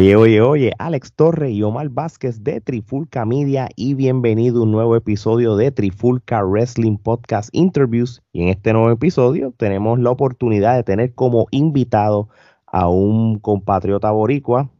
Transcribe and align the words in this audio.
Oye, 0.00 0.16
oye, 0.16 0.40
oye, 0.40 0.72
Alex 0.78 1.12
Torre 1.12 1.50
y 1.50 1.62
Omar 1.62 1.90
Vázquez 1.90 2.42
de 2.42 2.62
Trifulca 2.62 3.26
Media 3.26 3.68
y 3.76 3.92
bienvenido 3.92 4.60
a 4.60 4.62
un 4.62 4.72
nuevo 4.72 4.96
episodio 4.96 5.56
de 5.56 5.72
Trifulca 5.72 6.42
Wrestling 6.42 6.96
Podcast 6.96 7.50
Interviews. 7.52 8.22
Y 8.32 8.44
en 8.44 8.48
este 8.48 8.72
nuevo 8.72 8.90
episodio 8.90 9.52
tenemos 9.54 9.98
la 9.98 10.08
oportunidad 10.08 10.74
de 10.76 10.84
tener 10.84 11.14
como 11.14 11.48
invitado 11.50 12.30
a 12.64 12.88
un 12.88 13.40
compatriota 13.40 14.10
boricua, 14.10 14.70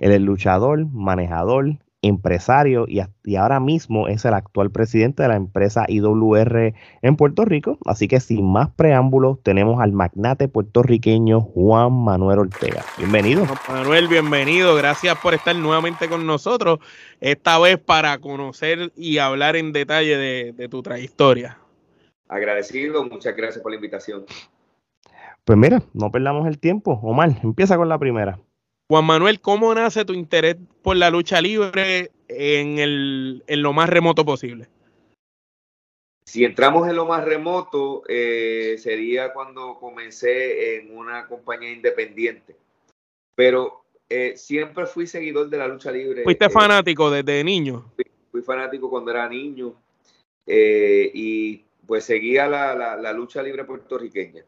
el 0.00 0.24
luchador, 0.24 0.84
manejador 0.84 1.78
empresario 2.02 2.86
y, 2.88 3.36
ahora 3.36 3.60
mismo 3.60 4.08
es 4.08 4.24
el 4.24 4.34
actual 4.34 4.70
presidente 4.70 5.22
de 5.22 5.28
la 5.28 5.36
empresa 5.36 5.84
IWR 5.88 6.74
en 7.02 7.16
Puerto 7.16 7.44
Rico. 7.44 7.78
Así 7.84 8.08
que 8.08 8.20
sin 8.20 8.50
más 8.50 8.70
preámbulos, 8.70 9.42
tenemos 9.42 9.80
al 9.80 9.92
magnate 9.92 10.48
puertorriqueño 10.48 11.40
Juan 11.40 11.92
Manuel 11.92 12.40
Ortega. 12.40 12.84
Bienvenido. 12.98 13.46
Juan 13.46 13.80
Manuel, 13.80 14.08
bienvenido. 14.08 14.74
Gracias 14.74 15.18
por 15.18 15.34
estar 15.34 15.54
nuevamente 15.56 16.08
con 16.08 16.26
nosotros, 16.26 16.78
esta 17.20 17.58
vez 17.58 17.78
para 17.78 18.18
conocer 18.18 18.92
y 18.96 19.18
hablar 19.18 19.56
en 19.56 19.72
detalle 19.72 20.16
de, 20.16 20.52
de 20.52 20.68
tu 20.68 20.82
trayectoria. 20.82 21.58
Agradecido, 22.28 23.04
muchas 23.04 23.36
gracias 23.36 23.62
por 23.62 23.72
la 23.72 23.76
invitación. 23.76 24.24
Pues 25.44 25.58
mira, 25.58 25.82
no 25.94 26.10
perdamos 26.10 26.46
el 26.46 26.58
tiempo. 26.58 27.00
Omar, 27.02 27.30
empieza 27.42 27.76
con 27.76 27.88
la 27.88 27.98
primera. 27.98 28.38
Juan 28.90 29.04
Manuel, 29.04 29.40
¿cómo 29.40 29.72
nace 29.72 30.04
tu 30.04 30.14
interés 30.14 30.56
por 30.82 30.96
la 30.96 31.10
lucha 31.10 31.40
libre 31.40 32.10
en, 32.26 32.80
el, 32.80 33.44
en 33.46 33.62
lo 33.62 33.72
más 33.72 33.88
remoto 33.88 34.24
posible? 34.24 34.66
Si 36.24 36.44
entramos 36.44 36.88
en 36.88 36.96
lo 36.96 37.06
más 37.06 37.24
remoto, 37.24 38.02
eh, 38.08 38.74
sería 38.78 39.32
cuando 39.32 39.78
comencé 39.78 40.74
en 40.74 40.98
una 40.98 41.28
compañía 41.28 41.70
independiente. 41.70 42.56
Pero 43.36 43.84
eh, 44.08 44.36
siempre 44.36 44.86
fui 44.86 45.06
seguidor 45.06 45.48
de 45.48 45.58
la 45.58 45.68
lucha 45.68 45.92
libre. 45.92 46.24
¿Fuiste 46.24 46.46
eh, 46.46 46.50
fanático 46.50 47.12
desde 47.12 47.44
niño? 47.44 47.92
Fui, 48.32 48.42
fanático 48.42 48.90
cuando 48.90 49.12
era 49.12 49.28
niño 49.28 49.72
y 50.48 51.62
pues 51.86 52.06
seguía 52.06 52.48
la, 52.48 52.96
la 52.96 53.12
lucha 53.12 53.40
libre 53.40 53.62
puertorriqueña. 53.62 54.44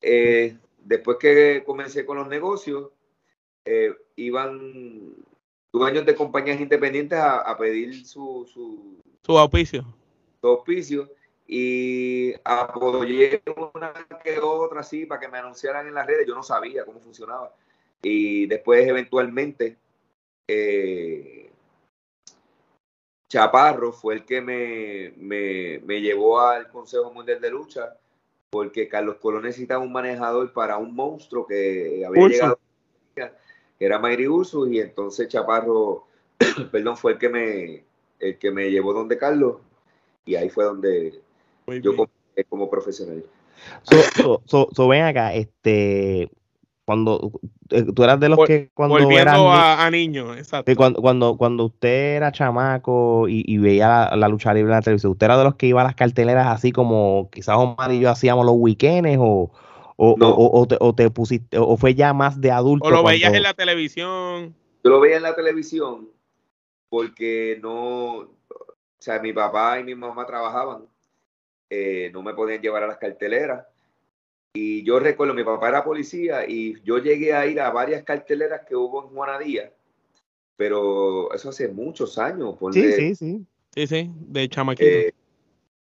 después 0.00 1.18
que 1.20 1.62
comencé 1.64 2.04
con 2.04 2.16
los 2.16 2.26
negocios, 2.26 2.90
eh, 3.64 3.94
iban 4.16 5.14
dueños 5.72 6.06
de 6.06 6.14
compañías 6.14 6.60
independientes 6.60 7.18
a, 7.18 7.56
pedir 7.58 8.06
su, 8.06 8.48
su, 8.52 9.00
su 9.22 9.38
auspicio. 9.38 9.84
Su 10.40 10.48
auspicio 10.48 11.10
y 11.46 12.32
apoyé 12.44 13.42
una 13.74 13.92
que 14.22 14.38
otra 14.38 14.80
así 14.80 15.04
para 15.06 15.20
que 15.20 15.28
me 15.28 15.38
anunciaran 15.38 15.86
en 15.86 15.94
las 15.94 16.06
redes. 16.06 16.26
Yo 16.26 16.34
no 16.34 16.42
sabía 16.42 16.84
cómo 16.84 17.00
funcionaba. 17.00 17.54
Y 18.02 18.46
después, 18.46 18.86
eventualmente, 18.86 19.76
eh, 20.46 21.50
Chaparro 23.28 23.92
fue 23.92 24.14
el 24.14 24.24
que 24.24 24.40
me, 24.40 25.12
me, 25.16 25.80
me, 25.80 26.00
llevó 26.00 26.40
al 26.40 26.68
Consejo 26.68 27.12
Mundial 27.12 27.40
de 27.40 27.50
Lucha, 27.50 27.96
porque 28.50 28.88
Carlos 28.88 29.16
Colón 29.16 29.42
necesitaba 29.42 29.82
un 29.82 29.92
manejador 29.92 30.52
para 30.52 30.76
un 30.76 30.94
monstruo 30.94 31.46
que 31.46 32.04
había 32.06 32.28
llegado 32.28 32.58
que 33.78 33.86
era 33.86 33.98
Mayri 33.98 34.28
Ursus, 34.28 34.70
y 34.70 34.80
entonces 34.80 35.28
Chaparro, 35.28 36.06
perdón, 36.72 36.96
fue 36.96 37.12
el 37.12 37.18
que 37.18 37.28
me, 37.28 37.84
el 38.20 38.38
que 38.38 38.50
me 38.50 38.70
llevó 38.70 38.92
donde 38.92 39.18
Carlos, 39.18 39.56
y 40.24 40.36
ahí 40.36 40.48
fue 40.48 40.64
donde 40.64 41.20
yo 41.82 41.96
como, 41.96 42.10
como, 42.48 42.70
profesional. 42.70 43.24
So, 44.46 44.88
ven 44.88 45.04
acá, 45.04 45.34
este, 45.34 46.30
cuando 46.84 47.32
eh, 47.70 47.84
tú 47.94 48.04
eras 48.04 48.20
de 48.20 48.28
los 48.28 48.38
que 48.46 48.70
cuando 48.74 48.96
volviendo 48.96 49.50
a, 49.50 49.90
niño, 49.90 50.34
exacto. 50.34 50.74
Cuando, 50.76 51.00
cuando, 51.00 51.36
cuando 51.36 51.64
usted 51.66 52.16
era 52.16 52.32
chamaco 52.32 53.26
y, 53.28 53.56
veía 53.58 54.14
la, 54.14 54.28
lucha 54.28 54.52
libre 54.52 54.72
en 54.72 54.76
la 54.76 54.82
televisión, 54.82 55.12
¿usted 55.12 55.26
era 55.26 55.38
de 55.38 55.44
los 55.44 55.54
que 55.54 55.66
iba 55.66 55.80
a 55.80 55.84
las 55.84 55.94
carteleras 55.94 56.46
así 56.48 56.72
como 56.72 57.30
quizás 57.32 57.56
Omar 57.56 57.92
y 57.92 58.00
yo 58.00 58.10
hacíamos 58.10 58.44
los 58.44 58.56
weekends 58.58 59.18
o, 59.18 59.50
o, 59.96 60.16
o, 60.18 60.66
te, 60.66 60.76
o, 60.80 60.94
te, 60.94 61.10
pusiste, 61.10 61.58
o 61.58 61.76
fue 61.76 61.94
ya 61.94 62.12
más 62.12 62.40
de 62.40 62.50
adulto. 62.50 62.88
O 62.88 62.90
lo 62.90 63.04
veías 63.04 63.32
en 63.32 63.42
la 63.42 63.54
televisión. 63.54 64.54
Yo 64.82 64.90
lo 64.90 65.00
veía 65.00 65.16
en 65.16 65.22
la 65.22 65.34
televisión 65.34 66.08
porque 66.88 67.58
no, 67.60 68.18
o 68.18 68.36
sea, 68.98 69.20
mi 69.20 69.32
papá 69.32 69.80
y 69.80 69.84
mi 69.84 69.94
mamá 69.94 70.26
trabajaban, 70.26 70.86
eh, 71.70 72.10
no 72.12 72.22
me 72.22 72.34
podían 72.34 72.62
llevar 72.62 72.84
a 72.84 72.86
las 72.86 72.98
carteleras. 72.98 73.66
Y 74.54 74.84
yo 74.84 75.00
recuerdo, 75.00 75.34
mi 75.34 75.42
papá 75.42 75.68
era 75.68 75.84
policía 75.84 76.48
y 76.48 76.80
yo 76.84 76.98
llegué 76.98 77.32
a 77.34 77.46
ir 77.46 77.60
a 77.60 77.70
varias 77.70 78.04
carteleras 78.04 78.62
que 78.68 78.76
hubo 78.76 79.02
en 79.02 79.08
Juanadía, 79.08 79.72
pero 80.56 81.32
eso 81.32 81.48
hace 81.48 81.68
muchos 81.68 82.18
años. 82.18 82.56
sí, 82.72 82.92
sí, 82.92 83.14
sí. 83.14 83.46
Sí, 83.74 83.88
sí, 83.88 84.10
de 84.14 84.48
chamaquito. 84.48 84.88
Eh, 84.88 85.12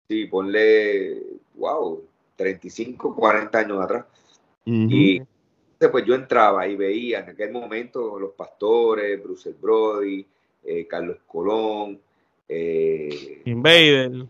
sí, 0.08 0.24
ponle, 0.26 1.22
wow, 1.56 2.02
35, 2.36 3.14
40 3.14 3.58
años 3.58 3.82
atrás. 3.82 4.04
Y 4.64 5.20
pues 5.90 6.04
yo 6.04 6.14
entraba 6.14 6.66
y 6.66 6.76
veía 6.76 7.20
en 7.20 7.30
aquel 7.30 7.52
momento 7.52 8.18
los 8.18 8.32
pastores, 8.32 9.22
Bruce 9.22 9.54
Brody, 9.60 10.26
eh, 10.64 10.86
Carlos 10.86 11.18
Colón, 11.26 12.00
eh, 12.48 13.42
Invader. 13.44 14.26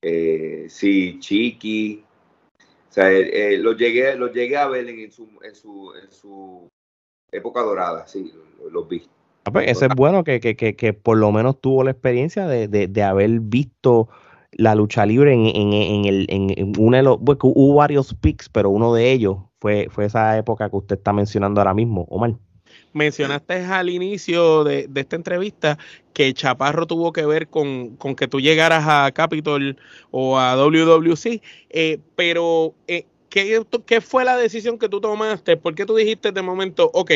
Eh, 0.00 0.66
sí, 0.68 1.18
Chiqui. 1.18 2.04
O 2.88 2.92
sea, 2.92 3.10
eh, 3.12 3.58
lo, 3.58 3.72
llegué, 3.72 4.14
lo 4.16 4.32
llegué 4.32 4.56
a 4.56 4.68
ver 4.68 4.88
en, 4.88 5.12
su, 5.12 5.28
en, 5.42 5.54
su, 5.54 5.92
en 6.02 6.10
su 6.10 6.68
época 7.30 7.60
dorada, 7.60 8.06
sí, 8.06 8.32
los 8.70 8.88
vi. 8.88 9.06
Ah, 9.44 9.52
pues, 9.52 9.70
eso 9.70 9.86
es 9.86 9.94
bueno 9.94 10.24
que, 10.24 10.40
que, 10.40 10.56
que, 10.56 10.74
que, 10.74 10.92
por 10.92 11.18
lo 11.18 11.30
menos 11.32 11.60
tuvo 11.60 11.84
la 11.84 11.90
experiencia 11.90 12.46
de, 12.46 12.68
de, 12.68 12.86
de 12.86 13.02
haber 13.02 13.30
visto 13.40 14.08
la 14.52 14.74
lucha 14.74 15.04
libre 15.06 15.32
en, 15.32 15.46
en, 15.46 15.72
en, 15.72 16.04
el, 16.04 16.26
en 16.28 16.72
uno 16.78 16.96
de 16.96 17.02
los, 17.02 17.18
hubo 17.20 17.74
varios 17.74 18.14
picks, 18.14 18.48
pero 18.48 18.70
uno 18.70 18.94
de 18.94 19.12
ellos 19.12 19.38
fue, 19.60 19.88
fue 19.90 20.06
esa 20.06 20.36
época 20.38 20.70
que 20.70 20.76
usted 20.76 20.96
está 20.96 21.12
mencionando 21.12 21.60
ahora 21.60 21.74
mismo, 21.74 22.06
Omar. 22.10 22.34
Mencionaste 22.92 23.64
al 23.64 23.90
inicio 23.90 24.64
de, 24.64 24.88
esta 24.94 25.16
entrevista 25.16 25.78
que 26.12 26.32
Chaparro 26.32 26.86
tuvo 26.86 27.12
que 27.12 27.26
ver 27.26 27.48
con, 27.48 27.96
que 28.16 28.28
tú 28.28 28.40
llegaras 28.40 28.84
a 28.86 29.10
Capitol 29.12 29.76
o 30.10 30.38
a 30.38 30.56
WWC, 30.56 31.42
eh, 31.70 31.98
pero 32.16 32.74
eh, 32.86 33.04
¿qué, 33.28 33.62
¿qué 33.86 34.00
fue 34.00 34.24
la 34.24 34.36
decisión 34.36 34.78
que 34.78 34.88
tú 34.88 35.00
tomaste? 35.00 35.56
¿Por 35.56 35.74
qué 35.74 35.84
tú 35.86 35.94
dijiste 35.94 36.32
de 36.32 36.42
momento, 36.42 36.90
ok, 36.94 37.12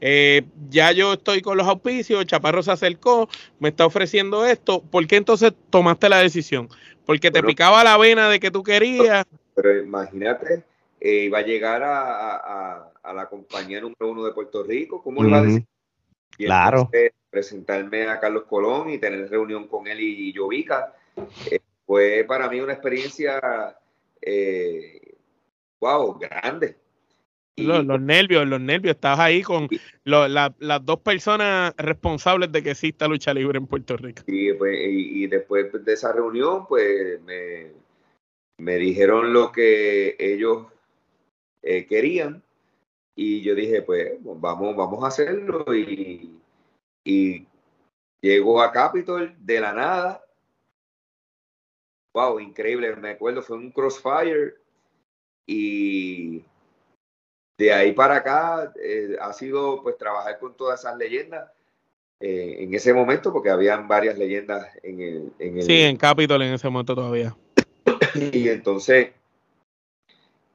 eh, 0.00 0.42
ya 0.68 0.92
yo 0.92 1.14
estoy 1.14 1.40
con 1.40 1.56
los 1.56 1.66
auspicios, 1.66 2.26
Chaparro 2.26 2.62
se 2.62 2.72
acercó, 2.72 3.28
me 3.58 3.70
está 3.70 3.86
ofreciendo 3.86 4.44
esto, 4.44 4.82
¿por 4.82 5.06
qué 5.06 5.16
entonces 5.16 5.52
tomaste 5.70 6.08
la 6.08 6.18
decisión? 6.18 6.68
Porque 7.06 7.30
te 7.30 7.42
picaba 7.42 7.84
la 7.84 7.96
vena 7.96 8.28
de 8.28 8.40
que 8.40 8.50
tú 8.50 8.62
querías. 8.62 9.24
Pero 9.54 9.78
imagínate, 9.78 10.64
eh, 11.00 11.24
iba 11.24 11.38
a 11.38 11.42
llegar 11.42 11.82
a, 11.84 12.92
la 13.14 13.28
compañía 13.28 13.80
número 13.80 14.10
uno 14.10 14.24
de 14.24 14.32
Puerto 14.32 14.64
Rico, 14.64 15.02
¿cómo 15.02 15.24
iba 15.24 15.38
a 15.38 15.42
decir? 15.42 15.64
claro. 16.36 16.90
presentarme 17.30 18.08
a 18.08 18.18
Carlos 18.18 18.44
Colón 18.48 18.90
y 18.90 18.98
tener 18.98 19.30
reunión 19.30 19.68
con 19.68 19.86
él 19.86 20.00
y, 20.00 20.32
Yovica, 20.32 20.92
eh, 21.50 21.60
fue 21.86 22.24
para 22.26 22.48
mí 22.48 22.60
una 22.60 22.72
experiencia, 22.72 23.40
wow, 25.80 26.18
grande 26.18 26.76
los, 27.56 28.00
nervios, 28.00 28.46
los 28.46 28.60
nervios. 28.60 28.94
Estabas 28.96 29.20
ahí 29.20 29.42
con 29.42 29.68
las 30.04 30.84
dos 30.84 31.00
personas 31.00 31.74
responsables 31.76 32.52
de 32.52 32.62
que 32.62 32.70
exista 32.70 33.08
lucha 33.08 33.32
libre 33.32 33.58
en 33.58 33.66
Puerto 33.66 33.96
Rico. 33.96 34.22
Pues, 34.26 34.78
y, 34.88 35.26
después 35.26 35.72
de 35.84 35.92
esa 35.92 36.12
reunión, 36.12 36.66
pues 36.66 37.20
me, 37.22 37.72
me 38.58 38.76
dijeron 38.76 39.32
lo 39.32 39.52
que 39.52 40.16
ellos 40.18 40.66
eh, 41.62 41.86
querían. 41.86 42.42
Y 43.14 43.40
yo 43.40 43.54
dije, 43.54 43.80
pues 43.82 44.12
vamos, 44.20 44.76
vamos 44.76 45.02
a 45.02 45.08
hacerlo. 45.08 45.64
Y, 45.74 46.38
y 47.04 47.46
llegó 48.20 48.60
a 48.60 48.72
Capitol 48.72 49.34
de 49.38 49.60
la 49.60 49.72
nada. 49.72 50.22
Wow, 52.14 52.40
increíble. 52.40 52.94
Me 52.96 53.10
acuerdo, 53.10 53.42
fue 53.42 53.56
un 53.56 53.70
crossfire. 53.70 54.54
Y 55.46 56.44
de 57.58 57.72
ahí 57.72 57.92
para 57.92 58.16
acá 58.16 58.72
eh, 58.82 59.16
ha 59.20 59.32
sido 59.32 59.82
pues 59.82 59.96
trabajar 59.96 60.38
con 60.38 60.56
todas 60.56 60.80
esas 60.80 60.96
leyendas 60.96 61.50
eh, 62.20 62.56
en 62.60 62.74
ese 62.74 62.94
momento, 62.94 63.32
porque 63.32 63.50
habían 63.50 63.88
varias 63.88 64.16
leyendas 64.16 64.66
en 64.82 65.00
el, 65.00 65.32
en 65.38 65.62
Sí, 65.62 65.82
en 65.82 65.96
Capitol 65.96 66.42
en 66.42 66.54
ese 66.54 66.68
momento 66.68 66.94
todavía. 66.94 67.36
Y 68.32 68.48
entonces, 68.48 69.10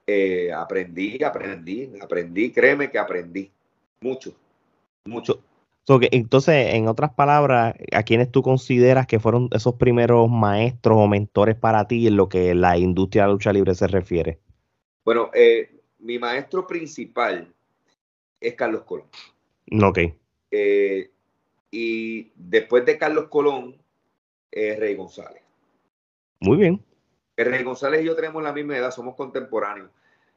eh, 0.08 0.52
aprendí, 0.52 1.24
aprendí, 1.24 1.92
aprendí, 2.02 2.52
créeme 2.52 2.90
que 2.90 2.98
aprendí 2.98 3.52
mucho, 4.02 4.34
mucho. 5.06 5.40
entonces, 5.88 6.74
en 6.74 6.88
otras 6.88 7.14
palabras, 7.14 7.76
¿a 7.92 8.04
quiénes 8.04 8.32
tú 8.32 8.42
consideras 8.42 9.06
que 9.06 9.20
fueron 9.20 9.48
esos 9.52 9.76
primeros 9.76 10.30
maestros 10.30 10.98
o 11.00 11.08
mentores 11.08 11.56
para 11.56 11.88
ti 11.88 12.08
en 12.08 12.16
lo 12.16 12.30
que 12.30 12.56
la 12.56 12.78
industria 12.78 13.24
de 13.24 13.28
la 13.28 13.34
lucha 13.34 13.54
libre 13.54 13.76
se 13.76 13.88
refiere? 13.88 14.40
Bueno, 15.06 15.30
eh, 15.34 15.81
mi 16.02 16.20
maestro 16.20 16.68
principal 16.68 17.54
es 18.40 18.56
Carlos 18.56 18.84
Colón. 18.84 19.08
Ok. 19.84 20.00
Eh, 20.52 21.12
y 21.72 22.32
después 22.36 22.86
de 22.86 22.98
Carlos 22.98 23.28
Colón, 23.30 23.82
es 24.52 24.78
Rey 24.78 24.96
González. 24.96 25.42
Muy 26.40 26.58
bien. 26.58 26.84
Rey 27.38 27.64
González 27.64 28.02
y 28.02 28.06
yo 28.06 28.16
tenemos 28.16 28.44
la 28.44 28.54
misma 28.54 28.78
edad, 28.78 28.92
somos 28.92 29.16
contemporáneos. 29.16 29.90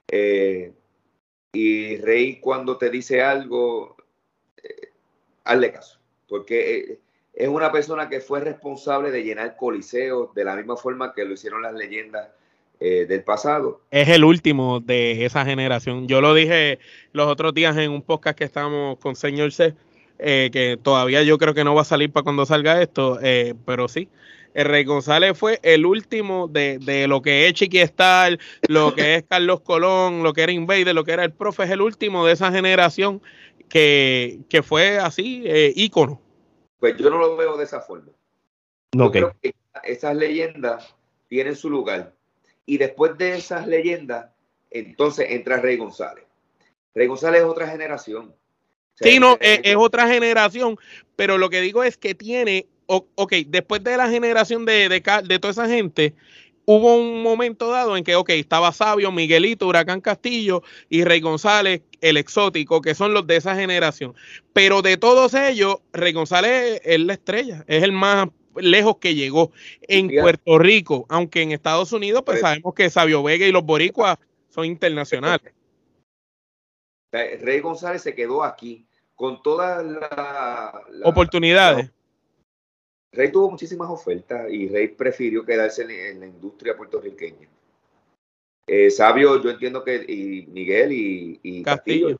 Eh, 0.08 0.72
y 1.52 1.96
Rey 1.98 2.40
cuando 2.40 2.78
te 2.78 2.90
dice 2.90 3.22
algo, 3.22 3.96
eh, 4.62 4.90
hazle 5.44 5.72
caso, 5.72 5.98
porque 6.28 6.76
eh, 6.76 7.00
es 7.32 7.48
una 7.48 7.72
persona 7.72 8.08
que 8.08 8.20
fue 8.20 8.40
responsable 8.40 9.10
de 9.10 9.24
llenar 9.24 9.56
coliseos 9.56 10.32
de 10.34 10.44
la 10.44 10.56
misma 10.56 10.76
forma 10.76 11.12
que 11.12 11.24
lo 11.24 11.34
hicieron 11.34 11.62
las 11.62 11.74
leyendas 11.74 12.30
del 12.80 13.22
pasado. 13.22 13.80
Es 13.90 14.08
el 14.10 14.24
último 14.24 14.80
de 14.80 15.24
esa 15.24 15.44
generación. 15.46 16.06
Yo 16.06 16.20
lo 16.20 16.34
dije 16.34 16.78
los 17.12 17.28
otros 17.28 17.54
días 17.54 17.76
en 17.78 17.90
un 17.90 18.02
podcast 18.02 18.36
que 18.36 18.44
estábamos 18.44 18.98
con 18.98 19.16
Señor 19.16 19.52
C, 19.52 19.74
que 20.18 20.78
todavía 20.82 21.22
yo 21.22 21.38
creo 21.38 21.54
que 21.54 21.64
no 21.64 21.74
va 21.74 21.80
a 21.82 21.86
salir 21.86 22.12
para 22.12 22.24
cuando 22.24 22.44
salga 22.44 22.82
esto, 22.82 23.18
pero 23.64 23.88
sí, 23.88 24.10
el 24.54 24.66
Rey 24.66 24.84
González 24.84 25.36
fue 25.36 25.58
el 25.62 25.84
último 25.84 26.46
de, 26.48 26.78
de 26.78 27.08
lo 27.08 27.22
que 27.22 27.46
es 27.48 27.54
Chiqui 27.54 27.80
Star, 27.80 28.38
lo 28.68 28.94
que 28.94 29.16
es 29.16 29.24
Carlos 29.24 29.60
Colón, 29.60 30.22
lo 30.22 30.32
que 30.32 30.42
era 30.42 30.52
Invader, 30.52 30.94
lo 30.94 31.04
que 31.04 31.12
era 31.12 31.24
el 31.24 31.32
profe, 31.32 31.64
es 31.64 31.70
el 31.70 31.80
último 31.80 32.24
de 32.24 32.34
esa 32.34 32.52
generación 32.52 33.20
que, 33.68 34.62
fue 34.64 34.98
así, 34.98 35.42
eh, 35.44 35.72
ícono. 35.74 36.20
Pues 36.78 36.96
yo 36.96 37.10
no 37.10 37.18
lo 37.18 37.36
veo 37.36 37.56
de 37.56 37.64
esa 37.64 37.80
forma. 37.80 38.12
No, 38.94 39.10
creo 39.10 39.34
que 39.42 39.54
esas 39.82 40.14
leyendas 40.14 40.94
tienen 41.28 41.56
su 41.56 41.68
lugar. 41.68 42.12
Y 42.66 42.78
después 42.78 43.16
de 43.18 43.36
esas 43.36 43.66
leyendas, 43.66 44.30
entonces 44.70 45.26
entra 45.30 45.60
Rey 45.60 45.76
González. 45.76 46.24
Rey 46.94 47.06
González 47.06 47.42
es 47.42 47.46
otra 47.46 47.68
generación. 47.68 48.34
sí, 48.94 49.18
no, 49.18 49.36
es, 49.40 49.60
es, 49.62 49.76
otra 49.76 50.06
generación, 50.08 50.76
pero 51.16 51.38
lo 51.38 51.50
que 51.50 51.60
digo 51.60 51.82
es 51.82 51.96
que 51.96 52.14
tiene 52.14 52.68
ok, 52.86 53.32
después 53.46 53.82
de 53.82 53.96
la 53.96 54.08
generación 54.08 54.64
de, 54.64 54.88
de, 54.88 55.38
toda 55.38 55.50
esa 55.50 55.68
gente, 55.68 56.14
hubo 56.64 56.96
un 56.96 57.22
momento 57.22 57.70
dado 57.70 57.96
en 57.96 58.04
que, 58.04 58.16
ok, 58.16 58.30
estaba 58.30 58.72
Sabio, 58.72 59.12
Miguelito, 59.12 59.66
Huracán 59.66 60.00
Castillo 60.00 60.62
y 60.88 61.04
Rey 61.04 61.20
González, 61.20 61.82
el 62.00 62.16
exótico, 62.16 62.80
que 62.80 62.94
son 62.94 63.14
los 63.14 63.26
de 63.26 63.36
esa 63.36 63.54
generación. 63.54 64.14
Pero 64.52 64.82
de 64.82 64.96
todos 64.96 65.34
ellos, 65.34 65.78
Rey 65.92 66.12
González 66.12 66.80
es 66.84 67.00
la 67.00 67.14
estrella, 67.14 67.64
es 67.66 67.82
el 67.82 67.92
más 67.92 68.28
lejos 68.56 68.96
que 68.98 69.14
llegó 69.14 69.52
en 69.82 70.08
Puerto 70.08 70.58
Rico, 70.58 71.06
aunque 71.08 71.42
en 71.42 71.52
Estados 71.52 71.92
Unidos, 71.92 72.22
pues, 72.24 72.40
sabemos 72.40 72.74
que 72.74 72.90
Sabio 72.90 73.22
Vega 73.22 73.46
y 73.46 73.52
los 73.52 73.64
boricuas 73.64 74.18
son 74.48 74.64
internacionales. 74.64 75.52
Rey 77.12 77.60
González 77.60 78.02
se 78.02 78.14
quedó 78.14 78.42
aquí 78.42 78.86
con 79.14 79.42
todas 79.42 79.84
las 79.84 80.74
oportunidades. 81.04 81.90
Rey 83.12 83.30
tuvo 83.30 83.50
muchísimas 83.50 83.88
ofertas 83.88 84.50
y 84.50 84.68
Rey 84.68 84.88
prefirió 84.88 85.44
quedarse 85.44 85.82
en, 85.82 86.20
la 86.20 86.26
industria 86.26 86.76
puertorriqueña. 86.76 87.48
Eh, 88.66 88.90
Sabio, 88.90 89.40
yo 89.40 89.50
entiendo 89.50 89.84
que 89.84 90.04
y 90.08 90.46
Miguel 90.46 90.90
y, 90.90 91.62
Castillo. 91.62 92.18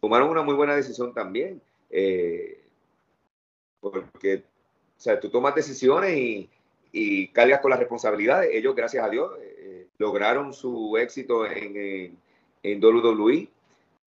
tomaron 0.00 0.28
una 0.28 0.42
muy 0.42 0.54
buena 0.54 0.76
decisión 0.76 1.14
también. 1.14 1.62
Eh, 1.88 2.60
porque 3.80 4.42
o 4.96 5.00
sea, 5.00 5.20
tú 5.20 5.30
tomas 5.30 5.54
decisiones 5.54 6.48
y, 6.92 7.28
cargas 7.28 7.60
con 7.60 7.70
las 7.70 7.80
responsabilidades. 7.80 8.50
Ellos, 8.54 8.74
gracias 8.74 9.04
a 9.04 9.10
Dios, 9.10 9.30
eh, 9.38 9.86
lograron 9.98 10.54
su 10.54 10.96
éxito 10.96 11.44
en, 11.44 11.76
en, 11.76 12.18
en 12.62 12.84
WWE. 12.84 13.48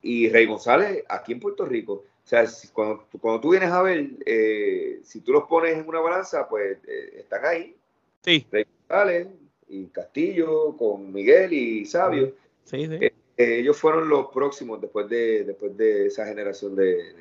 Y 0.02 0.30
Rey 0.30 0.46
González, 0.48 1.04
aquí 1.08 1.34
en 1.34 1.40
Puerto 1.40 1.66
Rico, 1.66 1.94
o 1.94 2.28
sea, 2.30 2.46
cuando, 2.74 3.08
cuando 3.20 3.42
tú 3.42 3.50
vienes 3.50 3.72
a 3.72 3.82
ver, 3.82 4.08
eh, 4.24 5.00
si 5.04 5.22
tú 5.22 5.34
los 5.34 5.46
pones 5.46 5.76
en 5.76 5.88
una 5.88 6.00
balanza, 6.00 6.48
pues 6.48 6.78
eh, 6.88 7.16
están 7.18 7.44
ahí. 7.44 7.76
Sí. 8.24 8.46
Rey 8.52 9.28
y 9.68 9.86
Castillo 9.88 10.78
con 10.78 11.12
Miguel 11.12 11.54
y 11.54 11.86
Sabio. 11.88 12.36
Sí, 12.66 12.86
sí. 12.86 12.98
Eh, 13.02 13.12
ellos 13.38 13.78
fueron 13.78 14.08
los 14.10 14.28
próximos 14.28 14.80
después 14.80 15.10
de, 15.10 15.44
después 15.44 15.76
de 15.76 16.06
esa 16.06 16.26
generación 16.28 16.76
de, 16.76 17.14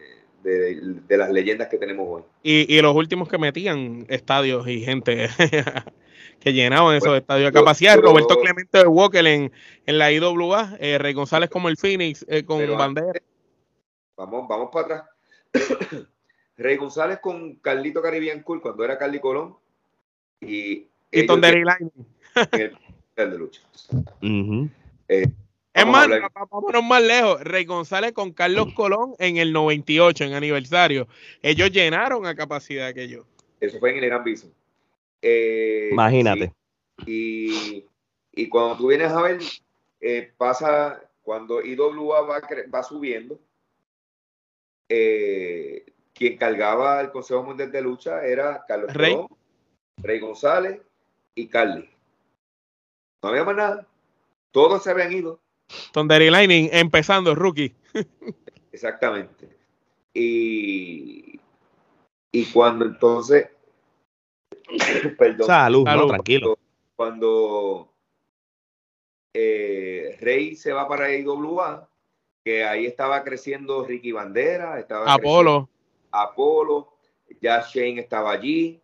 las 1.08 1.30
leyendas 1.30 1.68
que 1.68 1.78
tenemos 1.78 2.06
hoy. 2.08 2.22
Y, 2.42 2.80
los 2.80 2.94
últimos 2.94 3.28
que 3.28 3.38
metían 3.38 4.06
estadios 4.08 4.66
y 4.68 4.80
gente 4.80 5.28
que 6.40 6.52
llenaban 6.52 6.96
esos 6.96 7.16
estadios 7.16 7.52
de 7.52 7.58
capacidad. 7.58 7.98
Roberto 7.98 8.40
Clemente 8.40 8.78
de 8.78 8.86
Walker 8.86 9.26
en, 9.26 9.52
en 9.86 9.98
la 9.98 10.12
IWA, 10.12 10.76
Rey 10.98 11.12
González 11.12 11.50
como 11.50 11.68
el 11.68 11.76
Phoenix 11.76 12.24
con 12.46 12.66
bandera. 12.76 13.20
Vamos, 14.16 14.48
vamos 14.48 14.70
para 14.72 14.84
atrás. 14.84 15.04
Rey 16.56 16.76
González 16.76 17.20
con 17.20 17.54
Carlito 17.56 18.02
Caribbean 18.02 18.42
Cool 18.42 18.60
cuando 18.60 18.84
era 18.84 18.98
Carly 18.98 19.20
Colón 19.20 19.56
y, 20.40 20.88
y 21.10 21.26
Tonderi 21.26 21.62
Line. 21.62 21.90
El 23.16 23.32
de 23.32 23.38
lucha. 23.38 23.60
Eh, 25.08 25.26
es 25.78 25.86
más, 25.86 26.08
vámonos 26.50 26.84
más 26.84 27.02
lejos. 27.02 27.40
Rey 27.42 27.64
González 27.64 28.12
con 28.12 28.32
Carlos 28.32 28.72
Colón 28.74 29.14
en 29.18 29.36
el 29.36 29.52
98, 29.52 30.24
en 30.24 30.34
aniversario. 30.34 31.08
Ellos 31.42 31.70
llenaron 31.70 32.26
a 32.26 32.34
capacidad 32.34 32.86
aquello. 32.86 33.26
Eso 33.60 33.78
fue 33.78 33.90
en 33.90 33.98
el 33.98 34.06
Gran 34.06 34.24
Bison. 34.24 34.52
Eh, 35.22 35.88
Imagínate. 35.92 36.52
y, 37.06 37.84
y, 38.32 38.48
cuando 38.48 38.76
tú 38.76 38.88
vienes 38.88 39.10
a 39.10 39.22
ver, 39.22 39.38
eh, 40.00 40.32
pasa 40.36 41.02
cuando 41.22 41.62
IWA 41.62 42.22
va, 42.22 42.40
va 42.72 42.82
subiendo, 42.82 43.38
eh, 44.88 45.84
quien 46.14 46.36
cargaba 46.36 47.00
el 47.00 47.10
Consejo 47.10 47.42
Mundial 47.42 47.70
de 47.70 47.82
Lucha 47.82 48.24
era 48.24 48.64
Carlos 48.66 48.94
Rey, 48.94 49.16
Rey 49.98 50.20
González 50.20 50.80
y 51.34 51.48
Carly. 51.48 51.88
No 53.22 53.28
había 53.28 53.44
más 53.44 53.56
nada. 53.56 53.86
Todos 54.50 54.82
se 54.82 54.90
habían 54.90 55.12
ido. 55.12 55.40
Tonderi 55.92 56.30
Lightning 56.30 56.68
empezando, 56.72 57.34
rookie. 57.34 57.74
Exactamente. 58.72 59.48
Y, 60.14 61.40
y 62.32 62.44
cuando 62.52 62.84
entonces. 62.84 63.48
perdón. 65.18 65.46
Salud, 65.46 65.84
tranquilo. 65.84 66.58
Cuando, 66.96 67.92
eh, 69.32 70.16
Rey 70.20 70.56
se 70.56 70.72
va 70.72 70.88
para 70.88 71.14
IWA, 71.14 71.88
que 72.44 72.64
ahí 72.64 72.86
estaba 72.86 73.22
creciendo 73.22 73.84
Ricky 73.84 74.10
Bandera, 74.12 74.80
estaba 74.80 75.12
Apolo. 75.12 75.68
Apolo, 76.10 76.94
ya 77.40 77.60
Shane 77.60 78.00
estaba 78.00 78.32
allí, 78.32 78.80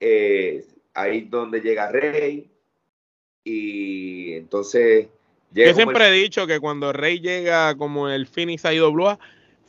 eh, 0.00 0.66
ahí 0.94 1.20
donde 1.22 1.60
llega 1.60 1.90
Rey, 1.90 2.50
y 3.44 4.32
entonces... 4.34 5.08
Yo 5.52 5.74
siempre 5.74 6.08
he 6.08 6.12
dicho 6.12 6.46
que 6.46 6.60
cuando 6.60 6.92
Rey 6.92 7.20
llega 7.20 7.74
como 7.76 8.08
el 8.08 8.26
Phoenix 8.26 8.64
a 8.64 8.74
IWA, 8.74 9.18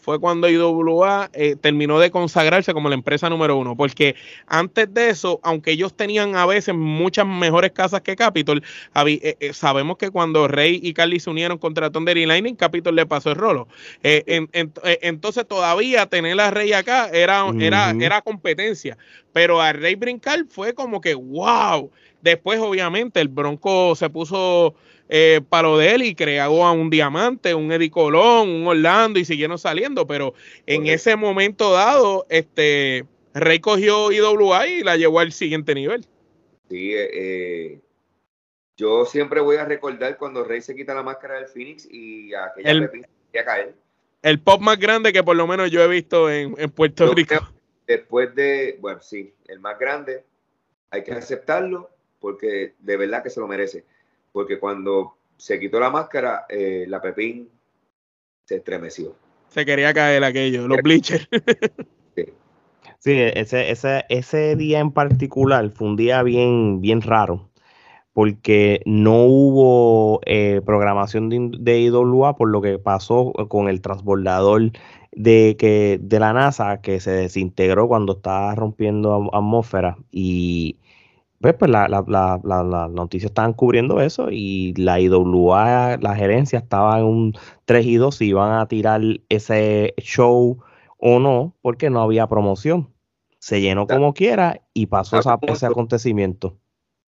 fue 0.08 0.22
cuando 0.22 0.50
IWA 0.50 1.30
eh, 1.34 1.58
terminó 1.60 2.00
de 2.00 2.12
consagrarse 2.12 2.74
como 2.74 2.88
la 2.88 2.96
empresa 2.96 3.30
número 3.30 3.58
uno, 3.58 3.76
porque 3.76 4.16
antes 4.48 4.94
de 4.94 5.10
eso, 5.10 5.42
aunque 5.44 5.72
ellos 5.72 5.98
tenían 5.98 6.38
a 6.38 6.46
veces 6.46 6.74
muchas 6.74 7.28
mejores 7.28 7.74
casas 7.74 8.00
que 8.00 8.16
Capitol, 8.16 8.64
eh, 9.06 9.36
eh, 9.38 9.52
sabemos 9.52 9.98
que 9.98 10.10
cuando 10.10 10.48
Rey 10.48 10.80
y 10.82 10.94
Carly 10.94 11.20
se 11.20 11.30
unieron 11.30 11.58
contra 11.58 11.90
Thunder 11.90 12.16
y 12.16 12.26
Lightning, 12.26 12.56
Capitol 12.56 12.96
le 12.96 13.06
pasó 13.06 13.32
el 13.32 13.36
rolo. 13.36 13.68
entonces 14.02 15.46
todavía 15.46 16.06
tener 16.06 16.40
a 16.40 16.52
Rey 16.52 16.72
acá 16.72 17.10
era, 17.10 17.46
era, 17.60 17.92
era 17.92 18.22
competencia, 18.22 18.98
pero 19.34 19.60
a 19.60 19.74
Rey 19.74 19.96
brincar 19.96 20.46
fue 20.48 20.74
como 20.74 21.02
que 21.02 21.16
wow. 21.16 21.92
Después, 22.22 22.60
obviamente, 22.60 23.20
el 23.20 23.28
Bronco 23.28 23.94
se 23.96 24.10
puso 24.10 24.74
eh, 25.10 25.42
lo 25.62 25.78
de 25.78 25.96
él 25.96 26.04
y 26.04 26.16
creó 26.16 26.66
a 26.66 26.72
un 26.72 26.90
Diamante, 26.90 27.54
un 27.54 27.72
Eddie 27.72 27.90
Colón, 27.90 28.50
un 28.50 28.68
Orlando 28.68 29.20
y 29.20 29.26
siguieron 29.26 29.58
saliendo, 29.58 30.06
pero 30.06 30.34
en 30.66 30.88
ese 30.88 31.16
momento 31.16 31.72
dado, 31.72 32.26
este 32.30 33.06
Rey 33.34 33.60
cogió 33.60 34.12
IWA 34.12 34.68
y 34.68 34.84
la 34.84 34.98
llevó 34.98 35.20
al 35.20 35.32
siguiente 35.32 35.76
nivel. 35.76 36.06
Sí, 36.70 36.94
eh, 36.94 37.10
eh, 37.14 37.80
yo 38.76 39.06
siempre 39.06 39.40
voy 39.40 39.58
a 39.58 39.66
recordar 39.66 40.18
cuando 40.18 40.44
Rey 40.44 40.62
se 40.62 40.76
quita 40.76 40.94
la 40.94 41.04
máscara 41.04 41.36
del 41.36 41.48
Phoenix 41.48 41.88
y 41.90 42.34
aquella 42.34 42.72
el, 42.72 43.06
a 43.40 43.46
caer. 43.46 43.76
El 44.22 44.40
pop 44.40 44.62
más 44.62 44.78
grande 44.78 45.14
que 45.14 45.24
por 45.24 45.36
lo 45.36 45.48
menos 45.48 45.72
yo 45.72 45.82
he 45.82 45.88
visto 45.88 46.30
en, 46.30 46.54
Puerto 46.72 47.14
Rico. 47.14 47.36
Después 47.86 48.36
de, 48.36 48.78
bueno, 48.82 49.02
sí, 49.02 49.34
el 49.48 49.62
más 49.62 49.80
grande, 49.80 50.26
hay 50.90 51.04
que 51.04 51.14
aceptarlo 51.14 51.90
porque 52.20 52.74
de 52.80 52.98
verdad 52.98 53.24
que 53.24 53.30
se 53.30 53.40
lo 53.40 53.48
merece 53.48 53.86
porque 54.38 54.60
cuando 54.60 55.16
se 55.36 55.60
quitó 55.60 55.80
la 55.80 55.90
máscara, 55.90 56.46
eh, 56.48 56.86
la 56.88 57.02
Pepín 57.02 57.50
se 58.46 58.58
estremeció. 58.58 59.16
Se 59.48 59.66
quería 59.66 59.92
caer 59.96 60.24
aquello, 60.24 60.68
los 60.68 60.78
bleachers. 60.84 61.28
Sí, 63.00 63.14
ese, 63.14 63.72
ese, 63.72 64.06
ese 64.10 64.56
día 64.56 64.80
en 64.80 64.92
particular 64.92 65.72
fue 65.72 65.88
un 65.88 65.96
día 65.96 66.22
bien, 66.22 66.82
bien 66.82 67.02
raro, 67.02 67.50
porque 68.14 68.82
no 68.86 69.24
hubo 69.24 70.22
eh, 70.28 70.62
programación 70.64 71.30
de, 71.30 71.50
de, 71.60 71.80
IWA 71.80 72.36
por 72.36 72.50
lo 72.50 72.62
que 72.62 72.78
pasó 72.78 73.34
con 73.50 73.70
el 73.70 73.82
transbordador 73.82 74.72
de, 75.14 75.56
que, 75.58 76.00
de 76.00 76.20
la 76.20 76.34
NASA 76.34 76.82
que 76.82 77.00
se 77.00 77.10
desintegró 77.10 77.88
cuando 77.88 78.14
estaba 78.14 78.54
rompiendo 78.54 79.32
atmósfera 79.34 79.98
y 80.12 80.78
pues, 81.40 81.54
pues 81.56 81.70
la, 81.70 81.88
la, 81.88 82.04
la, 82.08 82.64
las 82.64 82.90
noticias 82.90 83.30
estaban 83.30 83.54
cubriendo 83.54 84.02
eso 84.02 84.30
y 84.32 84.74
la 84.76 85.00
IWA, 85.00 85.98
la 86.02 86.16
gerencia 86.16 86.60
estaba 86.60 87.00
en 87.00 87.06
un 87.06 87.34
3 87.66 87.86
y 87.86 87.96
2 87.96 88.16
si 88.16 88.26
iban 88.28 88.60
a 88.60 88.68
tirar 88.68 89.02
ese 89.30 89.94
show 89.98 90.60
o 90.98 91.20
no, 91.20 91.54
porque 91.62 91.90
no 91.90 92.02
había 92.02 92.28
promoción. 92.28 92.90
Se 93.40 93.62
llenó 93.62 93.86
como 93.86 94.14
quiera 94.14 94.62
y 94.74 94.88
pasó 94.88 95.20
esa, 95.20 95.38
ese 95.44 95.68
acontecimiento. 95.68 96.58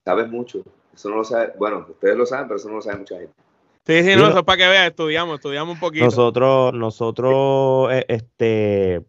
Sabes 0.05 0.29
mucho. 0.29 0.63
Eso 0.93 1.09
no 1.09 1.17
lo 1.17 1.24
sabe. 1.24 1.53
Bueno, 1.57 1.86
ustedes 1.89 2.15
lo 2.15 2.25
saben, 2.25 2.48
pero 2.48 2.57
eso 2.57 2.69
no 2.69 2.75
lo 2.75 2.81
sabe 2.81 3.00
mucha 3.00 3.15
gente. 3.15 3.33
Sí, 3.86 4.03
sí, 4.03 4.15
no, 4.15 4.27
eso 4.27 4.39
es 4.39 4.43
para 4.43 4.57
que 4.57 4.67
vean, 4.67 4.86
estudiamos, 4.86 5.36
estudiamos 5.36 5.74
un 5.74 5.79
poquito. 5.79 6.05
Nosotros, 6.05 6.74
nosotros, 6.74 7.89
este, 8.07 9.03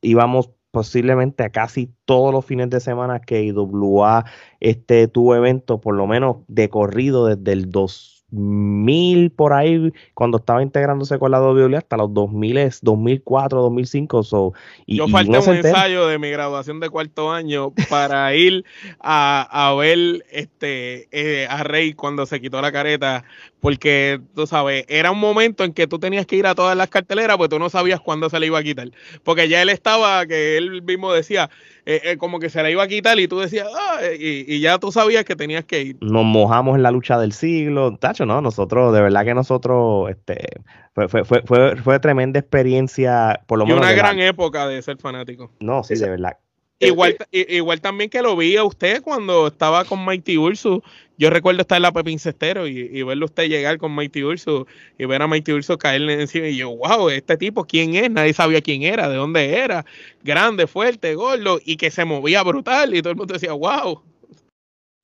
íbamos 0.00 0.50
posiblemente 0.70 1.44
a 1.44 1.50
casi 1.50 1.90
todos 2.04 2.32
los 2.32 2.44
fines 2.44 2.70
de 2.70 2.80
semana 2.80 3.20
que 3.20 3.42
IWA 3.42 4.24
este, 4.60 5.08
tuvo 5.08 5.34
eventos, 5.34 5.80
por 5.80 5.94
lo 5.94 6.06
menos 6.06 6.38
de 6.48 6.68
corrido 6.68 7.26
desde 7.26 7.52
el 7.52 7.70
2000 7.70 9.30
por 9.30 9.54
ahí, 9.54 9.92
cuando 10.14 10.38
estaba 10.38 10.62
integrándose 10.62 11.18
con 11.18 11.30
la 11.30 11.40
WWE 11.40 11.76
hasta 11.76 11.96
los 11.96 12.12
2000, 12.12 12.70
2004, 12.82 13.62
2005. 13.62 14.22
So, 14.22 14.52
y, 14.86 14.98
Yo 14.98 15.08
falté 15.08 15.38
un 15.38 15.56
ensayo 15.56 16.06
de 16.06 16.18
mi 16.18 16.30
graduación 16.30 16.80
de 16.80 16.90
cuarto 16.90 17.32
año 17.32 17.72
para 17.88 18.34
ir 18.36 18.64
a, 19.00 19.48
a 19.50 19.74
ver 19.74 20.24
este, 20.30 21.08
eh, 21.12 21.46
a 21.48 21.64
Rey 21.64 21.94
cuando 21.94 22.26
se 22.26 22.40
quitó 22.40 22.60
la 22.60 22.72
careta, 22.72 23.24
porque 23.60 24.20
tú 24.34 24.46
sabes, 24.46 24.84
era 24.88 25.10
un 25.10 25.18
momento 25.18 25.64
en 25.64 25.72
que 25.72 25.86
tú 25.86 25.98
tenías 25.98 26.26
que 26.26 26.36
ir 26.36 26.46
a 26.46 26.54
todas 26.54 26.76
las 26.76 26.88
carteleras, 26.88 27.36
porque 27.36 27.56
tú 27.56 27.58
no 27.58 27.70
sabías 27.70 28.00
cuándo 28.00 28.30
se 28.30 28.38
le 28.38 28.46
iba 28.46 28.58
a 28.58 28.62
quitar. 28.62 28.90
Porque 29.24 29.48
ya 29.48 29.62
él 29.62 29.68
estaba, 29.68 30.26
que 30.26 30.56
él 30.56 30.82
mismo 30.82 31.12
decía, 31.12 31.50
eh, 31.86 32.00
eh, 32.04 32.16
como 32.18 32.38
que 32.38 32.50
se 32.50 32.62
le 32.62 32.70
iba 32.70 32.82
a 32.82 32.88
quitar 32.88 33.18
y 33.18 33.26
tú 33.26 33.38
decías, 33.38 33.66
ah, 33.74 34.00
y, 34.18 34.44
y, 34.54 34.60
ya 34.60 34.78
tú 34.78 34.92
sabías 34.92 35.24
que 35.24 35.34
tenías 35.34 35.64
que 35.64 35.82
ir. 35.82 35.96
Nos 36.00 36.24
mojamos 36.24 36.76
en 36.76 36.82
la 36.82 36.90
lucha 36.90 37.18
del 37.18 37.32
siglo, 37.32 37.96
tacho, 37.96 38.26
¿no? 38.26 38.40
Nosotros, 38.40 38.94
de 38.94 39.00
verdad 39.00 39.24
que 39.24 39.34
nosotros, 39.34 40.10
este, 40.10 40.60
fue, 40.94 41.08
fue, 41.08 41.24
fue, 41.24 41.42
fue, 41.42 41.76
fue 41.76 42.00
tremenda 42.00 42.38
experiencia, 42.38 43.40
por 43.46 43.58
lo 43.58 43.64
y 43.64 43.68
menos. 43.68 43.80
una 43.80 43.90
de 43.90 43.96
gran 43.96 44.18
la... 44.18 44.26
época 44.26 44.68
de 44.68 44.82
ser 44.82 44.98
fanático. 44.98 45.50
No, 45.60 45.82
sí, 45.82 45.94
de 45.94 46.08
verdad. 46.08 46.38
Igual, 46.80 47.16
igual 47.32 47.80
también 47.80 48.08
que 48.08 48.22
lo 48.22 48.36
vi 48.36 48.56
a 48.56 48.62
usted 48.62 49.02
cuando 49.02 49.48
estaba 49.48 49.84
con 49.84 50.04
Mighty 50.04 50.38
Urso. 50.38 50.82
Yo 51.16 51.28
recuerdo 51.28 51.62
estar 51.62 51.76
en 51.76 51.82
la 51.82 51.92
Pepín 51.92 52.20
Cestero 52.20 52.68
y, 52.68 52.78
y, 52.92 53.02
verlo 53.02 53.26
usted 53.26 53.48
llegar 53.48 53.78
con 53.78 53.92
Mighty 53.96 54.22
Urso 54.22 54.68
y 54.96 55.04
ver 55.04 55.20
a 55.20 55.26
Mighty 55.26 55.52
Urso 55.52 55.76
caerle 55.76 56.20
encima. 56.20 56.46
Y 56.46 56.56
yo, 56.58 56.70
wow, 56.76 57.08
este 57.08 57.36
tipo, 57.36 57.64
¿quién 57.64 57.96
es? 57.96 58.08
Nadie 58.08 58.32
sabía 58.32 58.60
quién 58.60 58.84
era, 58.84 59.08
de 59.08 59.16
dónde 59.16 59.58
era. 59.58 59.84
Grande, 60.22 60.68
fuerte, 60.68 61.16
gordo 61.16 61.58
y 61.64 61.76
que 61.76 61.90
se 61.90 62.04
movía 62.04 62.44
brutal. 62.44 62.94
Y 62.94 63.02
todo 63.02 63.10
el 63.10 63.16
mundo 63.16 63.34
decía, 63.34 63.52
wow. 63.52 64.00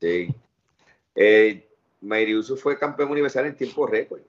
Sí. 0.00 0.28
Eh, 1.16 1.66
Mighty 2.00 2.36
Urso 2.36 2.56
fue 2.56 2.78
campeón 2.78 3.10
universal 3.10 3.46
en 3.46 3.56
tiempo 3.56 3.84
récord. 3.88 4.20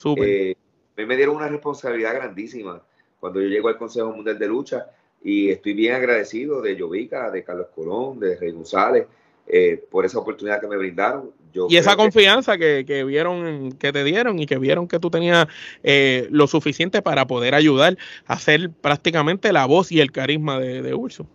Súper. 0.00 0.28
Eh, 0.28 0.56
me 0.96 1.16
dieron 1.16 1.36
una 1.36 1.48
responsabilidad 1.48 2.14
grandísima 2.14 2.82
cuando 3.20 3.40
yo 3.40 3.46
llego 3.46 3.68
al 3.68 3.78
Consejo 3.78 4.10
Mundial 4.10 4.38
de 4.38 4.48
Lucha 4.48 4.86
y 5.24 5.50
estoy 5.50 5.74
bien 5.74 5.94
agradecido 5.94 6.60
de 6.60 6.78
Jovica, 6.78 7.30
de 7.30 7.44
Carlos 7.44 7.68
Colón, 7.74 8.18
de 8.18 8.36
Rey 8.36 8.50
González, 8.52 9.06
eh, 9.46 9.82
por 9.90 10.04
esa 10.04 10.18
oportunidad 10.18 10.60
que 10.60 10.66
me 10.66 10.76
brindaron. 10.76 11.30
Yo 11.52 11.66
y 11.68 11.76
esa 11.76 11.96
confianza 11.96 12.56
que, 12.56 12.84
que, 12.86 13.04
vieron, 13.04 13.72
que 13.72 13.92
te 13.92 14.04
dieron 14.04 14.38
y 14.38 14.46
que 14.46 14.58
vieron 14.58 14.88
que 14.88 14.98
tú 14.98 15.10
tenías 15.10 15.46
eh, 15.82 16.26
lo 16.30 16.46
suficiente 16.46 17.02
para 17.02 17.26
poder 17.26 17.54
ayudar 17.54 17.98
a 18.26 18.38
ser 18.38 18.70
prácticamente 18.70 19.52
la 19.52 19.66
voz 19.66 19.92
y 19.92 20.00
el 20.00 20.12
carisma 20.12 20.58
de, 20.58 20.80
de 20.80 20.94
Urso. 20.94 21.26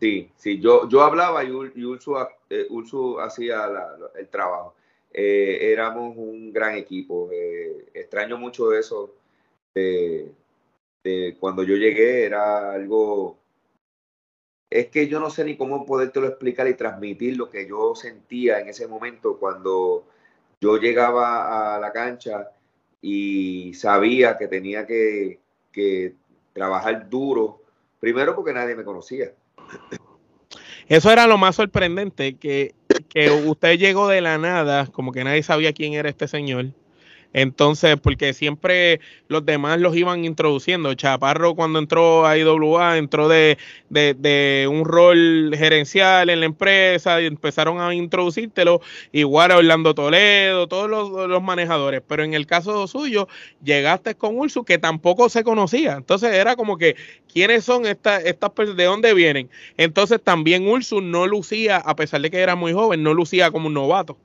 Sí, 0.00 0.30
sí, 0.36 0.60
yo, 0.60 0.88
yo 0.88 1.02
hablaba 1.02 1.44
y, 1.44 1.48
y 1.48 1.84
Urso, 1.84 2.26
eh, 2.48 2.66
Urso, 2.70 3.20
hacía 3.20 3.66
la, 3.66 3.96
el 4.18 4.28
trabajo. 4.28 4.74
Eh, 5.12 5.58
éramos 5.72 6.16
un 6.16 6.52
gran 6.52 6.76
equipo. 6.76 7.28
extraño 7.92 8.38
mucho 8.38 8.72
eso 8.72 9.14
de, 9.74 10.32
de 11.02 11.36
cuando 11.38 11.62
yo 11.62 11.76
llegué 11.76 12.24
era 12.24 12.72
algo 12.72 13.38
es 14.70 14.86
que 14.86 15.08
yo 15.08 15.18
no 15.18 15.30
sé 15.30 15.44
ni 15.44 15.56
cómo 15.56 15.84
podértelo 15.84 16.28
explicar 16.28 16.68
y 16.68 16.74
transmitir 16.74 17.36
lo 17.36 17.50
que 17.50 17.66
yo 17.66 17.94
sentía 17.96 18.60
en 18.60 18.68
ese 18.68 18.86
momento 18.86 19.36
cuando 19.38 20.06
yo 20.60 20.76
llegaba 20.76 21.74
a 21.74 21.80
la 21.80 21.92
cancha 21.92 22.50
y 23.02 23.74
sabía 23.74 24.38
que 24.38 24.46
tenía 24.46 24.86
que, 24.86 25.40
que 25.72 26.14
trabajar 26.52 27.08
duro, 27.08 27.62
primero 27.98 28.36
porque 28.36 28.52
nadie 28.52 28.76
me 28.76 28.84
conocía. 28.84 29.32
Eso 30.86 31.10
era 31.10 31.26
lo 31.26 31.38
más 31.38 31.56
sorprendente, 31.56 32.36
que, 32.36 32.74
que 33.08 33.30
usted 33.30 33.78
llegó 33.78 34.08
de 34.08 34.20
la 34.20 34.38
nada, 34.38 34.86
como 34.86 35.12
que 35.12 35.24
nadie 35.24 35.42
sabía 35.42 35.72
quién 35.72 35.94
era 35.94 36.08
este 36.08 36.28
señor. 36.28 36.66
Entonces, 37.32 37.96
porque 38.00 38.34
siempre 38.34 39.00
los 39.28 39.44
demás 39.46 39.78
los 39.78 39.96
iban 39.96 40.24
introduciendo. 40.24 40.94
Chaparro 40.94 41.54
cuando 41.54 41.78
entró 41.78 42.26
a 42.26 42.36
IWA 42.36 42.98
entró 42.98 43.28
de, 43.28 43.58
de, 43.88 44.14
de 44.14 44.68
un 44.70 44.84
rol 44.84 45.54
gerencial 45.56 46.30
en 46.30 46.40
la 46.40 46.46
empresa 46.46 47.20
y 47.20 47.26
empezaron 47.26 47.80
a 47.80 47.94
introducírtelo. 47.94 48.80
Igual 49.12 49.52
a 49.52 49.58
Orlando 49.58 49.94
Toledo, 49.94 50.66
todos 50.66 50.90
los, 50.90 51.28
los, 51.28 51.42
manejadores. 51.42 52.02
Pero 52.06 52.24
en 52.24 52.34
el 52.34 52.46
caso 52.46 52.86
suyo, 52.86 53.28
llegaste 53.62 54.16
con 54.16 54.36
Ursu 54.36 54.64
que 54.64 54.78
tampoco 54.78 55.28
se 55.28 55.44
conocía. 55.44 55.94
Entonces 55.94 56.34
era 56.34 56.56
como 56.56 56.78
que, 56.78 56.96
¿quiénes 57.32 57.64
son 57.64 57.86
estas, 57.86 58.24
estas 58.24 58.50
personas? 58.50 58.76
¿De 58.76 58.84
dónde 58.84 59.14
vienen? 59.14 59.50
Entonces 59.76 60.20
también 60.22 60.66
Ursu 60.66 61.00
no 61.00 61.26
lucía, 61.26 61.76
a 61.76 61.94
pesar 61.96 62.20
de 62.20 62.30
que 62.30 62.38
era 62.38 62.56
muy 62.56 62.72
joven, 62.72 63.02
no 63.02 63.14
lucía 63.14 63.50
como 63.50 63.68
un 63.68 63.74
novato. 63.74 64.18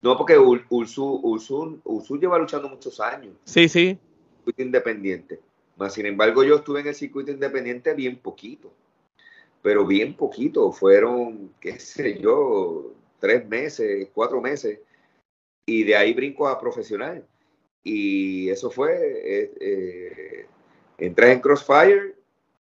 No, 0.00 0.16
porque 0.16 0.38
Ursu, 0.38 1.20
Ursu, 1.22 1.80
Ursu 1.84 2.18
lleva 2.18 2.38
luchando 2.38 2.68
muchos 2.68 3.00
años. 3.00 3.34
Sí, 3.44 3.68
sí. 3.68 3.98
Circuito 4.36 4.62
independiente. 4.62 5.40
Mas, 5.76 5.94
sin 5.94 6.06
embargo, 6.06 6.44
yo 6.44 6.56
estuve 6.56 6.80
en 6.80 6.88
el 6.88 6.94
circuito 6.94 7.30
independiente 7.30 7.94
bien 7.94 8.16
poquito. 8.16 8.72
Pero 9.62 9.86
bien 9.86 10.14
poquito. 10.14 10.70
Fueron, 10.72 11.52
qué 11.60 11.78
sé 11.80 12.20
yo, 12.20 12.92
tres 13.18 13.46
meses, 13.48 14.08
cuatro 14.14 14.40
meses. 14.40 14.78
Y 15.66 15.82
de 15.84 15.96
ahí 15.96 16.14
brinco 16.14 16.48
a 16.48 16.60
profesional. 16.60 17.24
Y 17.82 18.48
eso 18.50 18.70
fue, 18.70 18.94
eh, 18.94 19.52
eh, 19.60 20.46
entré 20.98 21.32
en 21.32 21.40
Crossfire 21.40 22.14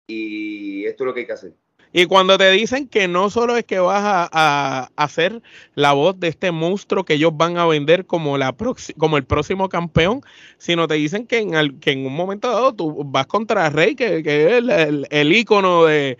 y 0.08 0.86
esto 0.86 1.04
es 1.04 1.06
lo 1.06 1.14
que 1.14 1.22
hay 1.22 1.26
que 1.26 1.34
hacer. 1.34 1.54
Y 1.94 2.06
cuando 2.06 2.38
te 2.38 2.52
dicen 2.52 2.88
que 2.88 3.08
no 3.08 3.30
solo 3.30 3.58
es 3.58 3.64
que 3.66 3.80
vas 3.80 4.04
a, 4.04 4.90
a, 4.96 5.08
ser 5.08 5.42
la 5.76 5.94
voz 5.94 6.20
de 6.20 6.28
este 6.28 6.52
monstruo 6.52 7.06
que 7.06 7.16
ellos 7.16 7.32
van 7.36 7.58
a 7.58 7.66
vender 7.66 8.06
como, 8.06 8.38
la 8.38 8.56
como 8.98 9.18
el 9.18 9.24
próximo 9.24 9.70
campeón, 9.70 10.22
sino 10.58 10.88
te 10.88 10.96
dicen 10.96 11.26
que 11.26 11.40
en, 11.40 11.54
el, 11.56 11.80
que 11.80 11.92
en 11.92 12.06
un 12.06 12.16
momento 12.16 12.50
dado 12.52 12.74
tú 12.74 13.04
vas 13.06 13.28
contra 13.28 13.70
Rey, 13.70 13.96
que, 13.96 14.22
que 14.22 14.46
es 14.46 14.54
el, 14.54 14.70
el, 14.70 15.08
el 15.10 15.34
ícono 15.34 15.86
de, 15.86 16.18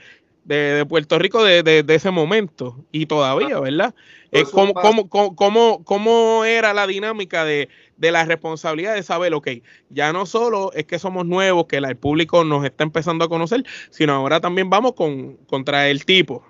de, 0.48 0.56
de, 0.56 0.86
Puerto 0.86 1.20
Rico 1.20 1.44
de, 1.44 1.62
de, 1.62 1.84
de, 1.84 1.96
ese 1.96 2.10
momento 2.10 2.86
y 2.92 3.06
todavía, 3.06 3.60
¿verdad? 3.60 3.94
Eh, 4.32 4.44
¿cómo, 4.52 4.74
cómo, 4.74 5.10
cómo, 5.10 5.84
¿Cómo 5.84 6.46
era 6.46 6.74
la 6.74 6.88
dinámica 6.88 7.44
de, 7.44 7.68
de 7.98 8.12
la 8.12 8.24
responsabilidad 8.24 8.96
de 8.96 9.04
saber, 9.04 9.34
ok, 9.34 9.50
ya 9.90 10.14
no 10.14 10.26
solo 10.26 10.72
es 10.74 10.86
que 10.86 11.00
somos 11.00 11.26
nuevos, 11.26 11.68
que 11.68 11.78
el 11.78 11.98
público 11.98 12.46
nos 12.46 12.64
está 12.64 12.86
empezando 12.86 13.26
a 13.26 13.30
conocer, 13.30 13.66
sino 13.90 14.14
ahora 14.14 14.40
también 14.40 14.70
vamos 14.70 14.94
con, 14.94 15.36
contra 15.48 15.90
el 15.90 16.06
tipo? 16.06 16.46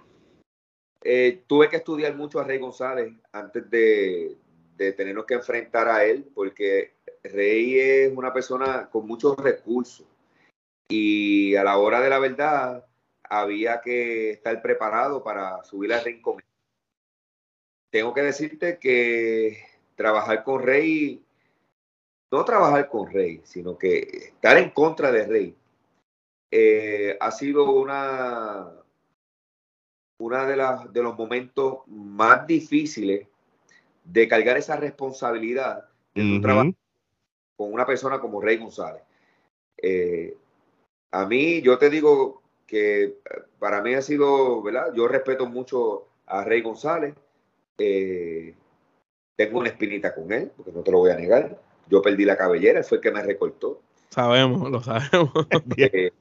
Eh, 1.03 1.41
tuve 1.47 1.67
que 1.67 1.77
estudiar 1.77 2.15
mucho 2.15 2.39
a 2.39 2.43
Rey 2.43 2.59
González 2.59 3.11
antes 3.31 3.67
de, 3.69 4.35
de 4.75 4.93
tenernos 4.93 5.25
que 5.25 5.33
enfrentar 5.33 5.87
a 5.87 6.05
él, 6.05 6.23
porque 6.35 6.93
Rey 7.23 7.79
es 7.79 8.11
una 8.15 8.31
persona 8.31 8.89
con 8.91 9.07
muchos 9.07 9.35
recursos 9.37 10.05
y 10.87 11.55
a 11.55 11.63
la 11.63 11.77
hora 11.77 11.99
de 11.99 12.09
la 12.09 12.19
verdad 12.19 12.85
había 13.29 13.81
que 13.81 14.31
estar 14.31 14.61
preparado 14.61 15.23
para 15.23 15.63
subir 15.63 15.93
al 15.93 16.07
él. 16.07 16.21
Tengo 17.89 18.13
que 18.13 18.21
decirte 18.21 18.77
que 18.79 19.63
trabajar 19.95 20.43
con 20.43 20.61
Rey, 20.61 21.23
no 22.31 22.45
trabajar 22.45 22.89
con 22.89 23.11
Rey, 23.11 23.41
sino 23.43 23.77
que 23.77 23.99
estar 23.99 24.57
en 24.57 24.69
contra 24.71 25.11
de 25.11 25.25
Rey, 25.25 25.55
eh, 26.51 27.17
ha 27.19 27.31
sido 27.31 27.71
una, 27.71 28.71
una 30.19 30.45
de, 30.45 30.55
las, 30.55 30.91
de 30.91 31.03
los 31.03 31.17
momentos 31.17 31.79
más 31.87 32.45
difíciles 32.47 33.27
de 34.03 34.27
cargar 34.27 34.57
esa 34.57 34.77
responsabilidad 34.77 35.89
un 36.15 36.41
trabajo 36.41 36.71
con 37.55 37.73
una 37.73 37.85
persona 37.85 38.19
como 38.19 38.41
Rey 38.41 38.57
González. 38.57 39.03
Eh, 39.77 40.35
a 41.11 41.25
mí, 41.25 41.61
yo 41.61 41.77
te 41.77 41.89
digo 41.89 42.41
que 42.67 43.03
eh, 43.03 43.15
para 43.57 43.81
mí 43.81 43.95
ha 43.95 44.01
sido, 44.01 44.61
¿verdad? 44.61 44.93
Yo 44.93 45.07
respeto 45.07 45.47
mucho 45.47 46.07
a 46.27 46.43
Rey 46.43 46.61
González. 46.61 47.15
Eh, 47.77 48.53
tengo 49.35 49.59
una 49.59 49.69
espinita 49.69 50.13
con 50.13 50.31
él, 50.31 50.51
porque 50.55 50.71
no 50.71 50.81
te 50.81 50.91
lo 50.91 50.99
voy 50.99 51.11
a 51.11 51.15
negar. 51.15 51.59
Yo 51.89 52.01
perdí 52.01 52.25
la 52.25 52.37
cabellera, 52.37 52.83
fue 52.83 52.97
el 52.97 53.01
que 53.01 53.11
me 53.11 53.23
recortó. 53.23 53.81
Sabemos, 54.09 54.69
lo 54.69 54.81
sabemos. 54.81 55.31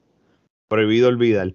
Prohibido 0.68 1.08
olvidar. 1.08 1.52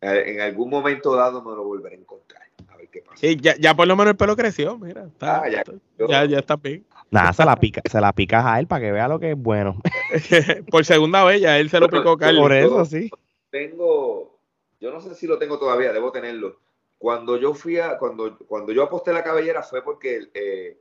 En 0.00 0.40
algún 0.40 0.70
momento 0.70 1.14
dado 1.14 1.42
me 1.42 1.54
lo 1.54 1.64
volveré 1.64 1.96
a 1.96 1.98
encontrar. 1.98 2.42
A 2.68 2.76
ver 2.76 2.88
qué 2.88 3.02
pasa. 3.02 3.26
ya, 3.40 3.56
ya 3.56 3.74
por 3.74 3.86
lo 3.86 3.96
menos 3.96 4.12
el 4.12 4.16
pelo 4.16 4.36
creció, 4.36 4.78
mira. 4.78 5.08
ah, 5.20 5.44
ya, 5.50 5.62
ya, 6.08 6.24
ya, 6.24 6.38
está 6.38 6.56
bien. 6.56 6.86
Nada, 7.10 7.32
se 7.32 7.44
la, 7.44 7.56
pica, 7.56 7.82
se 7.90 8.00
la 8.00 8.12
picas 8.12 8.44
a 8.44 8.60
él 8.60 8.66
para 8.66 8.82
que 8.82 8.92
vea 8.92 9.08
lo 9.08 9.18
que 9.18 9.32
es 9.32 9.36
bueno. 9.36 9.76
por 10.70 10.84
segunda 10.84 11.24
vez 11.24 11.40
ya 11.40 11.58
él 11.58 11.68
se 11.68 11.80
lo 11.80 11.88
picó 11.88 12.16
Carlos. 12.16 12.42
Por 12.42 12.52
eso, 12.52 12.84
sí. 12.84 13.10
Tengo, 13.50 14.29
yo 14.80 14.90
no 14.90 15.00
sé 15.00 15.14
si 15.14 15.26
lo 15.26 15.38
tengo 15.38 15.58
todavía, 15.58 15.92
debo 15.92 16.10
tenerlo. 16.10 16.58
Cuando 16.98 17.36
yo 17.36 17.54
fui 17.54 17.78
a, 17.78 17.98
cuando, 17.98 18.36
cuando 18.38 18.72
yo 18.72 18.82
aposté 18.82 19.12
la 19.12 19.24
cabellera 19.24 19.62
fue 19.62 19.82
porque 19.82 20.28
eh, 20.34 20.78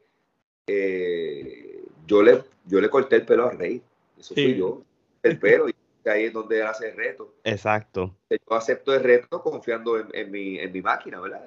eh, 0.67 1.83
yo, 2.05 2.21
le, 2.21 2.43
yo 2.65 2.81
le 2.81 2.89
corté 2.89 3.17
el 3.17 3.25
pelo 3.25 3.45
a 3.45 3.51
Rey. 3.51 3.81
Eso 4.17 4.33
fui 4.33 4.55
yo. 4.55 4.81
El 5.23 5.39
pelo. 5.39 5.69
Y 5.69 5.75
ahí 6.09 6.25
es 6.25 6.33
donde 6.33 6.59
él 6.59 6.67
hace 6.67 6.89
el 6.89 6.97
reto. 6.97 7.35
Exacto. 7.43 8.15
Yo 8.29 8.55
acepto 8.55 8.93
el 8.93 9.03
reto 9.03 9.41
confiando 9.41 9.97
en, 9.97 10.31
mi, 10.31 10.57
en 10.57 10.71
mi 10.71 10.81
máquina, 10.81 11.19
¿verdad? 11.19 11.45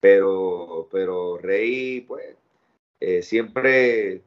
pero, 0.00 0.88
pero 0.90 1.38
Rey, 1.38 2.02
pues, 2.02 2.36
eh, 3.00 3.22
siempre 3.22 4.22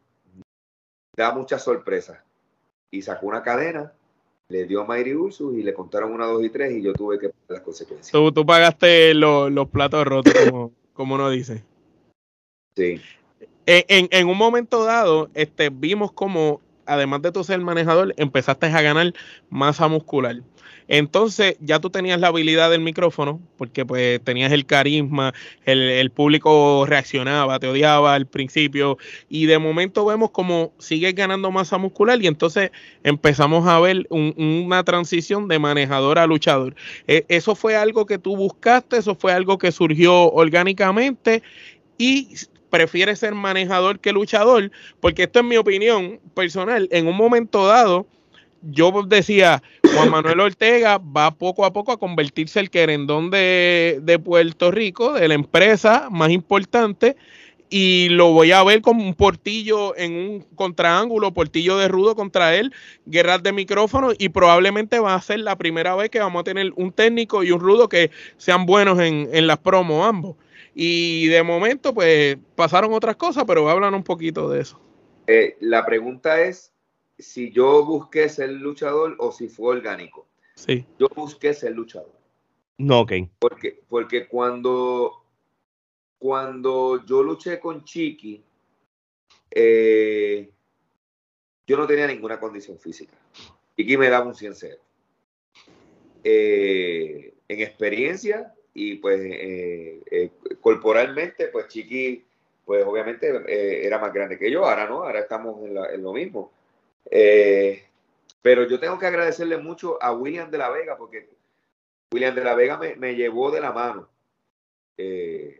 da 1.16 1.32
muchas 1.34 1.64
sorpresas. 1.64 2.24
Y 2.92 3.02
sacó 3.02 3.28
una 3.28 3.44
cadena, 3.44 3.94
le 4.50 4.66
dio 4.66 4.82
a 4.82 4.86
Mayri 4.86 5.14
Ursus 5.14 5.58
y 5.58 5.64
le 5.64 5.74
contaron 5.74 6.12
una, 6.12 6.26
dos 6.26 6.44
y 6.44 6.50
tres 6.50 6.72
y 6.74 6.82
yo 6.82 6.94
tuve 6.94 7.20
que 7.20 7.30
pagar 7.30 7.46
las 7.50 7.62
consecuencias. 7.62 8.12
Tú, 8.12 8.46
pagaste 8.46 9.14
los 9.14 9.70
platos 9.70 10.06
rotos, 10.06 10.34
como, 10.34 10.72
como 10.94 11.16
uno 11.16 11.30
dice. 11.30 11.64
Sí. 12.76 13.02
En, 13.66 14.08
en, 14.12 14.28
un 14.28 14.38
momento 14.38 14.86
dado, 14.86 15.30
este, 15.34 15.70
vimos 15.70 16.14
como, 16.14 16.62
además 16.88 17.22
de 17.22 17.32
tú 17.32 17.44
ser 17.44 17.60
manejador, 17.60 18.14
empezaste 18.18 18.68
a 18.68 18.82
ganar 18.82 19.14
masa 19.50 19.88
muscular. 19.88 20.38
Entonces 20.88 21.58
ya 21.60 21.80
tú 21.80 21.90
tenías 21.90 22.20
la 22.20 22.28
habilidad 22.28 22.72
del 22.72 22.82
micrófono, 22.82 23.42
porque 23.58 23.86
pues 23.86 24.22
tenías 24.24 24.52
el 24.52 24.66
carisma, 24.66 25.34
el, 25.66 26.10
público 26.12 26.86
reaccionaba, 26.88 27.60
te 27.60 27.68
odiaba 27.68 28.14
al 28.14 28.26
principio, 28.26 28.98
y 29.30 29.46
de 29.46 29.60
momento 29.60 30.06
vemos 30.06 30.32
como 30.32 30.74
sigues 30.80 31.14
ganando 31.14 31.52
masa 31.52 31.78
muscular 31.78 32.22
y 32.22 32.28
entonces 32.28 32.72
empezamos 33.04 33.68
a 33.68 33.80
ver 33.80 34.08
una 34.10 34.84
transición 34.84 35.48
de 35.48 35.60
manejador 35.60 36.20
a 36.20 36.28
luchador. 36.28 36.76
E, 37.08 37.26
eso 37.28 37.56
fue 37.56 37.76
algo 37.76 38.06
que 38.06 38.18
tú 38.18 38.38
buscaste, 38.38 38.98
eso 38.98 39.16
fue 39.16 39.34
algo 39.34 39.58
que 39.58 39.72
surgió 39.72 40.32
orgánicamente 40.32 41.44
y 41.98 42.30
prefieres 42.70 43.20
ser 43.20 43.36
manejador 43.36 44.00
que 44.00 44.12
luchador, 44.12 44.72
porque 45.00 45.24
esto 45.24 45.40
es 45.40 45.46
mi 45.46 45.58
opinión 45.58 46.20
personal, 46.34 46.88
en 46.92 47.08
un 47.08 47.16
momento 47.16 47.66
dado 47.66 48.08
yo 48.62 48.92
decía, 49.04 49.62
Juan 49.94 50.10
Manuel 50.10 50.40
Ortega 50.40 50.98
va 50.98 51.32
poco 51.32 51.66
a 51.66 51.74
poco 51.74 51.92
a 51.92 52.00
convertirse 52.00 52.60
el 52.60 52.70
querendón 52.70 53.30
de, 53.30 54.00
de 54.02 54.20
Puerto 54.20 54.72
Rico, 54.72 55.14
de 55.14 55.28
la 55.28 55.36
empresa 55.36 56.08
más 56.12 56.32
importante, 56.32 57.16
y 57.70 58.10
lo 58.10 58.32
voy 58.32 58.52
a 58.52 58.64
ver 58.64 58.82
como 58.82 59.04
un 59.04 59.14
portillo 59.14 59.96
en 59.98 60.14
un 60.14 60.42
contraángulo, 60.56 61.34
portillo 61.34 61.78
de 61.78 61.88
rudo 61.88 62.16
contra 62.16 62.56
él, 62.56 62.74
guerras 63.06 63.44
de 63.44 63.52
micrófono 63.52 64.12
y 64.18 64.30
probablemente 64.30 65.00
va 65.00 65.16
a 65.16 65.22
ser 65.22 65.42
la 65.42 65.58
primera 65.58 65.94
vez 65.96 66.10
que 66.10 66.20
vamos 66.20 66.42
a 66.42 66.44
tener 66.46 66.72
un 66.78 66.94
técnico 66.94 67.44
y 67.44 67.52
un 67.52 67.60
rudo 67.60 67.90
que 67.90 68.10
sean 68.38 68.66
buenos 68.66 69.00
en, 69.00 69.30
en 69.34 69.48
las 69.48 69.58
promos 69.58 70.08
ambos. 70.08 70.38
Y 70.80 71.26
de 71.30 71.42
momento 71.42 71.92
pues 71.92 72.38
pasaron 72.54 72.94
otras 72.94 73.16
cosas, 73.16 73.46
pero 73.48 73.68
hablan 73.68 73.96
un 73.96 74.04
poquito 74.04 74.48
de 74.48 74.62
eso. 74.62 74.80
Eh, 75.26 75.58
la 75.60 75.84
pregunta 75.84 76.40
es, 76.44 76.72
si 77.18 77.52
yo 77.52 77.84
busqué 77.84 78.30
ser 78.30 78.52
luchador 78.52 79.16
o 79.18 79.32
si 79.32 79.50
fue 79.50 79.76
orgánico. 79.78 80.28
Sí. 80.54 80.86
Yo 81.00 81.08
busqué 81.16 81.56
ser 81.56 81.72
luchador. 81.72 82.14
No, 82.78 83.00
ok. 83.00 83.12
Porque, 83.40 83.82
porque 83.90 84.28
cuando, 84.28 85.24
cuando 86.20 87.04
yo 87.08 87.24
luché 87.24 87.60
con 87.60 87.84
Chiqui, 87.84 88.44
eh, 89.50 90.52
yo 91.66 91.78
no 91.78 91.88
tenía 91.88 92.06
ninguna 92.06 92.40
condición 92.40 92.78
física. 92.78 93.18
Chiqui 93.76 93.98
me 93.98 94.10
daba 94.10 94.28
un 94.28 94.36
100 94.36 94.54
eh, 96.24 97.34
en 97.48 97.62
experiencia 97.62 98.54
y 98.80 98.94
pues 98.98 99.20
eh, 99.24 100.30
corporalmente, 100.62 101.48
pues 101.48 101.68
Chiqui, 101.68 102.24
pues 102.64 102.86
obviamente 102.86 103.28
era 103.84 103.98
más 103.98 104.14
grande 104.14 104.38
que 104.38 104.52
yo. 104.52 104.66
Ahora 104.66 104.88
no, 104.88 105.04
ahora 105.04 105.22
estamos 105.22 105.66
en 105.66 106.04
lo 106.04 106.14
mismo. 106.14 106.52
Eh, 107.10 107.84
pero 108.40 108.68
yo 108.68 108.80
tengo 108.80 109.00
que 109.00 109.08
agradecerle 109.08 109.58
mucho 109.58 109.98
a 110.00 110.14
William 110.14 110.52
de 110.52 110.60
la 110.60 110.70
Vega 110.70 110.96
porque 110.96 111.28
William 112.14 112.36
de 112.36 112.44
la 112.44 112.54
Vega 112.54 112.78
me, 112.78 113.16
llevó 113.16 113.50
de 113.50 113.62
la 113.62 113.72
mano. 113.72 114.10
Eh, 114.96 115.60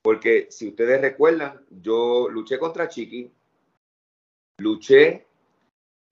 porque 0.00 0.46
si 0.48 0.68
ustedes 0.68 1.00
recuerdan, 1.00 1.66
yo 1.70 2.28
luché 2.28 2.56
contra 2.60 2.88
Chiqui, 2.88 3.32
luché 4.58 5.26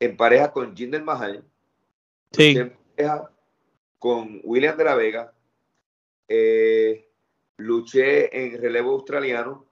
en 0.01 0.17
pareja 0.17 0.51
con 0.51 0.77
Jinder 0.77 1.05
Mahal, 1.05 1.45
sí. 2.33 2.57
en 2.59 2.77
pareja 2.97 3.31
con 4.01 4.41
William 4.43 4.77
de 4.77 4.85
la 4.85 4.97
Vega, 4.97 5.33
eh, 6.29 7.11
luché 7.59 8.37
en 8.37 8.61
relevo 8.61 8.93
australiano 8.93 9.67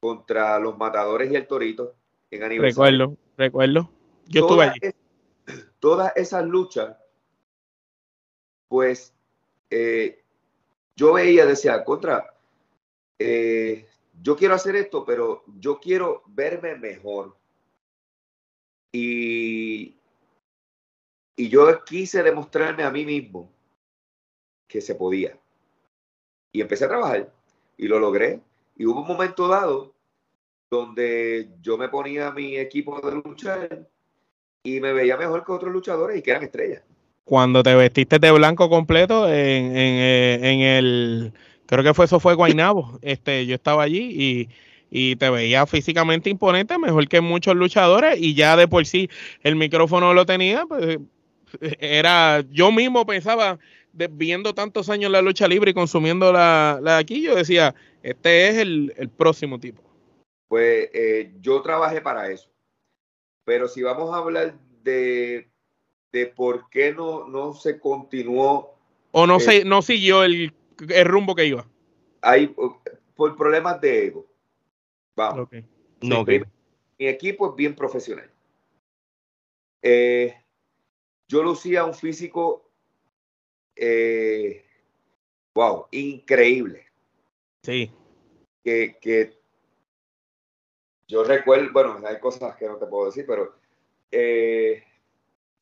contra 0.00 0.58
los 0.58 0.76
matadores 0.78 1.30
y 1.30 1.36
el 1.36 1.46
torito 1.46 1.96
en 2.30 2.42
aniversario. 2.42 2.98
Recuerdo. 2.98 3.18
Recuerdo. 3.36 3.90
Yo 4.26 4.42
estuve 4.42 4.64
allí. 4.64 4.80
todas 5.78 6.12
esas 6.16 6.44
luchas, 6.44 6.96
pues 8.68 9.14
eh, 9.70 10.22
yo 10.94 11.14
veía, 11.14 11.46
decía, 11.46 11.84
contra, 11.84 12.36
eh, 13.18 13.88
yo 14.22 14.36
quiero 14.36 14.54
hacer 14.54 14.76
esto, 14.76 15.04
pero 15.04 15.44
yo 15.58 15.80
quiero 15.80 16.22
verme 16.26 16.76
mejor. 16.76 17.36
Y, 18.92 19.96
y 21.36 21.48
yo 21.48 21.84
quise 21.84 22.22
demostrarme 22.22 22.82
a 22.82 22.90
mí 22.90 23.04
mismo 23.04 23.50
que 24.68 24.80
se 24.80 24.94
podía. 24.94 25.38
Y 26.52 26.60
empecé 26.60 26.84
a 26.84 26.88
trabajar 26.88 27.32
y 27.76 27.88
lo 27.88 27.98
logré. 27.98 28.40
Y 28.76 28.86
hubo 28.86 29.00
un 29.00 29.08
momento 29.08 29.48
dado 29.48 29.94
donde 30.70 31.48
yo 31.60 31.76
me 31.76 31.88
ponía 31.88 32.30
mi 32.30 32.56
equipo 32.56 33.00
de 33.00 33.16
luchar 33.16 33.88
y 34.62 34.80
me 34.80 34.92
veía 34.92 35.16
mejor 35.16 35.44
que 35.44 35.52
otros 35.52 35.72
luchadores 35.72 36.18
y 36.18 36.22
que 36.22 36.30
eran 36.30 36.44
estrellas. 36.44 36.82
Cuando 37.24 37.62
te 37.62 37.74
vestiste 37.74 38.18
de 38.18 38.30
blanco 38.30 38.68
completo 38.68 39.28
en, 39.28 39.76
en, 39.76 40.60
el, 40.60 41.32
creo 41.66 41.84
que 41.84 41.94
fue 41.94 42.04
eso 42.04 42.20
fue 42.20 42.34
Guainabo, 42.34 42.98
este, 43.02 43.46
yo 43.46 43.54
estaba 43.54 43.82
allí 43.82 44.10
y, 44.10 44.48
y 44.90 45.16
te 45.16 45.30
veía 45.30 45.66
físicamente 45.66 46.30
imponente, 46.30 46.76
mejor 46.78 47.08
que 47.08 47.20
muchos 47.20 47.54
luchadores 47.54 48.18
y 48.20 48.34
ya 48.34 48.56
de 48.56 48.68
por 48.68 48.84
sí 48.86 49.08
el 49.42 49.56
micrófono 49.56 50.12
lo 50.12 50.26
tenía, 50.26 50.66
pues 50.66 50.98
era, 51.78 52.44
yo 52.50 52.72
mismo 52.72 53.06
pensaba, 53.06 53.58
viendo 53.92 54.54
tantos 54.54 54.88
años 54.88 55.10
la 55.10 55.22
lucha 55.22 55.48
libre 55.48 55.70
y 55.70 55.74
consumiendo 55.74 56.32
la, 56.32 56.78
la 56.82 56.98
aquí, 56.98 57.22
yo 57.22 57.34
decía, 57.34 57.74
este 58.02 58.48
es 58.48 58.56
el, 58.56 58.94
el 58.96 59.08
próximo 59.08 59.58
tipo. 59.58 59.82
Pues 60.48 60.90
eh, 60.92 61.32
yo 61.40 61.62
trabajé 61.62 62.00
para 62.00 62.30
eso. 62.30 62.50
Pero 63.44 63.68
si 63.68 63.82
vamos 63.82 64.12
a 64.12 64.18
hablar 64.18 64.58
de, 64.82 65.48
de 66.12 66.26
por 66.26 66.68
qué 66.70 66.92
no, 66.92 67.28
no 67.28 67.54
se 67.54 67.78
continuó. 67.78 68.76
O 69.12 69.26
no, 69.26 69.40
se, 69.40 69.64
no 69.64 69.82
siguió 69.82 70.24
el, 70.24 70.52
rumbo 71.04 71.34
que 71.34 71.46
iba. 71.46 71.66
Hay, 72.22 72.54
por 73.14 73.36
problemas 73.36 73.80
de 73.80 74.06
ego. 74.06 74.26
Vamos. 75.16 75.48
No, 76.00 76.24
mi, 76.24 76.42
equipo 76.98 77.50
es 77.50 77.56
bien 77.56 77.74
profesional. 77.74 78.30
Eh, 79.82 80.34
yo 81.28 81.42
lucía 81.42 81.84
un 81.84 81.94
físico, 81.94 82.69
eh, 83.82 84.64
wow, 85.54 85.86
increíble. 85.90 86.86
Sí. 87.62 87.90
Que, 88.62 88.98
que 89.00 89.38
yo 91.08 91.24
recuerdo, 91.24 91.72
bueno, 91.72 92.00
hay 92.06 92.20
cosas 92.20 92.54
que 92.56 92.66
no 92.66 92.76
te 92.76 92.86
puedo 92.86 93.06
decir, 93.06 93.24
pero 93.26 93.56
eh, 94.12 94.84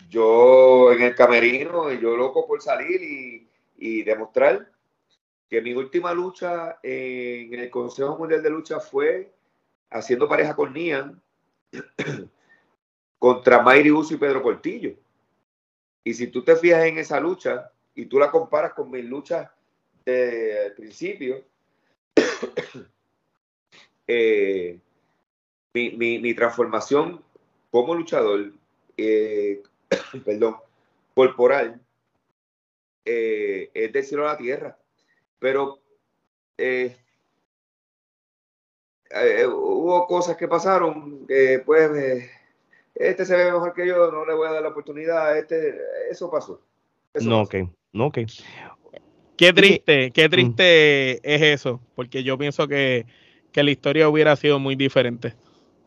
yo 0.08 0.92
en 0.92 1.02
el 1.02 1.14
camerino, 1.14 1.92
yo 1.92 2.16
loco 2.16 2.46
por 2.46 2.60
salir 2.60 3.00
y, 3.76 4.02
demostrar 4.02 4.70
que 5.48 5.62
mi 5.62 5.72
última 5.72 6.12
lucha 6.12 6.78
en 6.82 7.54
el 7.54 7.70
Consejo 7.70 8.18
Mundial 8.18 8.42
de 8.42 8.50
Lucha 8.50 8.80
fue 8.80 9.32
haciendo 9.90 10.28
pareja 10.28 10.56
con 10.56 10.72
Nian 10.72 11.22
contra 13.18 13.62
Mayri 13.62 13.92
Uso 13.92 14.14
y 14.14 14.18
Pedro 14.18 14.42
Portillo. 14.42 14.94
Y 16.02 16.14
si 16.14 16.26
tú 16.26 16.42
te 16.42 16.56
fijas 16.56 16.84
en 16.86 16.98
esa 16.98 17.20
lucha 17.20 17.70
y 17.98 18.06
tú 18.06 18.20
la 18.20 18.30
comparas 18.30 18.74
con 18.74 18.92
mis 18.92 19.04
luchas 19.04 19.50
de 20.04 20.72
principio, 20.76 21.44
eh, 24.06 24.78
mi, 25.74 26.34
transformación 26.34 27.24
como 27.72 27.96
luchador, 27.96 28.52
eh, 28.96 29.64
perdón, 30.24 30.58
corporal, 31.12 31.80
eh, 33.04 33.68
es 33.74 33.92
de 33.92 34.02
cielo 34.04 34.28
a 34.28 34.32
la 34.34 34.38
tierra. 34.38 34.78
Pero 35.40 35.80
hubo 39.50 40.06
cosas 40.06 40.36
que 40.36 40.46
pasaron 40.46 41.26
que 41.26 41.62
pues 41.66 42.30
este 42.94 43.24
se 43.24 43.36
ve 43.36 43.46
mejor 43.46 43.74
que 43.74 43.88
yo, 43.88 44.12
no 44.12 44.24
le 44.24 44.34
voy 44.34 44.46
a 44.46 44.52
dar 44.52 44.62
la 44.62 44.68
oportunidad, 44.68 45.36
este, 45.36 45.80
eso 46.08 46.30
pasó. 46.30 46.62
no, 47.14 47.42
ok, 47.42 47.54
no, 47.54 47.77
ok. 47.94 48.18
Qué 49.36 49.52
triste, 49.52 50.10
qué 50.10 50.26
mm. 50.26 50.30
triste 50.30 51.34
es 51.34 51.60
eso, 51.60 51.80
porque 51.94 52.24
yo 52.24 52.36
pienso 52.36 52.66
que, 52.66 53.06
la 53.54 53.70
historia 53.72 54.08
hubiera 54.08 54.36
sido 54.36 54.60
muy 54.60 54.76
diferente. 54.76 55.34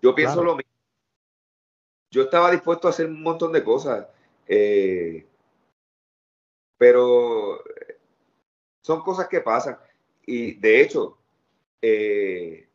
Yo 0.01 0.13
pienso 0.13 0.43
lo 0.43 0.57
mismo. 0.57 0.71
Yo 2.09 2.23
estaba 2.23 2.51
dispuesto 2.51 2.87
a 2.87 2.91
hacer 2.91 3.05
un 3.05 3.23
montón 3.23 3.53
de 3.53 3.63
cosas, 3.63 4.07
eh, 4.45 5.25
pero 6.77 7.63
son 8.81 9.01
cosas 9.03 9.29
que 9.29 9.39
pasan. 9.39 9.77
Y 10.25 10.55
de 10.55 10.81
hecho, 10.81 11.17
eh, 11.81 12.67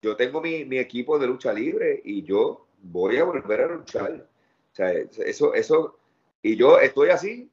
yo 0.00 0.16
tengo 0.16 0.40
mi, 0.40 0.64
mi, 0.64 0.78
equipo 0.78 1.18
de 1.18 1.26
lucha 1.26 1.52
libre 1.52 2.00
y 2.02 2.22
yo 2.22 2.66
voy 2.82 3.18
a 3.18 3.24
volver 3.24 3.60
a 3.60 3.68
luchar. 3.68 4.26
O 4.72 4.74
sea, 4.74 4.92
eso, 4.92 5.52
eso, 5.52 5.98
y 6.42 6.56
yo 6.56 6.80
estoy 6.80 7.10
así, 7.10 7.51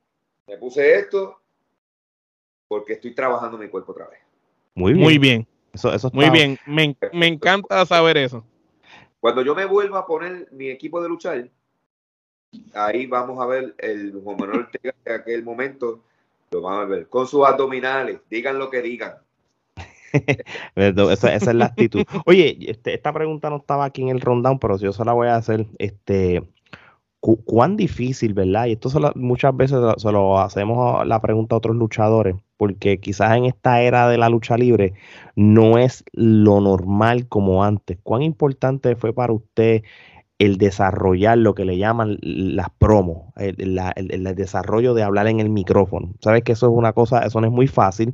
me 0.49 0.57
puse 0.57 0.95
esto 0.95 1.39
porque 2.67 2.93
estoy 2.93 3.13
trabajando 3.13 3.57
mi 3.57 3.69
cuerpo 3.69 3.91
otra 3.91 4.07
vez. 4.07 4.19
Muy 4.73 4.93
bien. 4.93 5.03
Muy 5.03 5.17
bien. 5.17 5.47
Eso, 5.73 5.93
eso 5.93 6.09
Muy 6.13 6.29
bien. 6.31 6.57
Me, 6.65 6.95
me, 7.13 7.27
encanta 7.27 7.85
saber 7.85 8.17
eso. 8.17 8.43
Cuando 9.19 9.43
yo 9.43 9.53
me 9.53 9.65
vuelva 9.65 9.99
a 9.99 10.05
poner 10.05 10.47
mi 10.51 10.69
equipo 10.69 11.01
de 11.01 11.09
luchar, 11.09 11.49
ahí 12.73 13.05
vamos 13.05 13.39
a 13.39 13.45
ver 13.45 13.75
el 13.77 14.19
Juan 14.23 14.38
Manuel 14.38 14.62
Ortega 14.62 14.95
de 15.05 15.13
aquel 15.13 15.43
momento, 15.43 16.03
lo 16.51 16.62
vamos 16.62 16.85
a 16.85 16.85
ver, 16.85 17.07
con 17.07 17.27
sus 17.27 17.45
abdominales, 17.45 18.19
digan 18.29 18.57
lo 18.57 18.69
que 18.69 18.81
digan. 18.81 19.15
esa, 20.75 21.35
es 21.35 21.53
la 21.53 21.65
actitud. 21.65 22.03
Oye, 22.25 22.57
este, 22.62 22.95
esta 22.95 23.13
pregunta 23.13 23.49
no 23.51 23.57
estaba 23.57 23.85
aquí 23.85 24.01
en 24.01 24.09
el 24.09 24.21
rundown, 24.21 24.57
pero 24.57 24.77
yo 24.77 24.91
se 24.91 25.05
la 25.05 25.13
voy 25.13 25.27
a 25.27 25.35
hacer. 25.35 25.67
Este, 25.77 26.41
¿Cuán 27.21 27.75
difícil, 27.75 28.34
verdad? 28.34 28.67
Y 28.67 28.73
esto 28.73 28.89
muchas 29.15 29.55
veces 29.55 29.79
se 29.97 30.12
lo 30.12 30.39
hacemos 30.39 31.05
la 31.05 31.19
pregunta 31.19 31.55
a 31.55 31.58
otros 31.58 31.75
luchadores, 31.75 32.36
porque 32.55 32.99
quizás 32.99 33.36
en 33.36 33.45
esta 33.45 33.82
era 33.82 34.08
de 34.08 34.17
la 34.17 34.29
lucha 34.29 34.58
libre 34.58 34.93
no 35.36 35.77
es 35.77 36.05
lo 36.13 36.62
normal 36.62 37.27
como 37.27 37.63
antes. 37.63 37.97
¿Cuán 38.03 38.21
importante 38.21 38.95
fue 38.95 39.13
para 39.13 39.34
usted 39.34 39.84
el 40.39 40.58
desarrollar 40.58 41.38
lo 41.38 41.53
que 41.53 41.65
le 41.65 41.77
llaman 41.77 42.17
las 42.21 42.69
promos, 42.69 43.34
el, 43.36 43.77
el, 43.97 44.36
desarrollo 44.36 44.93
de 44.93 45.03
hablar 45.03 45.27
en 45.27 45.41
el 45.41 45.49
micrófono. 45.49 46.13
Sabes 46.21 46.43
que 46.43 46.53
eso 46.53 46.67
es 46.67 46.71
una 46.73 46.93
cosa, 46.93 47.25
eso 47.25 47.41
no 47.41 47.47
es 47.47 47.53
muy 47.53 47.67
fácil. 47.67 48.13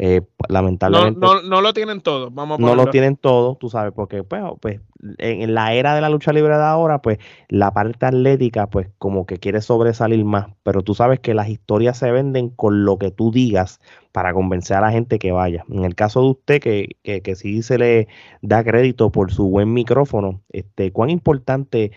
Eh, 0.00 0.22
lamentablemente. 0.48 1.18
No, 1.18 1.42
no, 1.42 1.60
lo 1.60 1.74
tienen 1.74 2.00
todo, 2.00 2.30
vamos 2.30 2.60
a 2.60 2.62
No 2.62 2.76
lo 2.76 2.86
tienen 2.86 3.16
todo, 3.16 3.56
tú 3.56 3.68
sabes, 3.68 3.92
porque 3.92 4.22
pues, 4.22 4.44
pues 4.60 4.80
en, 5.18 5.54
la 5.54 5.74
era 5.74 5.96
de 5.96 6.00
la 6.00 6.08
lucha 6.08 6.32
libre 6.32 6.56
de 6.56 6.62
ahora, 6.62 7.02
pues 7.02 7.18
la 7.48 7.72
parte 7.72 8.06
atlética, 8.06 8.68
pues 8.68 8.88
como 8.98 9.26
que 9.26 9.38
quiere 9.38 9.60
sobresalir 9.60 10.24
más, 10.24 10.54
pero 10.62 10.82
tú 10.82 10.94
sabes 10.94 11.18
que 11.18 11.34
las 11.34 11.48
historias 11.48 11.98
se 11.98 12.12
venden 12.12 12.48
con 12.48 12.84
lo 12.84 12.96
que 13.00 13.10
tú 13.10 13.32
digas 13.32 13.80
para 14.12 14.32
convencer 14.32 14.76
a 14.76 14.82
la 14.82 14.92
gente 14.92 15.18
que 15.18 15.32
vaya. 15.32 15.64
En 15.68 15.84
el 15.84 15.96
caso 15.96 16.20
de 16.22 16.28
usted, 16.28 16.60
que, 16.60 16.96
que, 17.02 17.20
que 17.20 17.34
sí 17.34 17.62
se 17.62 17.76
le 17.76 18.06
da 18.40 18.62
crédito 18.62 19.10
por 19.10 19.32
su 19.32 19.48
buen 19.48 19.72
micrófono, 19.72 20.42
este, 20.50 20.92
¿cuán 20.92 21.10
importante 21.10 21.90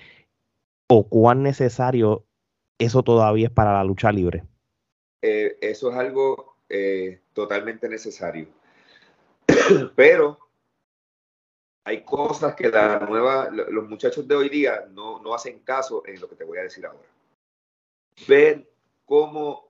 o 0.88 1.08
cuán 1.08 1.44
necesario 1.44 2.26
eso 2.80 3.04
todavía 3.04 3.46
es 3.46 3.54
para 3.54 3.74
la 3.74 3.84
lucha 3.84 4.12
libre? 4.12 4.44
Eh, 5.22 5.56
eso 5.62 5.92
es 5.92 5.98
algo 5.98 6.51
eh, 6.72 7.22
totalmente 7.34 7.90
necesario. 7.90 8.48
Pero 9.96 10.40
hay 11.84 12.04
cosas 12.04 12.56
que 12.56 12.70
la 12.70 13.00
nueva, 13.00 13.50
los 13.50 13.90
muchachos 13.90 14.28
de 14.28 14.36
hoy 14.36 14.50
día 14.50 14.88
no, 14.92 15.22
no 15.22 15.34
hacen 15.34 15.60
caso 15.60 16.04
en 16.06 16.22
lo 16.22 16.30
que 16.30 16.36
te 16.36 16.46
voy 16.46 16.60
a 16.60 16.64
decir 16.64 16.86
ahora. 16.86 17.08
Ver 18.28 18.70
cómo 19.06 19.70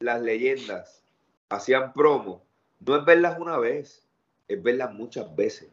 las 0.00 0.22
leyendas 0.22 1.04
hacían 1.50 1.92
promo, 1.92 2.42
no 2.80 2.96
es 2.96 3.04
verlas 3.04 3.38
una 3.38 3.58
vez, 3.58 4.06
es 4.46 4.62
verlas 4.62 4.94
muchas 4.94 5.34
veces. 5.36 5.68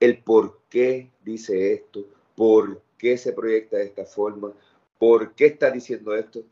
El 0.00 0.22
por 0.22 0.62
qué 0.68 1.12
dice 1.22 1.74
esto, 1.74 2.04
por 2.34 2.82
qué 2.98 3.16
se 3.16 3.32
proyecta 3.32 3.76
de 3.76 3.84
esta 3.84 4.06
forma, 4.06 4.52
por 4.98 5.34
qué 5.34 5.46
está 5.46 5.70
diciendo 5.70 6.14
esto 6.16 6.42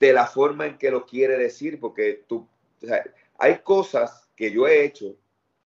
de 0.00 0.12
la 0.14 0.26
forma 0.26 0.66
en 0.66 0.78
que 0.78 0.90
lo 0.90 1.04
quiere 1.04 1.36
decir, 1.36 1.78
porque 1.78 2.24
tú, 2.26 2.48
hay 3.38 3.58
cosas 3.58 4.28
que 4.34 4.50
yo 4.50 4.66
he 4.66 4.84
hecho, 4.84 5.14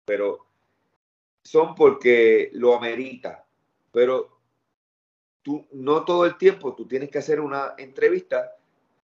pero 0.04 0.48
son 1.44 1.76
porque 1.76 2.50
lo 2.54 2.76
amerita, 2.76 3.46
pero 3.92 4.40
tú 5.44 5.68
no 5.72 6.04
todo 6.04 6.26
el 6.26 6.38
tiempo 6.38 6.74
tú 6.74 6.88
tienes 6.88 7.12
que 7.12 7.20
hacer 7.20 7.40
una 7.40 7.76
entrevista 7.78 8.58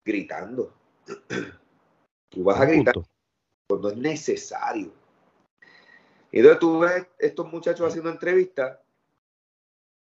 gritando. 0.05 0.73
Tú 2.29 2.43
vas 2.43 2.61
a 2.61 2.65
gritar 2.65 2.93
cuando 3.67 3.89
es 3.89 3.97
necesario. 3.97 4.93
Y 6.31 6.37
entonces 6.37 6.59
tú 6.59 6.77
ves 6.77 7.07
estos 7.17 7.51
muchachos 7.51 7.87
haciendo 7.87 8.11
entrevistas 8.11 8.77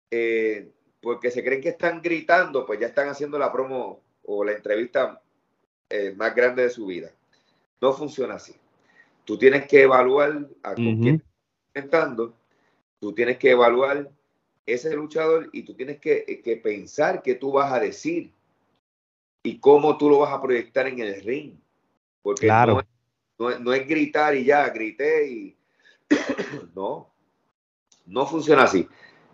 eh, 0.08 0.70
porque 1.00 1.32
se 1.32 1.42
creen 1.42 1.60
que 1.60 1.70
están 1.70 2.00
gritando, 2.00 2.64
pues 2.64 2.78
ya 2.78 2.86
están 2.86 3.08
haciendo 3.08 3.40
la 3.40 3.52
promo 3.52 4.00
o 4.24 4.44
la 4.44 4.52
entrevista 4.52 5.20
eh, 5.88 6.14
más 6.16 6.34
grande 6.34 6.62
de 6.62 6.70
su 6.70 6.86
vida. 6.86 7.10
No 7.80 7.92
funciona 7.92 8.34
así. 8.34 8.54
Tú 9.24 9.38
tienes 9.38 9.66
que 9.66 9.82
evaluar 9.82 10.48
a 10.62 10.74
con 10.74 11.00
quién 11.00 11.22
estás 11.74 12.16
tú 12.98 13.12
tienes 13.14 13.38
que 13.38 13.50
evaluar 13.50 14.10
ese 14.64 14.94
luchador 14.94 15.50
y 15.52 15.64
tú 15.64 15.74
tienes 15.74 15.98
que, 15.98 16.40
que, 16.42 16.56
pensar 16.56 17.22
qué 17.22 17.34
tú 17.34 17.52
vas 17.52 17.72
a 17.72 17.80
decir 17.80 18.32
y 19.42 19.58
cómo 19.58 19.98
tú 19.98 20.08
lo 20.08 20.20
vas 20.20 20.32
a 20.32 20.40
proyectar 20.40 20.86
en 20.86 21.00
el 21.00 21.20
ring. 21.22 21.54
Porque 22.22 22.46
no, 22.46 23.50
es, 23.50 23.60
no 23.60 23.72
es 23.72 23.86
gritar 23.88 24.36
y 24.36 24.44
ya, 24.44 24.68
grité 24.70 25.28
y 25.30 25.56
no, 26.74 27.12
no 28.06 28.26
funciona 28.26 28.62
así. 28.64 28.88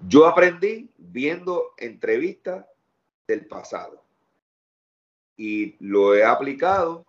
Yo 0.07 0.27
aprendí 0.27 0.89
viendo 0.97 1.75
entrevistas 1.77 2.65
del 3.27 3.47
pasado 3.47 4.08
y 5.39 5.77
lo 5.81 6.15
he 6.15 6.25
aplicado. 6.25 7.07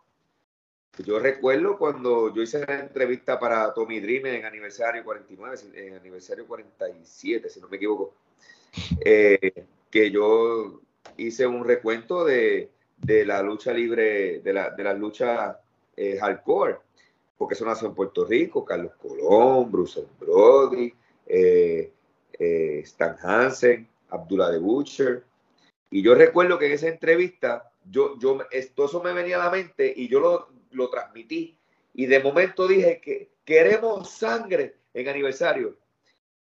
Yo 1.06 1.20
recuerdo 1.20 1.78
cuando 1.78 2.34
yo 2.34 2.42
hice 2.42 2.66
la 2.66 2.80
entrevista 2.80 3.40
para 3.40 3.74
Tommy 3.74 4.00
Dreamer 4.00 4.36
en 4.36 4.46
aniversario 4.46 5.04
49, 5.04 5.58
en 5.74 5.96
aniversario 5.96 6.46
47, 6.46 7.50
si 7.50 7.60
no 7.60 7.68
me 7.68 7.78
equivoco, 7.78 8.14
eh, 9.04 9.66
que 9.90 10.12
yo 10.12 10.82
hice 11.18 11.48
un 11.48 11.66
recuento 11.66 12.24
de, 12.24 12.70
la 13.02 13.42
lucha 13.42 13.74
libre, 13.74 14.40
de 14.42 14.54
la, 14.54 14.70
de 14.72 14.84
la 14.84 14.94
lucha 14.94 15.60
eh, 15.96 16.18
hardcore, 16.20 16.78
porque 17.38 17.56
eso 17.56 17.66
nació 17.66 17.88
en 17.88 17.96
Puerto 17.96 18.26
Rico, 18.26 18.66
Carlos 18.66 18.92
Colón, 19.02 19.72
Bruce 19.72 20.06
Brody, 20.20 20.94
eh, 21.26 21.92
Stan 22.84 23.16
Hansen, 23.22 23.88
Abdullah 24.10 24.50
de 24.50 24.60
Butcher. 24.60 25.24
Y 25.90 26.04
yo 26.04 26.14
recuerdo 26.14 26.60
que 26.60 26.68
en 26.68 26.74
esa 26.74 26.90
entrevista 26.90 27.69
yo, 27.90 28.18
yo, 28.20 28.40
esto, 28.52 28.86
eso 28.86 29.02
me 29.02 29.14
venía 29.14 29.36
a 29.36 29.46
la 29.46 29.52
mente 29.52 29.92
y 29.96 30.08
yo 30.08 30.20
lo, 30.20 30.50
lo 30.72 30.90
transmití. 30.90 31.58
Y 31.94 32.06
de 32.06 32.20
momento 32.22 32.68
dije 32.68 33.02
que 33.02 33.32
queremos 33.44 34.10
sangre 34.10 34.76
en 34.94 35.08
aniversario. 35.08 35.78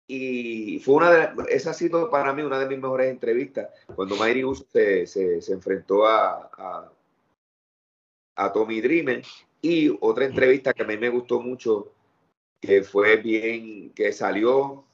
Y 0.08 0.80
fue 0.80 0.96
una 0.96 1.12
de, 1.12 1.30
esa 1.50 1.72
ha 1.72 1.74
sido 1.74 2.10
para 2.10 2.34
mí 2.34 2.42
una 2.42 2.60
de 2.60 2.68
mis 2.68 2.80
mejores 2.80 3.10
entrevistas, 3.10 3.70
cuando 3.94 4.16
Mayri 4.16 4.44
se, 4.70 5.06
se, 5.06 5.52
enfrentó 5.52 6.06
a, 6.06 6.50
a, 6.54 6.92
a, 8.36 8.54
Tommy 8.54 8.80
Dreamer. 8.80 9.22
Y 9.62 9.90
otra 10.00 10.26
entrevista 10.26 10.74
que 10.74 10.84
a 10.84 10.86
mí 10.86 10.98
me 10.98 11.10
gustó 11.10 11.42
mucho, 11.42 11.92
que 12.62 12.84
fue 12.84 13.18
bien, 13.18 13.92
que 13.94 14.14
salió 14.14 14.86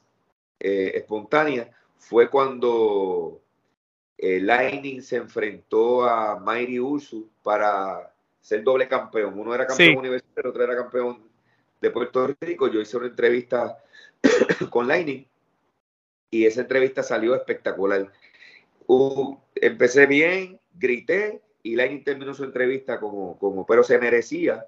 eh, 0.59 0.93
espontánea, 0.95 1.69
fue 1.97 2.29
cuando 2.29 3.42
eh, 4.25 4.39
Lightning 4.39 5.01
se 5.01 5.17
enfrentó 5.17 6.05
a 6.05 6.39
Mighty 6.39 6.79
Usu 6.79 7.29
para 7.43 8.09
ser 8.39 8.63
doble 8.63 8.87
campeón. 8.87 9.37
Uno 9.37 9.53
era 9.53 9.67
campeón 9.67 9.97
universitario, 9.97 10.49
otro 10.49 10.63
era 10.63 10.77
campeón 10.77 11.29
de 11.81 11.91
Puerto 11.91 12.33
Rico. 12.39 12.69
Yo 12.69 12.79
hice 12.79 12.95
una 12.95 13.07
entrevista 13.07 13.77
con 14.69 14.87
Lightning 14.87 15.25
y 16.31 16.45
esa 16.45 16.61
entrevista 16.61 17.03
salió 17.03 17.35
espectacular. 17.35 18.13
empecé 19.55 20.05
bien, 20.05 20.57
grité 20.73 21.41
y 21.61 21.75
Lain 21.75 22.01
terminó 22.05 22.33
su 22.33 22.45
entrevista 22.45 23.01
como, 23.01 23.37
como 23.37 23.65
pero 23.65 23.83
se 23.83 23.99
merecía 23.99 24.65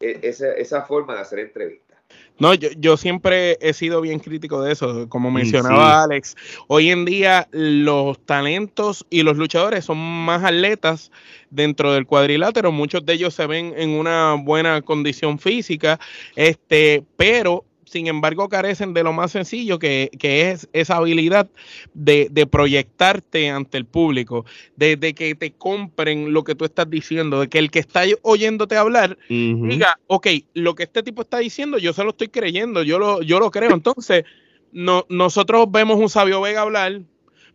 e, 0.00 0.20
esa, 0.22 0.54
esa 0.54 0.80
forma 0.80 1.14
de 1.14 1.20
hacer 1.20 1.40
entrevistas. 1.40 1.93
No, 2.38 2.52
yo, 2.52 2.68
yo, 2.76 2.96
siempre 2.96 3.58
he 3.60 3.72
sido 3.72 4.00
bien 4.00 4.18
crítico 4.18 4.60
de 4.60 4.72
eso, 4.72 5.08
como 5.08 5.30
mm, 5.30 5.34
mencionaba 5.34 6.02
Alex. 6.02 6.34
Hoy 6.66 6.90
en 6.90 7.04
día 7.04 7.46
los 7.52 8.18
talentos 8.26 9.06
y 9.08 9.22
los 9.22 9.36
luchadores 9.36 9.84
son 9.84 9.98
más 9.98 10.42
atletas 10.42 11.12
dentro 11.50 11.92
del 11.92 12.06
cuadrilátero, 12.06 12.72
muchos 12.72 13.06
de 13.06 13.12
ellos 13.12 13.34
se 13.34 13.46
ven 13.46 13.72
en 13.76 13.90
una 13.90 14.34
buena 14.34 14.82
condición 14.82 15.38
física, 15.38 16.00
este, 16.34 17.04
pero 17.16 17.64
sin 17.86 18.06
embargo 18.06 18.48
carecen 18.48 18.94
de 18.94 19.02
lo 19.02 19.12
más 19.12 19.32
sencillo 19.32 19.78
que, 19.78 20.10
es 20.20 20.68
esa 20.72 20.96
habilidad 20.96 21.48
de, 21.94 22.48
proyectarte 22.50 23.50
ante 23.50 23.78
el 23.78 23.84
público, 23.84 24.44
de, 24.76 24.98
que 25.14 25.34
te 25.34 25.52
compren 25.52 26.32
lo 26.32 26.44
que 26.44 26.54
tú 26.54 26.64
estás 26.64 26.88
diciendo, 26.88 27.40
de 27.40 27.48
que 27.48 27.58
el 27.58 27.70
que 27.70 27.78
está 27.78 28.02
oyéndote 28.22 28.76
hablar 28.76 29.18
diga, 29.28 29.98
ok, 30.06 30.28
lo 30.54 30.74
que 30.74 30.84
este 30.84 31.02
tipo 31.02 31.22
está 31.22 31.38
diciendo 31.38 31.78
yo 31.78 31.92
se 31.92 32.04
lo 32.04 32.10
estoy 32.10 32.28
creyendo, 32.28 32.82
yo 32.82 32.98
lo, 32.98 33.22
yo 33.22 33.38
lo 33.38 33.50
creo. 33.50 33.72
Entonces, 33.72 34.24
no, 34.72 35.06
nosotros 35.08 35.70
vemos 35.70 35.98
un 35.98 36.08
Sabio 36.08 36.40
Vega 36.40 36.62
hablar, 36.62 37.00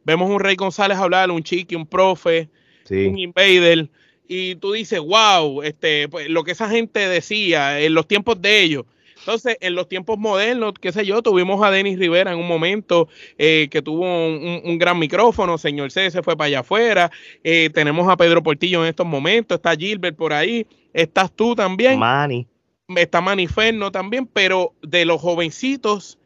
vemos 0.06 0.30
un 0.30 0.40
Rey 0.40 0.56
González 0.56 0.98
hablar, 0.98 1.32
un 1.32 1.44
Chiqui, 1.44 1.76
un 1.76 1.86
profe, 1.86 2.50
un 2.90 3.18
Invader, 3.18 3.90
y 4.32 4.56
tú 4.56 4.74
dices, 4.74 5.00
wow, 5.00 5.64
este, 5.64 6.08
pues, 6.08 6.30
lo 6.30 6.44
que 6.44 6.52
esa 6.52 6.70
gente 6.70 7.00
decía 7.10 7.80
en 7.82 7.96
los 7.96 8.08
tiempos 8.08 8.40
de 8.40 8.62
ellos 8.62 8.86
entonces, 9.20 9.58
en 9.60 9.76
los 9.76 9.88
tiempos 9.88 10.18
modernos, 10.18 10.74
qué 10.80 10.92
sé 10.92 11.06
yo, 11.06 11.22
tuvimos 11.22 11.64
a 11.64 11.72
Denis 11.72 12.00
Rivera 12.00 12.32
en 12.32 12.40
un 12.40 12.48
momento 12.48 13.10
eh, 13.38 13.68
que 13.70 13.82
tuvo 13.82 14.04
un, 14.04 14.78
gran 14.78 14.98
micrófono, 14.98 15.58
señor 15.58 15.92
C 15.92 16.10
se 16.10 16.24
fue 16.24 16.38
para 16.38 16.48
allá 16.48 16.60
afuera, 16.60 17.12
eh, 17.44 17.70
tenemos 17.74 18.08
a 18.08 18.18
Pedro 18.18 18.42
Portillo 18.42 18.82
en 18.84 18.90
estos 18.90 19.06
momentos, 19.06 19.58
está 19.58 19.76
Gilbert 19.76 20.16
por 20.16 20.34
ahí, 20.34 20.66
estás 20.94 21.32
tú 21.32 21.56
también. 21.56 22.00
Manny. 22.00 22.48
Está 22.96 23.22
Maniferno 23.22 23.92
también, 23.92 24.26
pero 24.26 24.74
de 24.82 25.06
los 25.06 25.22
jovencitos, 25.22 26.18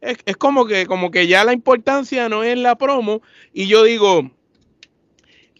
es, 0.00 0.18
es 0.24 0.36
como 0.36 0.66
que, 0.66 0.86
como 0.86 1.10
que 1.10 1.26
ya 1.26 1.44
la 1.44 1.52
importancia 1.52 2.28
no 2.28 2.42
es 2.42 2.58
la 2.58 2.76
promo, 2.76 3.22
y 3.52 3.66
yo 3.66 3.84
digo, 3.84 4.30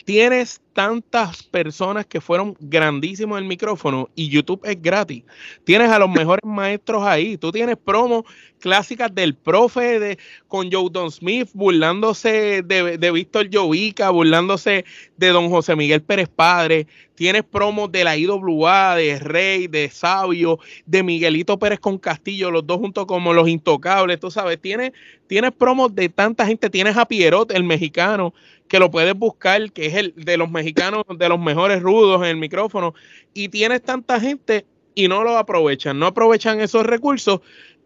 tienes 0.04 0.62
tantas 0.78 1.42
personas 1.42 2.06
que 2.06 2.20
fueron 2.20 2.56
grandísimos 2.60 3.36
en 3.36 3.42
el 3.42 3.48
micrófono 3.48 4.10
y 4.14 4.28
YouTube 4.28 4.60
es 4.62 4.80
gratis. 4.80 5.24
Tienes 5.64 5.90
a 5.90 5.98
los 5.98 6.08
mejores 6.08 6.44
maestros 6.44 7.02
ahí. 7.02 7.36
Tú 7.36 7.50
tienes 7.50 7.76
promos 7.76 8.22
clásicas 8.60 9.12
del 9.12 9.34
profe 9.34 9.98
de, 9.98 10.18
con 10.46 10.70
Joe 10.70 10.88
Don 10.92 11.10
Smith, 11.10 11.48
burlándose 11.52 12.62
de, 12.62 12.96
de 12.96 13.10
Víctor 13.10 13.48
Jovica, 13.52 14.10
burlándose 14.10 14.84
de 15.16 15.28
Don 15.30 15.50
José 15.50 15.74
Miguel 15.74 16.00
Pérez 16.00 16.28
Padre. 16.28 16.86
Tienes 17.16 17.42
promos 17.42 17.90
de 17.90 18.04
la 18.04 18.16
IWA, 18.16 18.94
de 18.94 19.18
Rey, 19.18 19.66
de 19.66 19.90
Sabio, 19.90 20.60
de 20.86 21.02
Miguelito 21.02 21.58
Pérez 21.58 21.80
con 21.80 21.98
Castillo, 21.98 22.52
los 22.52 22.64
dos 22.64 22.78
juntos 22.78 23.06
como 23.06 23.32
los 23.32 23.48
intocables, 23.48 24.20
tú 24.20 24.30
sabes. 24.30 24.60
Tienes, 24.60 24.92
tienes 25.26 25.50
promos 25.50 25.92
de 25.92 26.08
tanta 26.08 26.46
gente. 26.46 26.70
Tienes 26.70 26.96
a 26.96 27.06
Pierrot, 27.06 27.50
el 27.50 27.64
mexicano, 27.64 28.32
que 28.68 28.78
lo 28.78 28.90
puedes 28.90 29.14
buscar, 29.14 29.72
que 29.72 29.86
es 29.86 29.94
el 29.94 30.14
de 30.14 30.36
los 30.36 30.48
mexicanos, 30.50 30.67
de 30.72 31.28
los 31.28 31.38
mejores 31.38 31.82
rudos 31.82 32.22
en 32.22 32.28
el 32.28 32.36
micrófono, 32.36 32.94
y 33.34 33.48
tienes 33.48 33.82
tanta 33.82 34.20
gente 34.20 34.66
y 34.94 35.08
no 35.08 35.22
lo 35.22 35.36
aprovechan, 35.36 35.98
no 35.98 36.06
aprovechan 36.06 36.60
esos 36.60 36.84
recursos, 36.84 37.40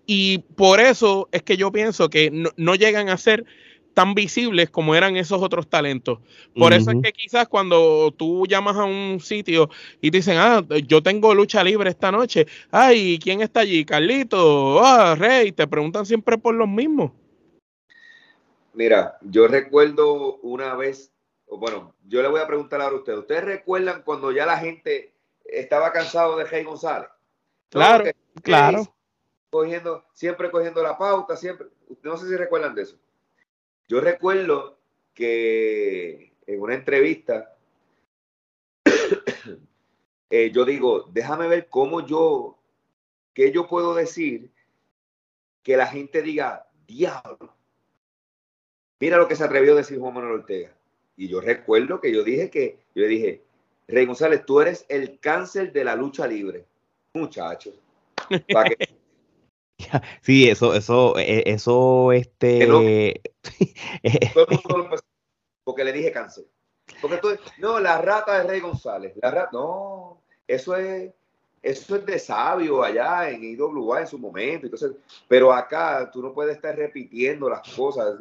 y 0.06 0.38
por 0.56 0.80
eso 0.80 1.28
es 1.32 1.42
que 1.42 1.56
yo 1.56 1.70
pienso 1.70 2.08
que 2.10 2.30
no, 2.56 2.74
llegan 2.74 3.08
a 3.08 3.16
ser 3.16 3.44
tan 3.94 4.14
visibles 4.14 4.70
como 4.70 4.94
eran 4.94 5.16
esos 5.16 5.42
otros 5.42 5.68
talentos. 5.68 6.18
Por 6.56 6.72
eso 6.72 6.90
es 6.90 6.96
que 7.02 7.12
quizás 7.12 7.46
cuando 7.46 8.12
tú 8.16 8.46
llamas 8.46 8.76
a 8.76 8.84
un 8.84 9.20
sitio 9.20 9.68
y 10.00 10.10
te 10.10 10.18
dicen, 10.18 10.38
ah, 10.38 10.64
yo 10.86 11.02
tengo 11.02 11.34
lucha 11.34 11.62
libre 11.62 11.90
esta 11.90 12.10
noche, 12.10 12.46
ay, 12.70 13.18
¿quién 13.22 13.42
está 13.42 13.60
allí? 13.60 13.84
Carlito, 13.84 14.82
ah, 14.82 15.14
Rey, 15.14 15.52
te 15.52 15.66
preguntan 15.66 16.06
siempre 16.06 16.38
por 16.38 16.54
los 16.54 16.68
mismos. 16.68 17.12
Mira, 18.74 19.18
yo 19.20 19.46
recuerdo 19.48 20.36
una 20.38 20.74
vez, 20.74 21.11
bueno, 21.58 21.94
yo 22.06 22.22
le 22.22 22.28
voy 22.28 22.40
a 22.40 22.46
preguntar 22.46 22.80
ahora 22.80 22.96
a 22.96 22.98
ustedes, 22.98 23.18
¿ustedes 23.18 23.44
recuerdan 23.44 24.02
cuando 24.02 24.32
ya 24.32 24.46
la 24.46 24.58
gente 24.58 25.12
estaba 25.44 25.92
cansado 25.92 26.36
de 26.36 26.44
Rey 26.44 26.64
González? 26.64 27.08
Claro, 27.68 28.10
claro. 28.42 28.94
Cogiendo, 29.50 30.04
siempre 30.12 30.50
cogiendo 30.50 30.82
la 30.82 30.96
pauta, 30.96 31.36
siempre. 31.36 31.68
No 32.02 32.16
sé 32.16 32.28
si 32.28 32.36
recuerdan 32.36 32.74
de 32.74 32.82
eso. 32.82 32.96
Yo 33.88 34.00
recuerdo 34.00 34.78
que 35.14 36.34
en 36.46 36.60
una 36.60 36.74
entrevista, 36.74 37.54
eh, 40.30 40.50
yo 40.52 40.64
digo, 40.64 41.08
déjame 41.12 41.48
ver 41.48 41.68
cómo 41.68 42.06
yo, 42.06 42.58
qué 43.34 43.52
yo 43.52 43.68
puedo 43.68 43.94
decir 43.94 44.50
que 45.62 45.76
la 45.76 45.86
gente 45.86 46.22
diga, 46.22 46.66
diablo, 46.86 47.54
Mira 49.02 49.16
lo 49.16 49.26
que 49.26 49.34
se 49.34 49.42
atrevió 49.42 49.72
a 49.72 49.78
decir 49.78 49.98
Juan 49.98 50.14
Manuel 50.14 50.34
Ortega. 50.34 50.72
Y 51.22 51.28
yo 51.28 51.40
recuerdo 51.40 52.00
que 52.00 52.12
yo 52.12 52.24
dije 52.24 52.50
que, 52.50 52.78
yo 52.96 53.02
le 53.02 53.06
dije, 53.06 53.42
Rey 53.86 54.06
González, 54.06 54.44
tú 54.44 54.60
eres 54.60 54.84
el 54.88 55.20
cáncer 55.20 55.72
de 55.72 55.84
la 55.84 55.94
lucha 55.94 56.26
libre. 56.26 56.66
Muchacho. 57.14 57.72
Sí, 60.20 60.48
eso, 60.48 60.74
eso, 60.74 61.18
e, 61.18 61.42
eso, 61.44 62.12
este. 62.12 63.20
porque 65.64 65.84
le 65.84 65.92
dije 65.92 66.12
cáncer. 66.12 66.44
Porque 67.00 67.16
tú, 67.16 67.30
no, 67.58 67.80
la 67.80 68.00
rata 68.00 68.38
de 68.38 68.48
Rey 68.48 68.60
González. 68.60 69.12
La 69.20 69.32
rata, 69.32 69.50
no, 69.52 70.22
eso 70.46 70.76
es, 70.76 71.12
eso 71.62 71.96
es 71.96 72.06
de 72.06 72.18
sabio 72.20 72.82
allá 72.84 73.28
en 73.30 73.42
IWA 73.42 74.00
en 74.00 74.06
su 74.06 74.18
momento. 74.18 74.66
Entonces, 74.66 74.92
pero 75.26 75.52
acá 75.52 76.08
tú 76.12 76.22
no 76.22 76.32
puedes 76.32 76.54
estar 76.54 76.76
repitiendo 76.76 77.48
las 77.50 77.68
cosas. 77.74 78.20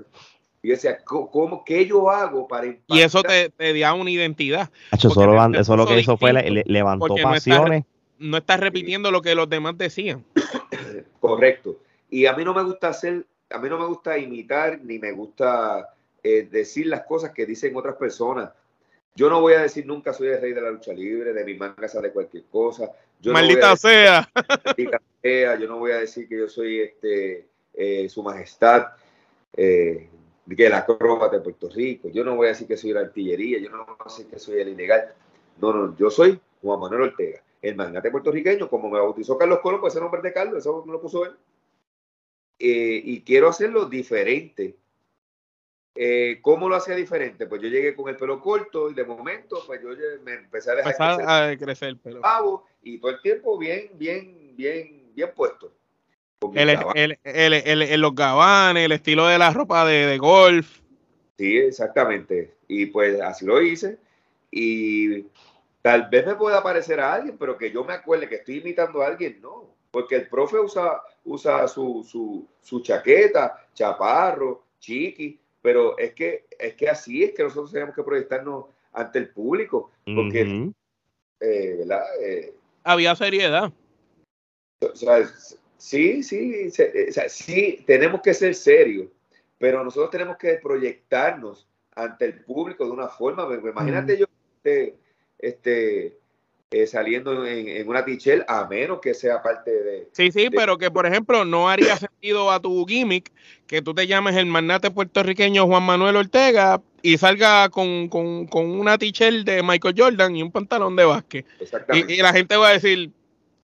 Y 0.63 0.67
yo 0.67 0.75
decía, 0.75 0.99
¿cómo, 1.03 1.63
¿qué 1.65 1.85
yo 1.87 2.09
hago 2.09 2.47
para 2.47 2.67
Y 2.67 3.01
eso 3.01 3.23
te, 3.23 3.49
te 3.49 3.73
dio 3.73 3.95
una 3.95 4.11
identidad. 4.11 4.69
eso, 4.91 5.09
eso 5.09 5.75
lo 5.75 5.87
que 5.87 5.99
hizo 5.99 6.17
fue 6.17 6.33
le, 6.33 6.63
levantó 6.67 7.15
pasiones. 7.15 7.83
No 8.19 8.37
estás, 8.37 8.59
repitiendo 8.59 9.09
lo 9.09 9.23
que 9.23 9.33
los 9.33 9.49
demás 9.49 9.75
decían. 9.77 10.23
Correcto. 11.19 11.77
Y 12.11 12.27
a 12.27 12.33
mí 12.33 12.43
no 12.43 12.53
me 12.53 12.61
gusta 12.61 12.89
hacer, 12.89 13.25
a 13.49 13.57
mí 13.57 13.69
no 13.69 13.79
me 13.79 13.85
gusta 13.85 14.19
imitar, 14.19 14.79
ni 14.83 14.99
me 14.99 15.11
gusta 15.11 15.89
eh, 16.23 16.47
decir 16.51 16.85
las 16.85 17.03
cosas 17.05 17.31
que 17.31 17.47
dicen 17.47 17.75
otras 17.75 17.95
personas. 17.95 18.51
Yo 19.15 19.29
no 19.29 19.41
voy 19.41 19.53
a 19.53 19.61
decir 19.61 19.85
nunca 19.87 20.13
soy 20.13 20.27
el 20.27 20.39
rey 20.39 20.53
de 20.53 20.61
la 20.61 20.69
lucha 20.69 20.93
libre, 20.93 21.33
de 21.33 21.43
mi 21.43 21.55
manga 21.55 21.87
sale 21.87 22.11
cualquier 22.11 22.43
cosa. 22.51 22.91
maldita 23.23 23.75
sea. 23.75 24.29
Maldita 24.35 25.01
sea. 25.21 25.59
Yo 25.59 25.67
no 25.67 25.79
voy 25.79 25.91
a 25.91 25.97
decir 25.97 26.29
que 26.29 26.37
yo 26.37 26.47
soy 26.47 26.81
este 26.81 27.47
eh, 27.73 28.07
su 28.07 28.21
majestad. 28.21 28.89
Eh, 29.57 30.07
que 30.55 30.69
la 30.69 30.79
acróbata 30.79 31.37
de 31.37 31.43
Puerto 31.43 31.69
Rico. 31.69 32.09
Yo 32.09 32.23
no 32.23 32.35
voy 32.35 32.47
a 32.47 32.49
decir 32.49 32.67
que 32.67 32.77
soy 32.77 32.93
la 32.93 33.01
artillería, 33.01 33.59
yo 33.59 33.69
no 33.69 33.85
voy 33.85 33.95
a 33.99 34.03
decir 34.03 34.27
que 34.27 34.39
soy 34.39 34.59
el 34.59 34.69
ilegal. 34.69 35.13
No, 35.59 35.73
no, 35.73 35.95
yo 35.97 36.09
soy 36.09 36.39
Juan 36.61 36.79
Manuel 36.79 37.01
Ortega, 37.03 37.41
el 37.61 37.75
magnate 37.75 38.11
puertorriqueño, 38.11 38.69
como 38.69 38.89
me 38.89 38.99
bautizó 38.99 39.37
Carlos 39.37 39.59
Colón, 39.59 39.81
pues 39.81 39.93
ese 39.93 40.01
nombre 40.01 40.21
de 40.21 40.33
Carlos, 40.33 40.59
eso 40.59 40.83
me 40.85 40.93
lo 40.93 41.01
puso 41.01 41.25
él. 41.25 41.31
Eh, 42.59 43.01
y 43.03 43.21
quiero 43.21 43.49
hacerlo 43.49 43.85
diferente. 43.85 44.77
Eh, 45.93 46.39
¿Cómo 46.41 46.69
lo 46.69 46.75
hacía 46.75 46.95
diferente? 46.95 47.47
Pues 47.47 47.61
yo 47.61 47.67
llegué 47.67 47.95
con 47.95 48.07
el 48.07 48.15
pelo 48.15 48.39
corto 48.39 48.89
y 48.89 48.93
de 48.93 49.03
momento 49.03 49.61
pues 49.67 49.81
yo 49.81 49.89
me 50.23 50.35
empecé 50.35 50.71
a 50.71 50.75
dejar 50.75 51.57
crecer, 51.57 51.89
el 51.89 51.97
pelo. 51.97 52.21
y 52.81 52.97
todo 52.99 53.11
el 53.11 53.21
tiempo 53.21 53.57
bien, 53.57 53.89
bien, 53.95 54.55
bien, 54.55 55.11
bien 55.13 55.31
puesto. 55.35 55.73
El, 56.53 58.01
los 58.01 58.15
gabanes, 58.15 58.85
el 58.85 58.91
estilo 58.93 59.27
de 59.27 59.37
la 59.37 59.51
ropa 59.51 59.85
de, 59.85 60.17
golf. 60.17 60.79
Sí, 61.37 61.57
exactamente. 61.57 62.55
Y 62.67 62.87
pues 62.87 63.21
así 63.21 63.45
lo 63.45 63.61
hice. 63.61 63.99
Y 64.49 65.23
tal 65.81 66.09
vez 66.09 66.25
me 66.25 66.35
pueda 66.35 66.63
parecer 66.63 66.99
a 66.99 67.13
alguien, 67.13 67.37
pero 67.37 67.57
que 67.57 67.71
yo 67.71 67.83
me 67.83 67.93
acuerde 67.93 68.27
que 68.27 68.35
estoy 68.35 68.57
imitando 68.57 69.01
a 69.01 69.07
alguien, 69.07 69.39
no. 69.41 69.69
Porque 69.91 70.15
el 70.15 70.27
profe 70.29 70.57
usa, 70.57 71.01
usa 71.25 71.67
su, 71.67 72.03
su, 72.09 72.47
su 72.61 72.81
chaqueta, 72.81 73.67
chaparro, 73.73 74.63
chiqui, 74.79 75.39
pero 75.61 75.97
es 75.97 76.13
que, 76.13 76.45
es 76.57 76.73
que 76.73 76.89
así 76.89 77.23
es 77.23 77.33
que 77.33 77.43
nosotros 77.43 77.71
tenemos 77.71 77.93
que 77.93 78.03
proyectarnos 78.03 78.65
ante 78.93 79.19
el 79.19 79.29
público. 79.29 79.91
Porque, 80.05 80.71
eh, 81.39 81.75
¿verdad? 81.79 82.03
Eh, 82.19 82.53
Había 82.83 83.15
seriedad. 83.15 83.71
O 84.79 84.95
sea, 84.95 85.19
Sí, 85.81 86.21
sí, 86.21 86.69
eh, 86.77 87.11
sí, 87.27 87.83
tenemos 87.87 88.21
que 88.21 88.35
ser 88.35 88.53
serios, 88.53 89.07
pero 89.57 89.83
nosotros 89.83 90.11
tenemos 90.11 90.37
que 90.37 90.59
proyectarnos 90.61 91.67
ante 91.95 92.25
el 92.25 92.35
público 92.43 92.85
de 92.85 92.91
una 92.91 93.07
forma. 93.07 93.47
Imagínate 93.51 94.15
yo, 94.15 94.27
este, 94.57 94.95
este 95.39 96.19
eh, 96.69 96.85
saliendo 96.85 97.47
en, 97.47 97.89
una 97.89 98.05
tichel, 98.05 98.45
a 98.47 98.67
menos 98.67 98.99
que 99.01 99.15
sea 99.15 99.41
parte 99.41 99.71
de... 99.71 100.07
Sí, 100.11 100.31
sí, 100.31 100.51
pero 100.51 100.77
que 100.77 100.91
por 100.91 101.07
ejemplo 101.07 101.45
no 101.45 101.67
haría 101.67 101.97
sentido 101.97 102.51
a 102.51 102.59
tu 102.59 102.85
gimmick 102.85 103.31
que 103.65 103.81
tú 103.81 103.95
te 103.95 104.05
llames 104.05 104.35
el 104.35 104.45
magnate 104.45 104.91
puertorriqueño 104.91 105.65
Juan 105.65 105.81
Manuel 105.81 106.15
Ortega 106.15 106.79
y 107.01 107.17
salga 107.17 107.69
con, 107.69 108.07
una 108.53 108.99
tichel 108.99 109.45
de 109.45 109.63
Michael 109.63 109.95
Jordan 109.97 110.35
y 110.35 110.43
un 110.43 110.51
pantalón 110.51 110.95
de 110.95 111.05
básquet. 111.05 111.45
Y, 111.91 112.13
y, 112.13 112.17
la 112.17 112.33
gente 112.33 112.55
va 112.55 112.69
a 112.69 112.73
decir, 112.73 113.09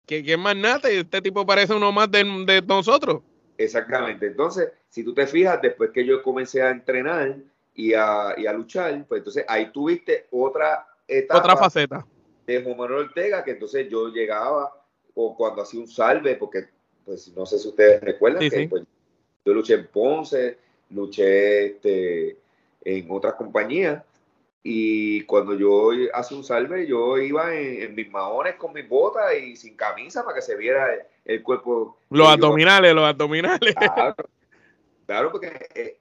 que, 0.06 0.24
es 0.26 0.38
magnate, 0.38 1.00
este 1.00 1.22
tipo 1.22 1.46
parece 1.46 1.74
uno 1.74 1.92
más 1.92 2.10
de, 2.12 2.24
de 2.46 2.62
nosotros. 2.62 3.22
Exactamente. 3.58 4.28
Entonces, 4.28 4.72
si 4.90 5.04
tú 5.04 5.14
te 5.14 5.28
fijas, 5.28 5.62
después 5.62 5.92
que 5.92 6.06
yo 6.06 6.22
comencé 6.22 6.62
a 6.62 6.72
entrenar 6.72 7.38
y 7.74 7.94
a, 7.94 8.34
y 8.38 8.46
a 8.46 8.54
luchar, 8.54 9.06
pues 9.08 9.20
entonces 9.20 9.46
ahí 9.48 9.72
tuviste 9.72 10.28
otra 10.32 10.88
etapa. 11.08 11.40
Otra 11.40 11.58
faceta 11.58 12.06
de 12.46 12.64
Juan 12.64 12.78
Manuel 12.78 13.06
Ortega, 13.06 13.44
que 13.44 13.52
entonces 13.52 13.88
yo 13.90 14.10
llegaba, 14.10 14.72
o 15.14 15.36
cuando 15.36 15.62
hacía 15.62 15.80
un 15.80 15.88
salve, 15.88 16.36
porque 16.36 16.68
pues 17.04 17.34
no 17.36 17.46
sé 17.46 17.60
si 17.60 17.68
ustedes 17.68 18.02
recuerdan 18.02 18.50
que 18.50 18.68
pues, 18.68 18.84
yo 19.46 19.54
luché 19.54 19.76
en 19.76 19.88
Ponce, 19.88 20.58
luché 20.90 21.66
este, 21.68 22.38
en 22.84 23.08
otras 23.10 23.34
compañías, 23.34 24.04
y 24.68 25.22
cuando 25.26 25.54
yo 25.54 25.92
hacía 26.12 26.36
un 26.36 26.44
salve, 26.44 26.88
yo 26.88 27.20
iba 27.20 27.54
en, 27.54 27.94
mis 27.94 28.10
maones 28.10 28.56
con 28.56 28.74
mis 28.74 28.90
botas 28.90 29.32
y 29.40 29.56
sin 29.56 29.78
camisa 29.78 30.24
para 30.24 30.38
que 30.38 30.42
se 30.42 30.58
viera 30.58 30.88
el, 31.24 31.44
cuerpo. 31.44 32.00
Los 32.10 32.28
abdominales, 32.28 32.96
los 32.96 33.06
abdominales. 33.06 33.76
Claro, 35.06 35.32
porque, 35.32 35.70
eh, 35.76 36.00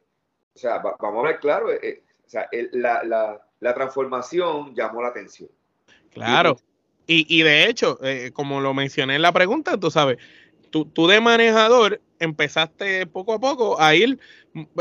o 0.54 0.58
sea, 0.58 0.78
vamos 0.78 1.24
a 1.24 1.28
ver 1.28 1.38
claro, 1.40 1.70
eh, 1.70 2.04
o 2.26 2.30
sea, 2.30 2.48
la, 2.72 3.04
la, 3.04 3.38
la 3.60 3.74
transformación 3.74 4.74
llamó 4.74 5.02
la 5.02 5.08
atención. 5.08 5.50
Claro. 6.10 6.56
Y, 7.06 7.26
y 7.28 7.42
de 7.42 7.68
hecho, 7.68 7.98
eh, 8.02 8.30
como 8.32 8.62
lo 8.62 8.72
mencioné 8.72 9.16
en 9.16 9.20
la 9.20 9.32
pregunta, 9.32 9.78
tú 9.78 9.90
sabes, 9.90 10.16
tú, 10.70 10.86
tú 10.86 11.06
de 11.06 11.20
manejador 11.20 12.00
empezaste 12.18 13.06
poco 13.06 13.32
a 13.34 13.40
poco 13.40 13.80
a 13.80 13.94
ir 13.94 14.18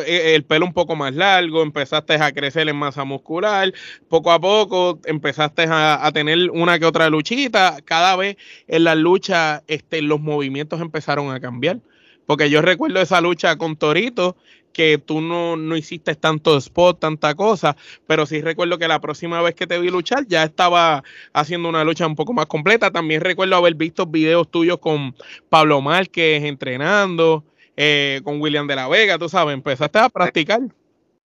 eh, 0.05 0.35
el 0.35 0.43
pelo 0.43 0.65
un 0.65 0.73
poco 0.73 0.95
más 0.95 1.13
largo, 1.15 1.63
empezaste 1.63 2.13
a 2.15 2.31
crecer 2.31 2.69
en 2.69 2.75
masa 2.75 3.03
muscular, 3.03 3.73
poco 4.07 4.31
a 4.31 4.39
poco 4.39 4.99
empezaste 5.05 5.63
a, 5.63 6.05
a 6.05 6.11
tener 6.11 6.51
una 6.51 6.77
que 6.79 6.85
otra 6.85 7.09
luchita, 7.09 7.77
cada 7.83 8.15
vez 8.15 8.37
en 8.67 8.83
la 8.83 8.95
lucha 8.95 9.63
este, 9.67 10.01
los 10.01 10.19
movimientos 10.19 10.81
empezaron 10.81 11.31
a 11.31 11.39
cambiar. 11.39 11.79
Porque 12.25 12.49
yo 12.49 12.61
recuerdo 12.61 13.01
esa 13.01 13.19
lucha 13.19 13.57
con 13.57 13.75
Torito, 13.75 14.37
que 14.73 14.97
tú 14.97 15.21
no, 15.21 15.55
no 15.55 15.77
hiciste 15.77 16.15
tanto 16.15 16.57
spot, 16.57 16.99
tanta 16.99 17.35
cosa, 17.35 17.77
pero 18.07 18.25
sí 18.25 18.41
recuerdo 18.41 18.77
que 18.77 18.87
la 18.87 18.99
próxima 18.99 19.41
vez 19.41 19.55
que 19.55 19.67
te 19.67 19.79
vi 19.79 19.89
luchar 19.89 20.25
ya 20.27 20.43
estaba 20.43 21.03
haciendo 21.31 21.69
una 21.69 21.83
lucha 21.83 22.07
un 22.07 22.15
poco 22.15 22.33
más 22.33 22.47
completa. 22.47 22.91
También 22.91 23.21
recuerdo 23.21 23.55
haber 23.55 23.75
visto 23.75 24.05
videos 24.05 24.49
tuyos 24.49 24.79
con 24.79 25.15
Pablo 25.49 25.79
Márquez 25.81 26.43
entrenando, 26.43 27.45
eh, 27.77 28.21
con 28.23 28.41
William 28.41 28.67
de 28.67 28.75
la 28.75 28.87
Vega, 28.87 29.17
tú 29.17 29.29
sabes, 29.29 29.53
empezaste 29.53 29.99
a 29.99 30.09
practicar. 30.09 30.61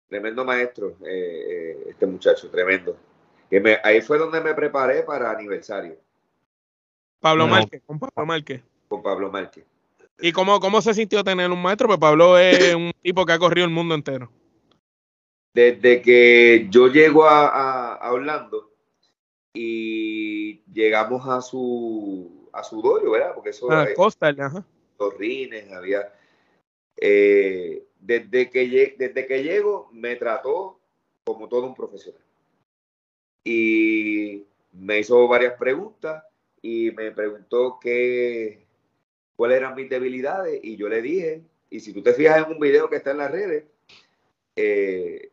Tremendo 0.08 0.44
maestro, 0.44 0.96
eh, 1.04 1.44
eh, 1.48 1.86
este 1.90 2.06
muchacho, 2.06 2.48
tremendo. 2.50 2.96
Que 3.50 3.78
ahí 3.82 4.00
fue 4.00 4.18
donde 4.18 4.40
me 4.40 4.54
preparé 4.54 5.02
para 5.02 5.30
aniversario. 5.30 5.96
Pablo 7.20 7.46
Márquez, 7.46 7.82
con 7.86 7.98
Pablo 7.98 8.26
Márquez. 8.26 8.62
Con 8.88 9.02
Pablo 9.02 9.30
Márquez. 9.30 9.64
¿Y 10.20 10.32
cómo, 10.32 10.60
cómo 10.60 10.80
se 10.80 10.94
sintió 10.94 11.24
tener 11.24 11.50
un 11.50 11.60
maestro? 11.60 11.88
Pues 11.88 11.98
Pablo 11.98 12.38
es 12.38 12.74
un 12.74 12.92
tipo 13.02 13.26
que 13.26 13.32
ha 13.32 13.38
corrido 13.38 13.66
el 13.66 13.72
mundo 13.72 13.94
entero. 13.94 14.30
Desde 15.54 16.00
que 16.00 16.66
yo 16.70 16.88
llego 16.88 17.24
a, 17.26 18.10
Orlando 18.10 18.70
y 19.52 20.62
llegamos 20.72 21.28
a 21.28 21.42
su 21.42 22.48
a 22.52 22.62
su 22.62 22.82
dojo, 22.82 23.10
¿verdad? 23.10 23.34
Porque 23.34 23.50
eso 23.50 23.70
ah, 23.70 23.86
Costa, 23.94 24.28
ajá. 24.28 24.64
Los 24.98 25.16
rines, 25.16 25.70
había. 25.72 26.12
Eh, 26.96 27.84
desde, 27.98 28.50
que, 28.50 28.94
desde 28.98 29.26
que 29.26 29.42
llego, 29.42 29.88
me 29.92 30.16
trató 30.16 30.78
como 31.24 31.48
todo 31.48 31.66
un 31.66 31.74
profesional. 31.74 32.22
Y 33.44 34.44
me 34.72 35.00
hizo 35.00 35.26
varias 35.28 35.54
preguntas 35.58 36.24
y 36.60 36.90
me 36.92 37.10
preguntó 37.10 37.78
qué, 37.80 38.66
cuáles 39.42 39.56
eran 39.56 39.74
mis 39.74 39.90
debilidades 39.90 40.60
y 40.62 40.76
yo 40.76 40.88
le 40.88 41.02
dije, 41.02 41.42
y 41.68 41.80
si 41.80 41.92
tú 41.92 42.00
te 42.00 42.12
fijas 42.12 42.46
en 42.46 42.52
un 42.52 42.60
video 42.60 42.88
que 42.88 42.94
está 42.94 43.10
en 43.10 43.18
las 43.18 43.28
redes, 43.28 43.64
eh, 44.54 45.30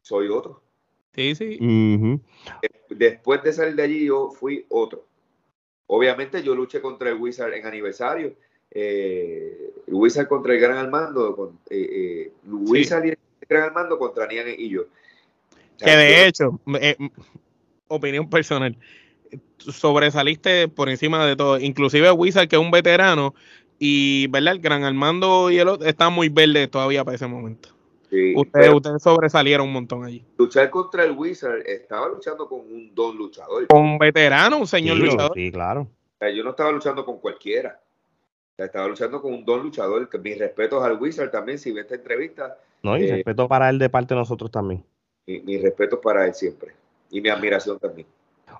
soy 0.00 0.28
otro. 0.28 0.62
Sí, 1.14 1.34
sí. 1.34 1.58
Después 2.88 3.42
de 3.42 3.52
salir 3.52 3.74
de 3.74 3.82
allí, 3.82 4.06
yo 4.06 4.30
fui 4.30 4.64
otro. 4.70 5.04
Obviamente, 5.86 6.42
yo 6.42 6.54
luché 6.54 6.80
contra 6.80 7.10
el 7.10 7.16
Wizard 7.16 7.52
en 7.52 7.66
aniversario. 7.66 8.32
Eh, 8.70 9.72
el 9.86 9.92
Wizard 9.92 10.26
contra 10.26 10.54
el 10.54 10.58
Gran 10.58 10.78
Armando, 10.78 11.36
con, 11.36 11.58
eh, 11.68 11.88
eh 11.90 12.32
Wizard 12.46 13.04
y 13.04 13.08
el 13.10 13.18
Gran 13.46 13.64
Armando 13.64 13.98
contra 13.98 14.26
Nian 14.26 14.46
y 14.48 14.70
yo. 14.70 14.86
que 15.76 15.90
de 15.90 16.26
hecho, 16.26 16.58
eh, 16.80 16.96
opinión 17.88 18.30
personal, 18.30 18.78
sobresaliste 19.58 20.68
por 20.68 20.88
encima 20.88 21.24
de 21.26 21.36
todo. 21.36 21.58
Inclusive 21.58 22.10
Wizard, 22.12 22.48
que 22.48 22.56
es 22.56 22.62
un 22.62 22.70
veterano, 22.70 23.34
y 23.78 24.26
¿verdad? 24.28 24.54
el 24.54 24.60
Gran 24.60 24.84
Armando 24.84 25.50
y 25.50 25.58
el 25.58 25.68
otro 25.68 25.86
está 25.86 26.08
muy 26.08 26.28
verde 26.28 26.68
todavía 26.68 27.04
para 27.04 27.16
ese 27.16 27.26
momento. 27.26 27.70
ustedes, 28.36 29.02
sobresalieron 29.02 29.66
un 29.66 29.72
montón 29.72 30.04
allí. 30.04 30.24
Luchar 30.38 30.70
contra 30.70 31.04
el 31.04 31.12
Wizard, 31.12 31.62
estaba 31.66 32.08
luchando 32.08 32.48
con 32.48 32.60
un 32.60 32.94
don 32.94 33.16
luchador. 33.16 33.66
Con 33.66 33.82
un 33.82 33.98
veterano, 33.98 34.58
un 34.58 34.66
señor 34.66 34.98
luchador. 34.98 35.32
Sí, 35.34 35.50
claro. 35.50 35.88
yo 36.20 36.44
no 36.44 36.50
estaba 36.50 36.72
luchando 36.72 37.04
con 37.04 37.18
cualquiera. 37.18 37.80
estaba 38.56 38.88
luchando 38.88 39.20
con 39.20 39.34
un 39.34 39.44
don 39.44 39.62
luchador. 39.62 40.08
Mis 40.20 40.38
respetos 40.38 40.82
al 40.82 41.00
Wizard 41.00 41.30
también, 41.30 41.58
si 41.58 41.72
ve 41.72 41.82
esta 41.82 41.96
entrevista. 41.96 42.58
No, 42.82 42.96
y 42.96 43.04
eh, 43.04 43.16
respeto 43.16 43.48
para 43.48 43.68
él 43.68 43.78
de 43.78 43.90
parte 43.90 44.14
de 44.14 44.20
nosotros 44.20 44.50
también. 44.50 44.82
Mi, 45.26 45.40
mi 45.40 45.58
respeto 45.58 46.00
para 46.00 46.26
él 46.26 46.34
siempre. 46.34 46.72
Y 47.10 47.20
mi 47.20 47.28
admiración 47.28 47.78
también. 47.78 48.06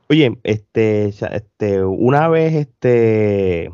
Oye, 0.09 0.38
este, 0.44 1.09
este, 1.09 1.85
una 1.85 2.29
vez 2.29 2.55
este, 2.55 3.70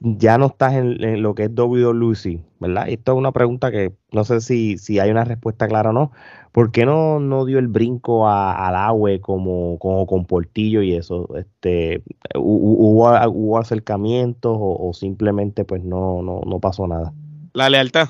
ya 0.00 0.38
no 0.38 0.46
estás 0.46 0.74
en, 0.74 1.22
lo 1.22 1.34
que 1.34 1.44
es 1.44 1.54
WWC, 1.54 2.40
¿verdad? 2.58 2.86
Y 2.88 2.94
esto 2.94 3.12
es 3.12 3.18
una 3.18 3.32
pregunta 3.32 3.70
que 3.70 3.92
no 4.12 4.24
sé 4.24 4.40
si, 4.40 4.78
si 4.78 4.98
hay 4.98 5.10
una 5.10 5.24
respuesta 5.24 5.68
clara 5.68 5.90
o 5.90 5.92
no. 5.92 6.12
¿Por 6.52 6.72
qué 6.72 6.84
no, 6.84 7.20
no 7.20 7.44
dio 7.44 7.60
el 7.60 7.68
brinco 7.68 8.28
al 8.28 8.74
agua 8.74 9.10
como, 9.20 9.78
como 9.78 10.06
con 10.06 10.26
Portillo 10.26 10.82
y 10.82 10.94
eso? 10.94 11.28
Este, 11.36 12.02
¿Hubo, 12.34 13.10
hubo 13.28 13.58
acercamientos 13.58 14.56
o, 14.58 14.92
simplemente 14.92 15.64
pues 15.64 15.84
no, 15.84 16.22
no, 16.22 16.40
no 16.44 16.58
pasó 16.58 16.88
nada? 16.88 17.12
La 17.52 17.70
lealtad. 17.70 18.08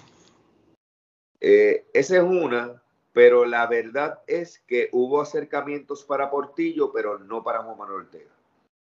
Eh, 1.40 1.84
esa 1.94 2.16
es 2.16 2.22
una, 2.22 2.82
pero 3.12 3.44
la 3.44 3.66
verdad 3.66 4.20
es 4.26 4.62
que 4.66 4.88
hubo 4.92 5.20
acercamientos 5.20 6.04
para 6.04 6.30
Portillo, 6.30 6.92
pero 6.92 7.18
no 7.18 7.42
para 7.42 7.62
Juan 7.62 7.78
Manuel 7.78 8.02
Ortega. 8.02 8.30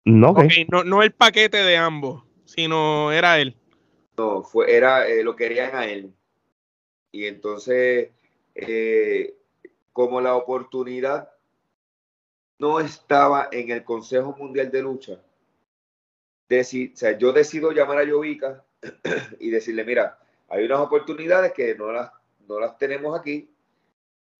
No, 0.06 0.34
no, 0.72 0.84
no 0.84 1.04
el 1.04 1.12
paquete 1.12 1.58
de 1.58 1.78
ambos, 1.78 2.24
sino 2.46 3.12
era 3.12 3.39
él. 3.39 3.56
No, 4.18 4.44
fue, 4.44 4.76
era, 4.76 5.08
eh, 5.08 5.24
lo 5.24 5.36
querían 5.36 5.76
a 5.76 5.86
él. 5.86 6.13
Y 7.12 7.26
entonces, 7.26 8.10
eh, 8.56 9.36
como 9.94 10.22
la 10.22 10.36
oportunidad 10.36 11.32
no 12.60 12.80
estaba 12.80 13.50
en 13.52 13.72
el 13.72 13.84
Consejo 13.84 14.36
Mundial 14.38 14.70
de 14.72 14.82
Lucha, 14.82 15.20
o 16.52 16.63
sea, 16.63 17.18
yo 17.18 17.32
decido 17.32 17.72
llamar 17.72 18.00
a 18.00 18.10
Jovica 18.10 18.63
y 19.39 19.52
decirle, 19.52 19.84
mira, 19.84 20.18
hay 20.50 20.65
unas 20.65 20.80
oportunidades 20.80 21.54
que 21.54 21.76
no 21.76 21.92
las, 21.92 22.12
no 22.48 22.60
las 22.60 22.78
tenemos 22.78 23.18
aquí, 23.18 23.50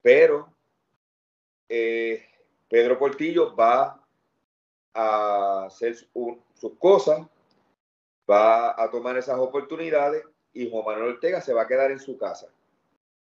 pero 0.02 0.54
eh, 1.68 2.26
Pedro 2.70 2.98
Portillo 2.98 3.56
va 3.56 4.04
a 4.94 5.66
hacer 5.66 5.96
sus 5.96 6.74
cosas, 6.78 7.22
va 8.30 8.82
a 8.82 8.90
tomar 8.90 9.18
esas 9.18 9.38
oportunidades 9.40 10.24
y 10.54 10.70
Juan 10.70 10.86
Manuel 10.86 11.14
Ortega 11.16 11.42
se 11.42 11.54
va 11.54 11.64
a 11.64 11.68
quedar 11.68 11.92
en 11.92 12.00
su 12.00 12.18
casa. 12.18 12.48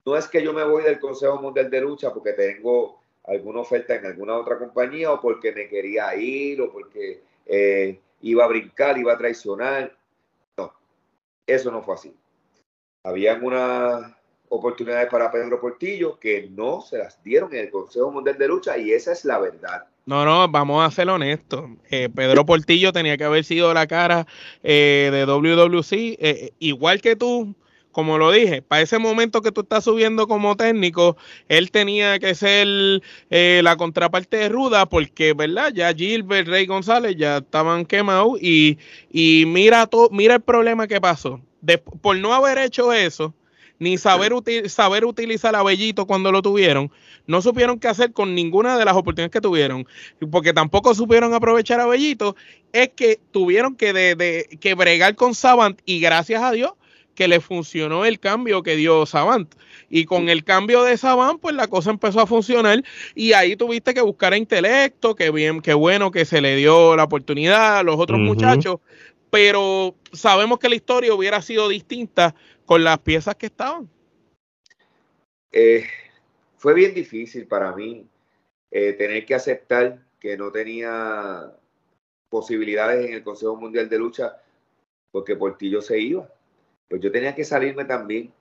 No 0.05 0.17
es 0.17 0.27
que 0.27 0.43
yo 0.43 0.53
me 0.53 0.63
voy 0.63 0.83
del 0.83 0.99
Consejo 0.99 1.39
Mundial 1.41 1.69
de 1.69 1.81
Lucha 1.81 2.11
porque 2.13 2.33
tengo 2.33 3.01
alguna 3.25 3.59
oferta 3.59 3.95
en 3.95 4.05
alguna 4.05 4.37
otra 4.37 4.57
compañía 4.57 5.11
o 5.11 5.21
porque 5.21 5.51
me 5.51 5.67
quería 5.67 6.15
ir 6.15 6.61
o 6.61 6.71
porque 6.71 7.23
eh, 7.45 7.99
iba 8.21 8.45
a 8.45 8.47
brincar, 8.47 8.97
iba 8.97 9.13
a 9.13 9.17
traicionar. 9.17 9.95
No, 10.57 10.73
eso 11.45 11.71
no 11.71 11.83
fue 11.83 11.95
así. 11.95 12.15
Habían 13.03 13.43
una 13.43 14.17
oportunidades 14.51 15.09
para 15.09 15.31
Pedro 15.31 15.59
Portillo 15.59 16.19
que 16.19 16.49
no 16.51 16.81
se 16.81 16.97
las 16.97 17.23
dieron 17.23 17.53
en 17.53 17.61
el 17.61 17.71
Consejo 17.71 18.11
Mundial 18.11 18.37
de 18.37 18.47
Lucha 18.49 18.77
y 18.77 18.91
esa 18.91 19.13
es 19.13 19.23
la 19.23 19.39
verdad. 19.39 19.85
No, 20.05 20.25
no, 20.25 20.47
vamos 20.49 20.85
a 20.85 20.91
ser 20.91 21.09
honestos. 21.09 21.69
Eh, 21.89 22.09
Pedro 22.13 22.45
Portillo 22.45 22.91
tenía 22.91 23.17
que 23.17 23.23
haber 23.23 23.45
sido 23.45 23.73
la 23.73 23.87
cara 23.87 24.27
eh, 24.61 25.09
de 25.11 25.25
WWC, 25.25 25.93
eh, 26.19 26.53
igual 26.59 27.01
que 27.01 27.15
tú, 27.15 27.55
como 27.93 28.17
lo 28.17 28.29
dije, 28.29 28.61
para 28.61 28.81
ese 28.81 28.99
momento 28.99 29.41
que 29.41 29.53
tú 29.53 29.61
estás 29.61 29.85
subiendo 29.85 30.27
como 30.27 30.57
técnico, 30.57 31.15
él 31.47 31.71
tenía 31.71 32.19
que 32.19 32.35
ser 32.35 32.67
eh, 33.29 33.61
la 33.63 33.77
contraparte 33.77 34.35
de 34.35 34.49
Ruda, 34.49 34.85
porque, 34.85 35.33
¿verdad? 35.33 35.71
Ya 35.73 35.93
Gilbert, 35.93 36.49
Rey 36.49 36.65
González 36.65 37.15
ya 37.15 37.37
estaban 37.37 37.85
quemados 37.85 38.37
y, 38.41 38.79
y 39.09 39.45
mira, 39.47 39.89
mira 40.11 40.35
el 40.35 40.41
problema 40.41 40.87
que 40.87 40.99
pasó. 40.99 41.39
por 42.01 42.17
no 42.17 42.33
haber 42.33 42.57
hecho 42.57 42.91
eso, 42.91 43.33
ni 43.81 43.97
saber, 43.97 44.31
saber 44.69 45.05
utilizar 45.05 45.55
a 45.55 45.63
Bellito 45.63 46.05
cuando 46.05 46.31
lo 46.31 46.43
tuvieron, 46.43 46.91
no 47.25 47.41
supieron 47.41 47.79
qué 47.79 47.87
hacer 47.87 48.13
con 48.13 48.35
ninguna 48.35 48.77
de 48.77 48.85
las 48.85 48.95
oportunidades 48.95 49.31
que 49.31 49.41
tuvieron, 49.41 49.87
porque 50.29 50.53
tampoco 50.53 50.93
supieron 50.93 51.33
aprovechar 51.33 51.79
a 51.79 51.87
Bellito, 51.87 52.35
es 52.73 52.89
que 52.89 53.19
tuvieron 53.31 53.75
que, 53.75 53.91
de, 53.91 54.59
que 54.61 54.75
bregar 54.75 55.15
con 55.15 55.33
Savant 55.33 55.81
y 55.83 55.99
gracias 55.99 56.43
a 56.43 56.51
Dios 56.51 56.73
que 57.15 57.27
le 57.27 57.39
funcionó 57.39 58.05
el 58.05 58.19
cambio 58.19 58.61
que 58.61 58.75
dio 58.75 59.07
Savant. 59.07 59.51
Y 59.89 60.05
con 60.05 60.29
el 60.29 60.43
cambio 60.43 60.83
de 60.83 60.95
Savant, 60.95 61.41
pues 61.41 61.55
la 61.55 61.67
cosa 61.67 61.89
empezó 61.89 62.21
a 62.21 62.27
funcionar 62.27 62.83
y 63.15 63.33
ahí 63.33 63.55
tuviste 63.55 63.95
que 63.95 64.01
buscar 64.01 64.33
a 64.33 64.37
intelecto, 64.37 65.15
que 65.15 65.31
bien, 65.31 65.59
qué 65.59 65.73
bueno 65.73 66.11
que 66.11 66.25
se 66.25 66.39
le 66.39 66.55
dio 66.55 66.95
la 66.95 67.05
oportunidad 67.05 67.79
a 67.79 67.83
los 67.83 67.99
otros 67.99 68.19
muchachos, 68.19 68.77
pero 69.31 69.95
sabemos 70.13 70.59
que 70.59 70.69
la 70.69 70.75
historia 70.75 71.15
hubiera 71.15 71.41
sido 71.41 71.67
distinta 71.67 72.35
con 72.71 72.85
las 72.85 72.99
piezas 72.99 73.35
que 73.35 73.47
estaban? 73.47 73.89
Eh, 75.51 75.83
fue 76.55 76.73
bien 76.73 76.93
difícil 76.93 77.45
para 77.45 77.75
mí 77.75 78.07
eh, 78.71 78.93
tener 78.93 79.25
que 79.25 79.35
aceptar 79.35 79.99
que 80.21 80.37
no 80.37 80.53
tenía 80.53 81.51
posibilidades 82.29 83.05
en 83.05 83.15
el 83.15 83.23
Consejo 83.25 83.57
Mundial 83.57 83.89
de 83.89 83.97
Lucha 83.97 84.37
porque 85.11 85.35
Portillo 85.35 85.81
se 85.81 85.99
iba. 85.99 86.29
Pues 86.87 87.01
yo 87.01 87.11
tenía 87.11 87.35
que 87.35 87.43
salirme 87.43 87.83
también. 87.83 88.31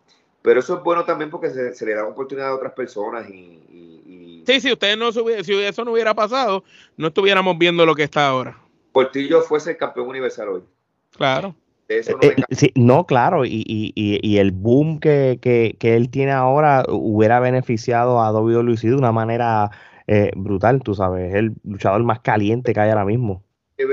Pero 0.42 0.60
eso 0.60 0.76
es 0.76 0.84
bueno 0.84 1.04
también 1.04 1.28
porque 1.28 1.50
se, 1.50 1.84
le 1.84 1.94
da 1.94 2.06
oportunidad 2.06 2.50
a 2.50 2.54
otras 2.54 2.74
personas 2.74 3.28
y, 3.28 4.44
Sí, 4.46 4.60
si 4.60 4.72
ustedes 4.72 4.96
no 4.96 5.10
si 5.10 5.54
eso 5.54 5.84
no 5.84 5.90
hubiera 5.90 6.14
pasado, 6.14 6.62
no 6.96 7.08
estuviéramos 7.08 7.58
viendo 7.58 7.84
lo 7.84 7.96
que 7.96 8.04
está 8.04 8.28
ahora. 8.28 8.56
Portillo 8.92 9.42
fuese 9.42 9.72
el 9.72 9.76
campeón 9.76 10.06
universal 10.06 10.48
hoy. 10.50 10.62
Claro. 11.16 11.56
Eh, 11.90 12.02
eh, 12.06 12.72
no, 12.76 13.04
claro, 13.04 13.44
y, 13.44 14.38
el 14.38 14.52
boom 14.52 15.00
que, 15.00 15.76
él 15.80 16.10
tiene 16.10 16.30
ahora 16.30 16.84
hubiera 16.88 17.40
beneficiado 17.40 18.20
a 18.20 18.30
WWE 18.30 18.76
de 18.76 18.94
una 18.94 19.10
manera 19.10 19.72
eh, 20.06 20.30
brutal, 20.36 20.84
tú 20.84 20.94
sabes, 20.94 21.30
es 21.30 21.34
el 21.34 21.54
luchador 21.64 22.04
más 22.04 22.20
caliente 22.20 22.72
que 22.72 22.78
hay 22.78 22.90
ahora 22.90 23.04
mismo. 23.04 23.42
es 23.76 23.88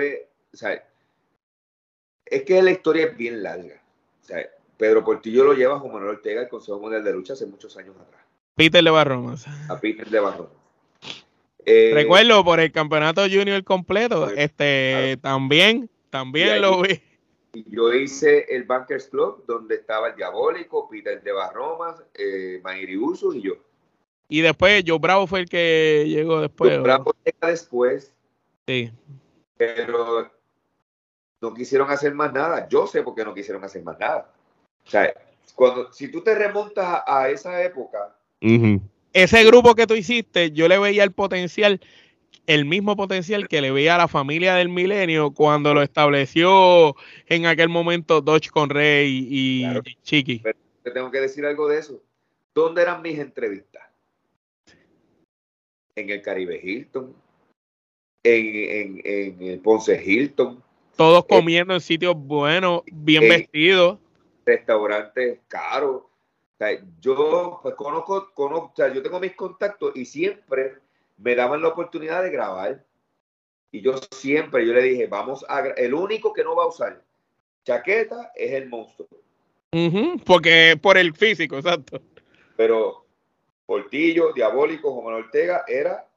que 2.44 2.62
la 2.62 2.70
historia 2.70 3.06
es 3.06 3.18
bien 3.18 3.42
larga. 3.42 3.82
Pedro 4.78 5.04
Portillo 5.04 5.46
lo 5.46 5.54
lleva 5.54 5.78
a 5.78 5.80
Juan 5.80 5.94
Manuel 5.94 6.18
Ortega 6.18 6.42
al 6.42 6.50
Consejo 6.50 6.80
Mundial 6.80 7.04
de 7.04 7.14
Lucha 7.14 7.34
hace 7.34 7.48
muchos 7.48 7.76
años 7.78 7.96
atrás. 8.00 8.22
Peter 8.54 8.84
de 8.84 8.92
Barrón. 8.92 9.36
A 9.70 9.80
Peter 9.80 10.08
de 10.08 10.20
Barrón. 10.20 10.50
Recuerdo 11.66 12.46
por 12.46 12.60
el 12.60 12.72
campeonato 12.72 13.24
junior 13.24 13.64
completo, 13.64 14.30
este 14.30 15.18
también, 15.24 15.90
también 16.12 16.62
lo 16.62 16.84
vi 16.84 17.02
yo 17.66 17.94
hice 17.94 18.46
el 18.50 18.64
Bankers 18.64 19.08
Club, 19.08 19.44
donde 19.48 19.76
estaba 19.76 20.10
el 20.10 20.16
Diabólico, 20.16 20.88
Peter 20.90 21.22
de 21.22 21.32
Barromas, 21.32 22.04
eh, 22.14 22.60
Mayri 22.64 22.98
Uso 22.98 23.34
y 23.34 23.42
yo. 23.42 23.54
Y 24.30 24.42
después, 24.42 24.84
Joe 24.86 25.00
Bravo 25.00 25.28
fue 25.28 25.40
el 25.42 25.50
que 25.50 26.06
llegó 26.08 26.42
después. 26.42 26.72
Joe 26.72 26.82
Bravo 26.82 27.16
llega 27.24 27.50
después. 27.50 28.14
Sí. 28.68 28.92
Pero 29.56 30.30
no 31.42 31.54
quisieron 31.54 31.90
hacer 31.90 32.14
más 32.14 32.34
nada. 32.34 32.68
Yo 32.68 32.88
sé 32.88 33.04
por 33.04 33.16
qué 33.16 33.24
no 33.24 33.34
quisieron 33.34 33.64
hacer 33.64 33.84
más 33.84 33.98
nada. 34.00 34.30
O 34.86 34.90
sea, 34.90 35.14
cuando, 35.56 35.92
si 35.94 36.10
tú 36.10 36.22
te 36.22 36.36
remontas 36.36 37.04
a, 37.06 37.30
esa 37.30 37.64
época. 37.64 38.16
Ese 39.14 39.44
grupo 39.46 39.76
que 39.76 39.88
tú 39.88 39.94
hiciste, 39.94 40.52
yo 40.52 40.68
le 40.68 40.78
veía 40.78 41.04
el 41.04 41.12
potencial 41.12 41.80
el 42.48 42.64
mismo 42.64 42.96
potencial 42.96 43.48
que 43.50 43.62
le 43.62 43.72
veía 43.72 43.96
a 43.96 43.98
la 44.00 44.08
familia 44.08 44.56
del 44.56 44.70
milenio 44.70 45.32
cuando 45.32 45.74
lo 45.74 45.82
estableció 45.82 46.96
en 47.28 47.46
aquel 47.46 47.68
momento 47.68 48.22
Dodge 48.22 48.50
con 48.50 48.70
Rey 48.70 49.28
y 49.30 49.66
Chiqui. 50.02 50.42
te 50.84 50.92
tengo 50.92 51.12
que 51.12 51.20
decir 51.20 51.46
algo 51.46 51.68
de 51.68 51.80
eso. 51.80 52.02
¿Dónde 52.56 52.82
eran 52.82 53.02
mis 53.02 53.20
entrevistas? 53.20 53.84
En 55.96 56.10
el 56.10 56.22
Caribe 56.22 56.60
Hilton, 56.64 57.14
en, 58.24 59.02
el 59.06 59.60
Ponce 59.60 60.02
Hilton. 60.02 60.64
Todos 60.96 61.26
comiendo 61.26 61.74
en, 61.74 61.82
sitios 61.82 62.16
buenos, 62.16 62.82
bien 62.92 63.28
vestidos. 63.28 64.00
Restaurantes 64.46 65.40
caros. 65.50 66.04
yo 67.02 67.60
pues, 67.62 67.76
conozco, 67.76 68.32
conozco, 68.34 68.68
o 68.68 68.74
sea, 68.76 68.94
yo 68.94 69.04
tengo 69.04 69.20
mis 69.20 69.36
contactos 69.36 69.92
y 69.96 70.06
siempre 70.06 70.87
me 71.18 71.36
daban 71.36 71.62
la 71.62 71.70
oportunidad 71.70 72.24
de 72.24 72.32
grabar. 72.32 72.86
Y 73.72 73.82
yo 73.82 73.96
siempre, 74.12 74.66
yo 74.66 74.74
le 74.74 74.82
dije, 74.84 75.08
vamos 75.08 75.46
a, 75.50 75.60
el 75.60 75.94
único 75.94 76.32
que 76.34 76.44
no 76.44 76.56
va 76.56 76.64
a 76.64 76.68
usar 76.68 77.04
chaqueta 77.68 78.32
es 78.34 78.54
el 78.54 78.70
monstruo. 78.70 79.10
porque 80.26 80.80
por 80.82 80.98
el 80.98 81.14
físico, 81.14 81.58
exacto. 81.58 82.02
Pero 82.56 83.06
Portillo, 83.66 84.32
Diabólico, 84.34 84.94
Juan 84.94 85.16
Ortega, 85.16 85.66
era, 85.68 86.08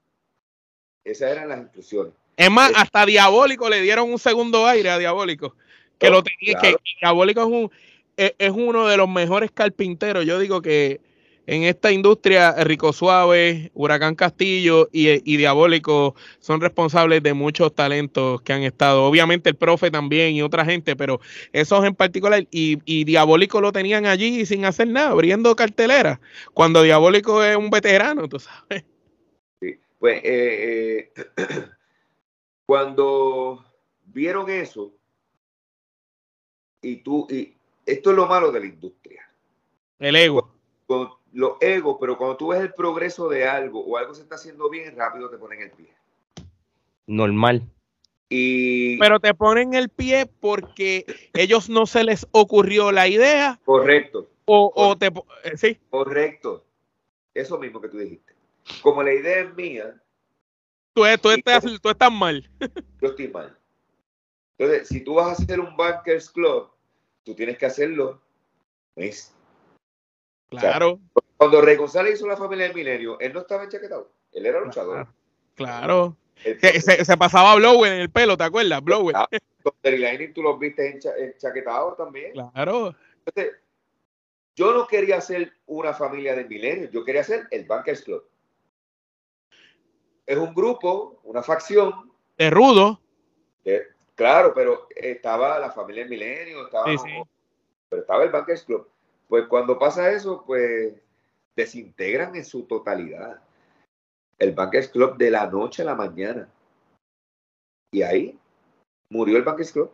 esas 1.03 1.32
eran 1.32 1.48
las 1.48 1.59
instrucciones. 1.59 2.14
Es 2.36 2.51
más, 2.51 2.72
hasta 2.76 3.05
Diabólico 3.05 3.68
le 3.68 3.82
dieron 3.82 4.11
un 4.11 4.18
segundo 4.18 4.66
aire 4.66 4.90
a 4.90 4.98
Diabólico. 4.98 5.57
Que 5.98 6.09
lo 6.09 6.22
tenía, 6.22 6.59
que, 6.59 6.76
Diabólico 7.01 7.40
es 7.40 7.46
un, 7.46 7.70
es 8.16 8.51
uno 8.51 8.86
de 8.86 8.96
los 8.96 9.09
mejores 9.09 9.51
carpinteros. 9.51 10.24
Yo 10.24 10.38
digo 10.38 10.62
que 10.62 11.01
en 11.47 11.64
esta 11.64 11.91
industria, 11.91 12.53
Rico 12.64 12.93
Suave, 12.93 13.70
Huracán 13.74 14.14
Castillo 14.14 14.88
y, 14.93 15.36
Diabólico 15.36 16.14
son 16.38 16.61
responsables 16.61 17.22
de 17.22 17.34
muchos 17.34 17.74
talentos 17.74 18.41
que 18.43 18.53
han 18.53 18.62
estado. 18.62 19.05
Obviamente 19.05 19.51
el 19.51 19.57
profe 19.57 19.91
también 19.91 20.34
y 20.34 20.43
otra 20.43 20.64
gente, 20.64 20.97
pero 20.97 21.20
esos 21.53 21.84
en 21.84 21.95
particular. 21.95 22.47
Y, 22.51 23.05
Diabólico 23.05 23.61
lo 23.61 23.72
tenían 23.72 24.07
allí 24.07 24.47
sin 24.47 24.64
hacer 24.64 24.88
nada, 24.88 25.11
abriendo 25.11 25.57
cartelera. 25.57 26.20
Cuando 26.55 26.82
Diabólico 26.82 27.43
es 27.43 27.57
un 27.57 27.70
veterano, 27.70 28.28
tú 28.28 28.38
sabes. 28.38 28.84
Sí, 29.61 29.78
pues 29.99 30.20
eh, 30.22 31.12
eh, 31.16 31.32
cuando 32.66 33.64
vieron 34.05 34.49
eso, 34.51 34.93
y 36.82 36.97
tú, 36.97 37.26
y 37.28 37.55
esto 37.84 38.11
es 38.11 38.16
lo 38.16 38.26
malo 38.26 38.53
de 38.53 38.61
la 38.61 38.66
industria. 38.66 39.28
El 39.99 40.16
ego 40.16 40.61
los 41.32 41.52
egos, 41.60 41.96
pero 42.00 42.16
cuando 42.16 42.36
tú 42.36 42.48
ves 42.48 42.60
el 42.60 42.72
progreso 42.72 43.28
de 43.28 43.46
algo 43.46 43.84
o 43.84 43.96
algo 43.96 44.14
se 44.14 44.22
está 44.22 44.34
haciendo 44.34 44.68
bien, 44.68 44.96
rápido 44.96 45.30
te 45.30 45.38
ponen 45.38 45.62
el 45.62 45.70
pie. 45.70 45.92
Normal. 47.06 47.62
Y... 48.28 48.98
Pero 48.98 49.18
te 49.20 49.34
ponen 49.34 49.74
el 49.74 49.88
pie 49.88 50.26
porque 50.26 51.04
ellos 51.34 51.68
no 51.68 51.86
se 51.86 52.04
les 52.04 52.26
ocurrió 52.30 52.92
la 52.92 53.08
idea. 53.08 53.60
Correcto. 53.64 54.28
O, 54.44 54.96
te... 54.98 55.06
Eh, 55.44 55.56
sí. 55.56 55.78
Correcto. 55.90 56.64
Eso 57.34 57.58
mismo 57.58 57.80
que 57.80 57.88
tú 57.88 57.98
dijiste. 57.98 58.34
Como 58.82 59.02
la 59.02 59.12
idea 59.12 59.40
es 59.42 59.54
mía. 59.54 60.02
Tú, 60.92 61.02
tú, 61.22 61.30
estás, 61.30 61.64
tú 61.80 61.88
estás 61.88 62.12
mal. 62.12 62.48
Yo 63.00 63.08
estoy 63.08 63.28
mal. 63.28 63.56
Entonces, 64.58 64.88
si 64.88 65.00
tú 65.02 65.14
vas 65.14 65.28
a 65.28 65.42
hacer 65.42 65.60
un 65.60 65.76
Bankers 65.76 66.30
Club, 66.30 66.68
tú 67.24 67.34
tienes 67.34 67.56
que 67.58 67.66
hacerlo. 67.66 68.20
¿ves? 68.96 69.32
Claro. 70.51 70.98
cuando 71.36 71.61
Rey 71.61 71.76
González 71.76 72.14
hizo 72.14 72.26
la 72.26 72.36
familia 72.36 72.66
del 72.66 72.74
milenio, 72.74 73.18
él 73.20 73.32
no 73.32 73.40
estaba 73.40 73.64
enchaquetado. 73.64 74.11
Él 74.32 74.46
era 74.46 74.61
luchador. 74.61 75.07
Claro. 75.55 76.16
se, 76.36 77.16
pasaba 77.16 77.55
Blower 77.55 77.92
en 77.92 78.01
el 78.01 78.11
pelo, 78.11 78.36
¿te 78.36 78.44
acuerdas? 78.44 78.82
Blower. 78.82 79.14
Ah, 79.16 79.28
tú 80.34 80.42
los 80.42 80.59
viste 80.59 81.01
enchaquetados 81.16 81.96
también. 81.96 82.32
Claro. 82.32 82.94
Entonces, 83.24 83.61
yo 84.57 84.74
no 84.74 84.86
quería 84.86 85.20
ser 85.20 85.53
una 85.66 85.94
familia 85.94 86.34
del 86.34 86.48
milenio, 86.48 86.90
yo 86.90 87.05
quería 87.05 87.24
ser 87.24 87.46
el 87.51 87.64
Bankers 87.64 88.03
Club. 88.03 88.24
Es 90.26 90.36
un 90.36 90.55
grupo, 90.55 91.20
una 91.24 91.42
facción. 91.42 92.12
De 92.36 92.51
rudo. 92.51 93.01
claro, 94.14 94.53
pero 94.55 94.88
estaba 94.94 95.59
la 95.59 95.70
familia 95.70 96.03
del 96.03 96.11
milenio, 96.11 96.66
estaba, 96.66 96.86
pero 97.88 98.03
estaba 98.03 98.24
el 98.24 98.30
Bankers 98.30 98.64
Club. 98.64 98.88
Pues 99.30 99.46
cuando 99.46 99.78
pasa 99.78 100.10
eso, 100.10 100.42
pues 100.44 100.92
desintegran 101.54 102.34
en 102.34 102.44
su 102.44 102.64
totalidad 102.64 103.40
el 104.40 104.52
Bankers 104.52 104.88
Club 104.88 105.16
de 105.18 105.30
la 105.30 105.46
noche 105.46 105.82
a 105.82 105.84
la 105.84 105.94
mañana. 105.94 106.52
Y 107.92 108.02
ahí 108.02 108.36
murió 109.08 109.36
el 109.36 109.44
Bankers 109.44 109.70
Club. 109.70 109.92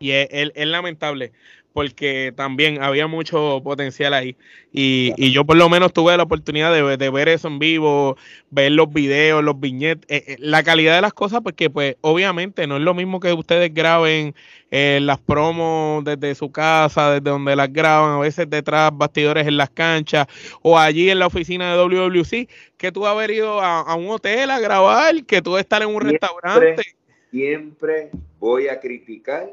Y 0.00 0.12
es, 0.12 0.26
es, 0.30 0.66
lamentable 0.66 1.32
porque 1.72 2.32
también 2.36 2.82
había 2.82 3.06
mucho 3.06 3.60
potencial 3.64 4.14
ahí. 4.14 4.36
Y, 4.72 5.12
y, 5.16 5.32
yo 5.32 5.44
por 5.44 5.56
lo 5.56 5.68
menos 5.68 5.92
tuve 5.92 6.16
la 6.16 6.22
oportunidad 6.22 6.72
de, 6.72 6.96
de, 6.96 7.10
ver 7.10 7.28
eso 7.28 7.48
en 7.48 7.58
vivo, 7.58 8.16
ver 8.50 8.72
los 8.72 8.90
videos, 8.92 9.44
los 9.44 9.60
viñetes, 9.60 10.06
eh, 10.08 10.24
eh, 10.32 10.36
la 10.38 10.62
calidad 10.62 10.94
de 10.94 11.02
las 11.02 11.12
cosas, 11.12 11.42
porque 11.42 11.68
pues 11.68 11.96
obviamente 12.00 12.66
no 12.66 12.76
es 12.76 12.82
lo 12.82 12.94
mismo 12.94 13.20
que 13.20 13.32
ustedes 13.32 13.72
graben 13.74 14.34
eh, 14.70 14.98
las 15.02 15.18
promos 15.18 16.04
desde 16.04 16.34
su 16.34 16.50
casa, 16.50 17.10
desde 17.12 17.28
donde 17.28 17.54
las 17.54 17.70
graban, 17.70 18.16
a 18.16 18.20
veces 18.20 18.48
detrás 18.48 18.90
bastidores 18.94 19.46
en 19.46 19.58
las 19.58 19.68
canchas 19.68 20.26
o 20.62 20.78
allí 20.78 21.10
en 21.10 21.18
la 21.18 21.26
oficina 21.26 21.76
de 21.76 21.82
WWC, 21.82 22.48
que 22.78 22.92
tú 22.92 23.06
haber 23.06 23.30
ido 23.30 23.60
a, 23.60 23.80
a 23.80 23.94
un 23.94 24.08
hotel 24.08 24.50
a 24.50 24.58
grabar, 24.58 25.24
que 25.26 25.42
tú 25.42 25.58
estar 25.58 25.82
en 25.82 25.88
un 25.88 26.00
siempre, 26.00 26.10
restaurante. 26.12 26.82
Siempre 27.30 28.10
voy 28.38 28.68
a 28.68 28.80
criticar 28.80 29.50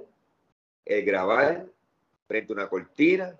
el 0.86 1.05
grabar 1.05 1.65
frente 2.30 2.54
a 2.54 2.56
una 2.56 2.70
cortina, 2.70 3.36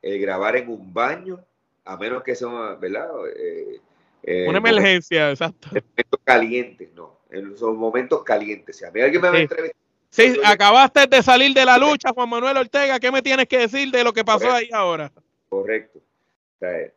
el 0.00 0.20
grabar 0.20 0.56
en 0.56 0.68
un 0.68 0.94
baño, 0.94 1.44
a 1.84 1.96
menos 1.96 2.22
que 2.22 2.36
sea, 2.36 2.76
¿verdad? 2.80 3.10
Eh, 3.36 3.80
eh, 4.22 4.46
una 4.48 4.58
emergencia, 4.58 5.30
exacto. 5.32 5.68
Momentos 5.70 6.20
calientes, 6.22 6.88
no, 6.94 7.18
en 7.30 7.52
esos 7.52 7.76
momentos 7.76 8.22
calientes. 8.22 8.76
Si 8.76 8.84
a 8.84 8.92
mí 8.92 9.00
alguien 9.00 9.20
me 9.20 9.28
va 9.30 9.36
a 9.36 9.40
entrevistar. 9.40 9.76
Sí, 10.08 10.36
yo, 10.36 10.42
acabaste 10.46 11.08
de 11.08 11.20
salir 11.20 11.52
de 11.52 11.64
la 11.64 11.76
lucha, 11.78 12.12
Juan 12.14 12.30
Manuel 12.30 12.56
Ortega. 12.56 13.00
¿Qué 13.00 13.10
me 13.10 13.22
tienes 13.22 13.48
que 13.48 13.58
decir 13.58 13.90
de 13.90 14.04
lo 14.04 14.12
que 14.12 14.24
pasó 14.24 14.46
correcto, 14.46 14.56
ahí 14.56 14.68
ahora? 14.72 15.12
Correcto. 15.48 15.98
O 15.98 16.58
sea, 16.60 16.92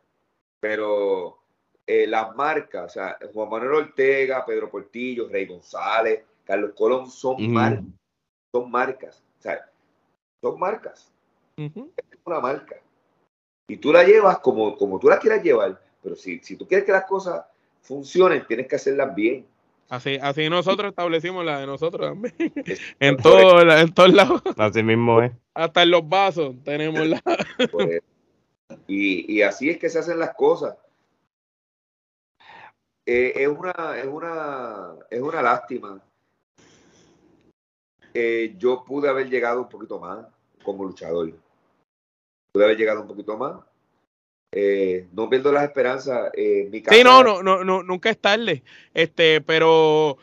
pero 0.60 1.38
eh, 1.86 2.06
las 2.06 2.34
marcas, 2.36 2.84
o 2.84 2.88
sea, 2.88 3.18
Juan 3.34 3.50
Manuel 3.50 3.74
Ortega, 3.74 4.46
Pedro 4.46 4.70
Portillo, 4.70 5.28
Rey 5.28 5.44
González, 5.44 6.22
Carlos 6.44 6.70
Colón 6.76 7.10
son 7.10 7.36
Mm. 7.38 7.52
marcas. 7.52 7.84
Son 8.52 8.70
marcas. 8.70 9.22
O 9.38 9.42
sea, 9.42 9.68
son 10.40 10.58
marcas. 10.60 11.12
Uh 11.56 11.62
-huh. 11.62 11.90
Es 11.96 12.18
una 12.24 12.40
marca. 12.40 12.76
Y 13.68 13.76
tú 13.76 13.92
la 13.92 14.04
llevas 14.04 14.38
como, 14.40 14.76
como 14.76 14.98
tú 14.98 15.08
la 15.08 15.18
quieras 15.18 15.42
llevar. 15.42 15.80
Pero 16.02 16.16
si, 16.16 16.38
si 16.40 16.56
tú 16.56 16.66
quieres 16.66 16.84
que 16.84 16.92
las 16.92 17.04
cosas 17.04 17.44
funcionen, 17.80 18.46
tienes 18.46 18.66
que 18.66 18.76
hacerlas 18.76 19.14
bien. 19.14 19.46
Así, 19.88 20.18
así 20.22 20.48
nosotros 20.48 20.90
establecimos 20.90 21.44
la 21.44 21.60
de 21.60 21.66
nosotros 21.66 22.08
también. 22.08 22.34
en, 23.00 23.16
todo, 23.18 23.60
en 23.60 23.92
todos 23.92 24.12
lados. 24.12 24.42
Así 24.56 24.82
mismo 24.82 25.20
es. 25.22 25.32
Hasta 25.54 25.82
en 25.82 25.90
los 25.90 26.08
vasos 26.08 26.54
tenemos 26.64 27.06
la. 27.06 27.22
Pues, 27.70 28.02
y, 28.86 29.36
y, 29.36 29.42
así 29.42 29.68
es 29.68 29.78
que 29.78 29.90
se 29.90 29.98
hacen 29.98 30.18
las 30.18 30.34
cosas. 30.34 30.76
Eh, 33.04 33.32
es, 33.36 33.48
una, 33.48 33.98
es, 33.98 34.06
una, 34.06 34.94
es 35.10 35.20
una 35.20 35.42
lástima. 35.42 36.02
Eh, 38.14 38.54
yo 38.56 38.84
pude 38.84 39.08
haber 39.08 39.28
llegado 39.28 39.60
un 39.62 39.68
poquito 39.68 39.98
más 39.98 40.26
como 40.62 40.84
luchador. 40.84 41.32
Pude 42.52 42.64
haber 42.64 42.76
llegado 42.76 43.02
un 43.02 43.08
poquito 43.08 43.36
más. 43.36 43.60
Eh, 44.52 45.08
no 45.12 45.30
pierdo 45.30 45.50
las 45.50 45.64
esperanzas. 45.64 46.30
Eh, 46.34 46.68
mi 46.70 46.80
sí, 46.80 47.02
no, 47.02 47.22
no, 47.22 47.42
no, 47.42 47.64
no, 47.64 47.82
nunca 47.82 48.10
es 48.10 48.18
tarde. 48.18 48.62
Este, 48.92 49.40
pero 49.40 50.18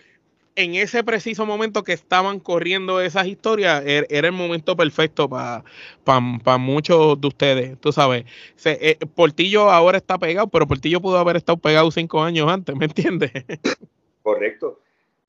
en 0.56 0.76
ese 0.76 1.04
preciso 1.04 1.46
momento 1.46 1.84
que 1.84 1.94
estaban 1.94 2.40
corriendo 2.40 3.00
esas 3.02 3.28
historias, 3.28 3.82
er, 3.86 4.06
era 4.10 4.28
el 4.28 4.34
momento 4.34 4.76
perfecto 4.76 5.30
para 5.30 5.64
pa, 6.04 6.22
pa 6.44 6.58
muchos 6.58 7.20
de 7.20 7.28
ustedes. 7.28 7.80
Tú 7.80 7.92
sabes, 7.92 8.26
Se, 8.56 8.78
eh, 8.82 8.98
Portillo 9.16 9.72
ahora 9.72 9.98
está 9.98 10.18
pegado, 10.18 10.48
pero 10.48 10.68
Portillo 10.68 11.02
pudo 11.02 11.18
haber 11.18 11.38
estado 11.38 11.58
pegado 11.58 11.90
cinco 11.92 12.22
años 12.22 12.50
antes, 12.50 12.76
¿me 12.76 12.86
entiendes? 12.86 13.32
Correcto. 14.22 14.82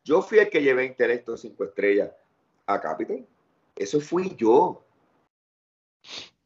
Yo 0.04 0.20
fui 0.20 0.38
el 0.38 0.50
que 0.50 0.62
llevé 0.62 0.84
Intelecto 0.84 1.36
cinco 1.36 1.64
estrellas 1.64 2.10
a 2.66 2.80
Capitol. 2.80 3.24
Eso 3.76 4.00
fui 4.00 4.34
yo. 4.36 4.84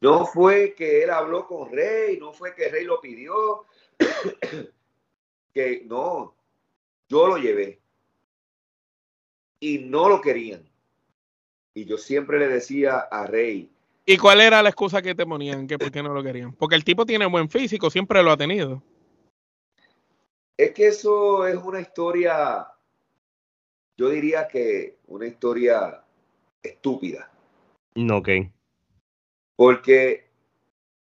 No 0.01 0.25
fue 0.25 0.75
que 0.75 1.03
él 1.03 1.09
habló 1.09 1.47
con 1.47 1.71
Rey, 1.71 2.17
no 2.19 2.33
fue 2.33 2.53
que 2.53 2.69
Rey 2.69 2.83
lo 2.83 3.01
pidió. 3.01 3.65
que 5.53 5.83
no, 5.85 6.35
yo 7.07 7.27
lo 7.27 7.37
llevé. 7.37 7.79
Y 9.59 9.79
no 9.79 10.09
lo 10.09 10.21
querían. 10.21 10.69
Y 11.73 11.85
yo 11.85 11.97
siempre 11.97 12.39
le 12.39 12.47
decía 12.47 12.99
a 12.99 13.25
Rey. 13.25 13.69
¿Y 14.05 14.17
cuál 14.17 14.41
era 14.41 14.61
la 14.61 14.69
excusa 14.69 15.01
que 15.01 15.15
te 15.15 15.25
ponían? 15.25 15.65
Que 15.65 15.79
por 15.79 15.91
qué 15.91 16.03
no 16.03 16.13
lo 16.13 16.21
querían? 16.21 16.53
Porque 16.53 16.75
el 16.75 16.83
tipo 16.83 17.05
tiene 17.05 17.25
buen 17.25 17.49
físico, 17.49 17.89
siempre 17.89 18.21
lo 18.21 18.31
ha 18.31 18.37
tenido. 18.37 18.83
Es 20.57 20.71
que 20.71 20.87
eso 20.87 21.47
es 21.47 21.55
una 21.55 21.81
historia, 21.81 22.67
yo 23.97 24.09
diría 24.09 24.47
que 24.47 24.99
una 25.07 25.25
historia 25.25 26.03
estúpida. 26.61 27.31
Ok. 28.11 28.29
Porque 29.55 30.27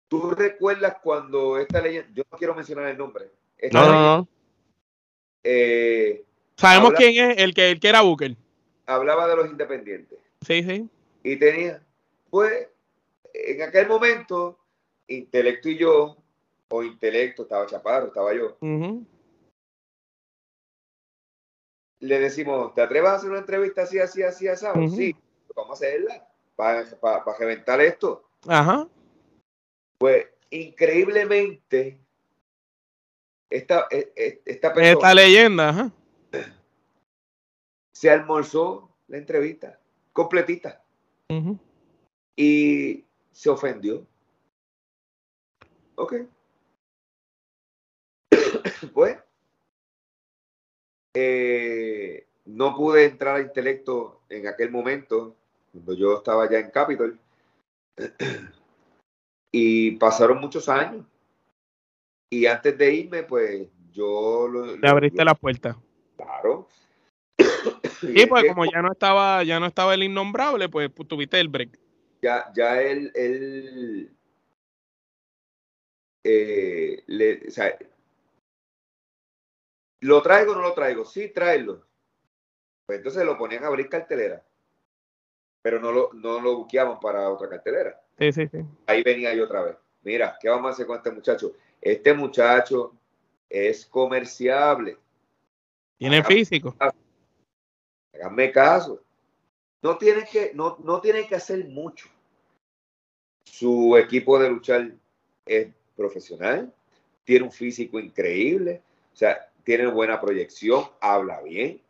tú 0.08 0.30
recuerdas 0.30 0.96
cuando 1.02 1.58
esta 1.58 1.80
leyenda, 1.80 2.10
yo 2.14 2.22
no 2.30 2.38
quiero 2.38 2.54
mencionar 2.54 2.86
el 2.88 2.98
nombre. 2.98 3.30
No, 3.72 3.86
no, 3.86 3.92
no. 3.92 4.28
Eh, 5.42 6.24
Sabemos 6.56 6.92
quién 6.92 7.30
es 7.30 7.38
el 7.38 7.54
que, 7.54 7.70
el 7.70 7.80
que 7.80 7.88
era 7.88 8.02
Booker. 8.02 8.36
Hablaba 8.86 9.26
de 9.28 9.36
los 9.36 9.50
independientes. 9.50 10.18
Sí, 10.46 10.62
sí. 10.62 10.88
Y 11.22 11.36
tenía, 11.36 11.82
pues, 12.30 12.68
en 13.32 13.62
aquel 13.62 13.88
momento, 13.88 14.58
Intelecto 15.06 15.68
y 15.68 15.78
yo, 15.78 16.16
o 16.68 16.82
Intelecto, 16.82 17.42
estaba 17.42 17.66
Chaparro, 17.66 18.06
estaba 18.08 18.34
yo. 18.34 18.56
Uh 18.60 18.66
-huh. 18.66 19.06
Le 22.00 22.18
decimos, 22.18 22.74
¿te 22.74 22.82
atreves 22.82 23.10
a 23.10 23.14
hacer 23.14 23.30
una 23.30 23.38
entrevista 23.38 23.82
así, 23.82 23.98
así, 23.98 24.22
así, 24.22 24.48
así? 24.48 24.66
Uh 24.66 24.70
-huh. 24.70 24.96
Sí, 24.96 25.16
vamos 25.54 25.70
a 25.70 25.86
hacerla 25.86 26.28
para 26.56 26.84
pa, 27.00 27.24
pa 27.24 27.36
reventar 27.38 27.80
esto. 27.80 28.24
Ajá. 28.46 28.88
Pues 29.98 30.26
increíblemente, 30.50 31.98
esta, 33.50 33.86
esta 33.90 34.72
persona. 34.72 34.92
Esta 34.92 35.14
leyenda, 35.14 35.68
ajá. 35.68 35.92
Se 37.92 38.10
almorzó 38.10 38.90
la 39.08 39.18
entrevista, 39.18 39.78
completita. 40.12 40.82
Uh 41.28 41.34
-huh. 41.34 41.58
Y 42.36 43.04
se 43.30 43.50
ofendió. 43.50 44.06
Ok. 45.94 46.14
pues, 48.94 49.18
eh, 51.14 52.26
no 52.44 52.74
pude 52.74 53.04
entrar 53.04 53.36
a 53.36 53.40
intelecto 53.40 54.22
en 54.28 54.46
aquel 54.48 54.70
momento 54.70 55.36
cuando 55.70 55.94
yo 55.94 56.16
estaba 56.16 56.50
ya 56.50 56.58
en 56.58 56.70
Capitol. 56.70 57.18
Y 59.52 59.92
pasaron 59.92 60.40
muchos 60.40 60.68
años. 60.68 61.04
Y 62.30 62.46
antes 62.46 62.76
de 62.78 62.94
irme, 62.94 63.22
pues 63.22 63.68
yo... 63.90 64.48
Lo, 64.48 64.76
Le 64.76 64.88
abriste 64.88 65.18
lo, 65.18 65.24
la 65.26 65.34
puerta. 65.34 65.76
Claro. 66.16 66.68
Y 68.02 68.26
pues 68.26 68.44
como 68.48 68.64
ya 68.64 68.82
no 68.82 68.90
estaba, 68.90 69.44
ya 69.44 69.60
no 69.60 69.66
estaba 69.66 69.94
el 69.94 70.02
innombrable, 70.02 70.68
pues, 70.68 70.90
pues 70.90 71.06
tuviste 71.06 71.38
el 71.38 71.48
break. 71.48 71.78
Ya, 72.22 72.50
ya 72.54 72.80
él, 72.80 73.12
él 73.14 74.16
eh, 76.24 77.02
le, 77.06 77.48
o 77.48 77.50
sea, 77.50 77.76
¿lo 80.00 80.22
traigo 80.22 80.52
o 80.52 80.54
no 80.54 80.62
lo 80.62 80.72
traigo? 80.72 81.04
Sí, 81.04 81.28
tráelo. 81.28 81.86
Pues 82.86 82.98
entonces 82.98 83.24
lo 83.24 83.38
ponían 83.38 83.64
a 83.64 83.68
abrir 83.68 83.88
cartelera 83.88 84.44
pero 85.62 85.80
no 85.80 85.92
lo, 85.92 86.12
no 86.12 86.40
lo 86.40 86.56
buqueaban 86.58 86.98
para 87.00 87.30
otra 87.30 87.48
cartelera. 87.48 88.00
Sí, 88.18 88.32
sí, 88.32 88.48
sí. 88.48 88.58
Ahí 88.86 89.02
venía 89.02 89.32
yo 89.34 89.44
otra 89.44 89.62
vez. 89.62 89.76
Mira, 90.02 90.36
¿qué 90.40 90.48
vamos 90.48 90.66
a 90.66 90.72
hacer 90.74 90.86
con 90.86 90.96
este 90.96 91.12
muchacho? 91.12 91.52
Este 91.80 92.12
muchacho 92.12 92.92
es 93.48 93.86
comerciable. 93.86 94.98
Tiene 95.96 96.24
físico. 96.24 96.74
Caso. 96.76 96.96
Háganme 98.12 98.50
caso. 98.50 99.00
No 99.80 99.96
tiene, 99.98 100.24
que, 100.24 100.52
no, 100.54 100.76
no 100.82 101.00
tiene 101.00 101.26
que 101.26 101.36
hacer 101.36 101.64
mucho. 101.68 102.08
Su 103.44 103.96
equipo 103.96 104.38
de 104.38 104.50
luchar 104.50 104.92
es 105.44 105.68
profesional, 105.96 106.72
tiene 107.24 107.44
un 107.44 107.52
físico 107.52 107.98
increíble, 107.98 108.82
o 109.12 109.16
sea, 109.16 109.48
tiene 109.64 109.86
buena 109.86 110.20
proyección, 110.20 110.84
habla 111.00 111.40
bien, 111.42 111.80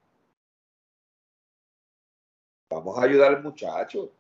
vamos 2.75 2.99
a 2.99 3.03
ayudar 3.03 3.35
al 3.35 3.43
muchacho. 3.43 4.13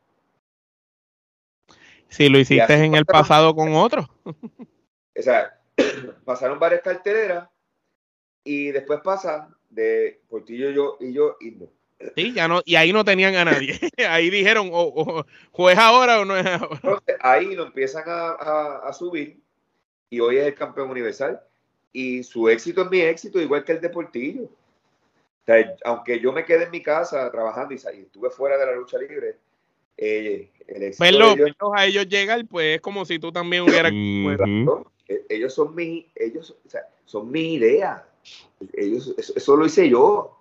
Si 2.09 2.28
lo 2.28 2.38
hiciste 2.38 2.74
en 2.74 2.94
el 2.94 3.07
pasado 3.07 3.55
con 3.55 3.74
otro. 3.74 4.09
O 5.14 5.20
sea, 5.20 5.61
pasaron 6.24 6.59
varias 6.59 6.80
carteleras 6.80 7.46
y 8.44 8.70
después 8.70 9.00
pasa 9.05 9.55
de 9.68 10.22
Portillo 10.28 10.70
yo 10.70 10.96
y 11.00 11.12
yo 11.12 11.36
y 11.40 11.50
no. 11.50 11.68
Sí, 12.16 12.32
ya 12.32 12.48
no, 12.48 12.62
y 12.64 12.74
ahí 12.74 12.92
no 12.92 13.05
tenían 13.05 13.36
a 13.36 13.44
nadie. 13.44 13.78
ahí 14.09 14.30
dijeron, 14.30 14.70
o, 14.72 14.82
o, 14.82 15.26
o, 15.53 15.70
es 15.70 15.78
ahora 15.78 16.20
o 16.20 16.24
no 16.24 16.36
es 16.36 16.46
ahora. 16.46 16.80
Entonces, 16.82 17.16
ahí 17.20 17.55
lo 17.55 17.66
empiezan 17.66 18.05
a, 18.07 18.30
a, 18.30 18.88
a, 18.88 18.92
subir 18.92 19.38
y 20.11 20.18
hoy 20.20 20.38
es 20.38 20.46
el 20.46 20.55
campeón 20.55 20.90
universal. 20.90 21.40
Y 21.92 22.22
su 22.22 22.48
éxito 22.48 22.82
es 22.82 22.90
mi 22.90 23.00
éxito, 23.00 23.40
igual 23.40 23.64
que 23.64 23.72
el 23.72 23.80
de 23.80 23.90
Portillo. 23.90 24.48
O 25.43 25.45
sea, 25.45 25.76
aunque 25.84 26.20
yo 26.20 26.32
me 26.32 26.45
quedé 26.45 26.64
en 26.64 26.70
mi 26.70 26.82
casa 26.82 27.30
trabajando 27.30 27.74
y, 27.74 27.76
y 27.97 28.01
estuve 28.03 28.30
fuera 28.30 28.57
de 28.57 28.66
la 28.66 28.72
lucha 28.72 28.97
libre, 28.99 29.38
eh, 29.97 30.51
el 30.68 30.82
éxito 30.84 31.05
de 31.05 31.11
ellos- 31.11 31.34
verlos 31.36 31.72
a 31.76 31.84
ellos 31.86 32.09
llegar, 32.09 32.47
pues 32.47 32.76
es 32.76 32.80
como 32.80 33.05
si 33.05 33.18
tú 33.18 33.32
también 33.32 33.62
hubieras. 33.62 33.93
Eh, 35.09 35.26
ellos 35.28 35.53
son 35.53 35.74
mi, 35.74 36.11
ellos, 36.14 36.57
o 36.64 36.68
sea, 36.68 36.88
son 37.05 37.30
mi 37.30 37.55
idea. 37.55 38.09
Ellos, 38.72 39.14
eso, 39.18 39.32
eso 39.36 39.57
lo 39.57 39.66
hice 39.66 39.88
yo. 39.88 40.05
O 40.05 40.40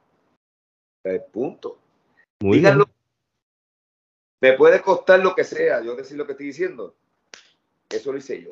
sea, 1.04 1.26
punto. 1.26 1.80
Muy 2.41 2.58
Díganlo. 2.60 2.86
bien. 2.86 2.95
Me 4.39 4.54
puede 4.58 4.82
costar 4.82 5.20
lo 5.20 5.34
que 5.36 5.43
sea, 5.43 5.82
yo 5.84 5.95
decir 5.95 6.16
lo 6.18 6.26
que 6.26 6.34
estoy 6.34 6.47
diciendo. 6.47 6.95
Eso 7.89 8.12
lo 8.12 8.20
hice 8.20 8.41
yo. 8.41 8.52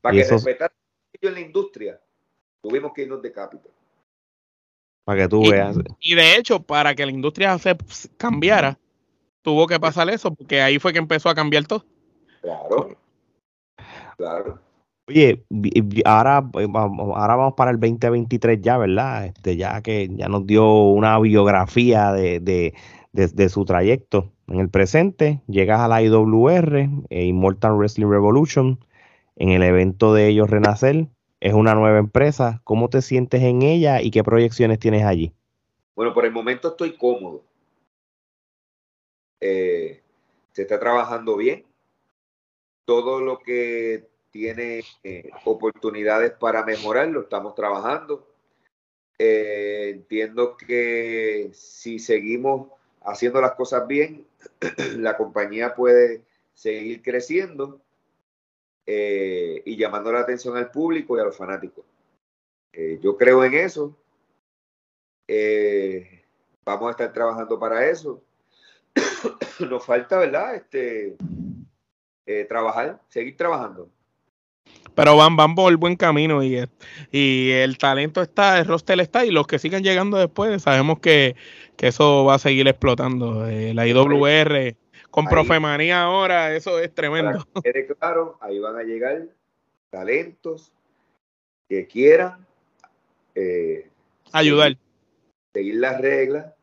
Para 0.00 0.14
que 0.14 0.20
eso- 0.22 0.34
respetaran 0.34 0.74
ellos 1.12 1.28
en 1.28 1.34
la 1.34 1.46
industria, 1.46 2.00
tuvimos 2.62 2.92
que 2.94 3.02
irnos 3.02 3.20
de 3.22 3.32
capital. 3.32 3.70
Para 5.06 5.22
que 5.22 5.28
tú 5.28 5.44
Y- 5.44 5.50
veas. 5.52 5.78
Y 6.00 6.16
de 6.16 6.34
hecho, 6.36 6.60
para 6.60 6.96
que 6.96 7.06
la 7.06 7.12
industria 7.12 7.56
se 7.58 7.76
cambiara, 8.16 8.76
tuvo 9.42 9.68
que 9.68 9.78
pasar 9.78 10.10
eso, 10.10 10.34
porque 10.34 10.60
ahí 10.60 10.80
fue 10.80 10.92
que 10.92 10.98
empezó 10.98 11.28
a 11.28 11.34
cambiar 11.36 11.64
todo. 11.64 11.84
Claro. 12.42 12.96
Claro. 14.16 14.58
Oye, 15.08 15.44
ahora, 16.04 16.44
eh, 16.58 16.66
vamos- 16.68 17.16
ahora 17.16 17.36
vamos 17.36 17.54
para 17.56 17.70
el 17.70 17.78
2023 17.78 18.60
ya, 18.60 18.76
¿verdad? 18.78 19.26
Este, 19.26 19.56
ya 19.56 19.80
que 19.80 20.08
ya 20.10 20.26
nos 20.28 20.44
dio 20.44 20.68
una 20.88 21.16
biografía 21.20 22.10
de, 22.12 22.40
de, 22.40 22.74
de- 23.12 23.28
de 23.28 23.48
su 23.48 23.64
trayecto 23.64 24.32
en 24.48 24.58
el 24.58 24.68
presente. 24.68 25.40
Llegas 25.46 25.78
a 25.80 25.86
la 25.86 26.02
IWR, 26.02 26.90
eh, 27.10 27.24
Immortal 27.26 27.74
Wrestling 27.76 28.08
Revolution, 28.08 28.80
en 29.36 29.50
el 29.50 29.62
evento 29.62 30.12
de 30.12 30.26
ellos 30.26 30.50
Renacer. 30.50 31.06
Es 31.46 31.54
una 31.54 31.76
nueva 31.76 31.98
empresa. 31.98 32.60
¿Cómo 32.64 32.90
te 32.90 33.00
sientes 33.00 33.40
en 33.40 33.62
ella 33.62 34.02
y 34.02 34.10
qué 34.10 34.24
proyecciones 34.24 34.80
tienes 34.80 35.04
allí? 35.04 35.32
Bueno, 35.94 36.12
por 36.12 36.24
el 36.24 36.32
momento 36.32 36.70
estoy 36.70 36.96
cómodo. 36.96 37.44
Eh, 39.38 40.02
se 40.50 40.62
está 40.62 40.80
trabajando 40.80 41.36
bien. 41.36 41.64
Todo 42.84 43.20
lo 43.20 43.38
que 43.38 44.08
tiene 44.32 44.82
eh, 45.04 45.30
oportunidades 45.44 46.32
para 46.32 46.64
mejorar 46.64 47.06
lo 47.10 47.20
estamos 47.20 47.54
trabajando. 47.54 48.26
Eh, 49.16 49.90
entiendo 49.94 50.56
que 50.56 51.50
si 51.52 52.00
seguimos 52.00 52.70
haciendo 53.04 53.40
las 53.40 53.52
cosas 53.52 53.86
bien, 53.86 54.26
la 54.96 55.16
compañía 55.16 55.76
puede 55.76 56.24
seguir 56.54 57.02
creciendo 57.02 57.80
eh, 58.86 59.62
y 59.64 59.76
llamando 59.76 60.12
la 60.12 60.20
atención 60.20 60.56
al 60.56 60.70
público 60.70 61.16
y 61.16 61.20
a 61.20 61.24
los 61.24 61.36
fanáticos. 61.36 61.84
Eh, 62.72 63.00
yo 63.02 63.16
creo 63.16 63.44
en 63.44 63.54
eso. 63.54 63.96
Eh, 65.26 66.24
vamos 66.64 66.88
a 66.88 66.90
estar 66.92 67.12
trabajando 67.12 67.58
para 67.58 67.88
eso. 67.88 68.22
Nos 69.68 69.84
falta, 69.84 70.18
¿verdad? 70.18 70.54
Este, 70.54 71.16
trabajar, 72.48 73.00
seguir 73.08 73.36
trabajando. 73.36 73.90
Pero 74.94 75.16
van, 75.16 75.36
van 75.36 75.54
por 75.54 75.70
el 75.70 75.76
buen 75.76 75.96
camino 75.96 76.42
y, 76.42 76.56
el 77.12 77.78
talento 77.78 78.22
está, 78.22 78.58
el 78.58 78.66
roster 78.66 78.98
está, 79.00 79.24
y 79.24 79.30
los 79.30 79.46
que 79.46 79.58
sigan 79.58 79.82
llegando 79.82 80.16
después, 80.16 80.62
sabemos 80.62 81.00
que, 81.00 81.36
que 81.76 81.88
eso 81.88 82.24
va 82.24 82.34
a 82.34 82.38
seguir 82.38 82.66
explotando. 82.66 83.46
La 83.46 83.86
IWR 83.86 84.76
con 85.16 85.26
Ahí. 85.26 85.30
Profemanía 85.32 86.02
ahora, 86.02 86.54
eso 86.54 86.78
es 86.78 86.90
Para 86.90 86.94
tremendo. 86.94 87.46
que 87.54 87.72
quede 87.72 87.86
claro, 87.86 88.36
ahí 88.42 88.58
van 88.58 88.76
a 88.76 88.82
llegar 88.82 89.26
talentos 89.88 90.74
que 91.70 91.86
quieran 91.86 92.46
eh, 93.34 93.88
Ayudar. 94.32 94.72
Seguir, 94.72 94.78
seguir 95.54 95.74
las 95.76 96.00
reglas, 96.02 96.54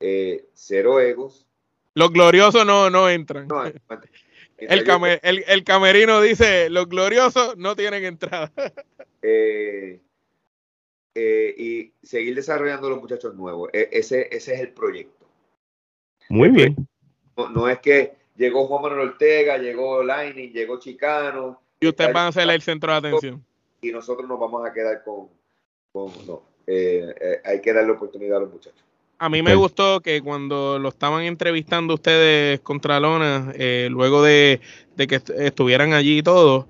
eh, 0.00 0.48
cero 0.52 0.98
egos. 0.98 1.46
Los 1.94 2.10
gloriosos 2.12 2.66
no, 2.66 2.90
no 2.90 3.08
entran. 3.08 3.46
No, 3.46 3.62
El, 4.58 4.82
came- 4.84 5.20
el, 5.22 5.44
el 5.46 5.62
camerino 5.62 6.20
dice, 6.20 6.68
los 6.70 6.88
gloriosos 6.88 7.56
no 7.56 7.76
tienen 7.76 8.04
entrada. 8.04 8.50
eh, 9.22 10.00
eh, 11.14 11.54
y 11.56 11.92
seguir 12.04 12.34
desarrollando 12.34 12.90
los 12.90 12.98
muchachos 13.00 13.32
nuevos. 13.36 13.70
E- 13.72 13.90
ese, 13.92 14.26
ese 14.32 14.54
es 14.54 14.60
el 14.60 14.72
proyecto. 14.72 15.24
Muy 16.30 16.48
bien. 16.48 16.74
No, 17.36 17.48
no 17.50 17.68
es 17.68 17.78
que 17.80 18.14
llegó 18.36 18.66
Juan 18.66 18.82
Manuel 18.82 19.08
Ortega, 19.10 19.58
llegó 19.58 20.02
Lightning, 20.02 20.52
llegó 20.52 20.78
Chicano 20.78 21.60
Y 21.80 21.88
ustedes 21.88 22.12
van 22.12 22.28
a 22.28 22.32
ser 22.32 22.48
el 22.48 22.62
centro 22.62 22.92
de 22.92 22.98
atención. 22.98 23.44
y 23.82 23.90
nosotros 23.92 24.28
nos 24.28 24.38
vamos 24.40 24.66
a 24.66 24.72
quedar 24.72 25.02
con, 25.04 25.28
con 25.92 26.10
no. 26.26 26.42
Eh, 26.66 27.14
eh, 27.20 27.40
hay 27.44 27.60
que 27.60 27.72
darle 27.72 27.92
oportunidad 27.92 28.38
a 28.38 28.40
los 28.40 28.52
muchachos. 28.52 28.82
A 29.18 29.28
mí 29.30 29.40
me 29.42 29.54
gustó 29.54 30.00
que 30.00 30.20
cuando 30.20 30.78
lo 30.78 30.88
estaban 30.90 31.22
entrevistando 31.22 31.94
ustedes 31.94 32.60
contra 32.60 33.00
Lona, 33.00 33.52
eh, 33.54 33.88
luego 33.90 34.22
de, 34.22 34.60
de 34.94 35.06
que 35.06 35.14
est- 35.14 35.30
estuvieran 35.30 35.94
allí 35.94 36.18
y 36.18 36.22
todo, 36.22 36.66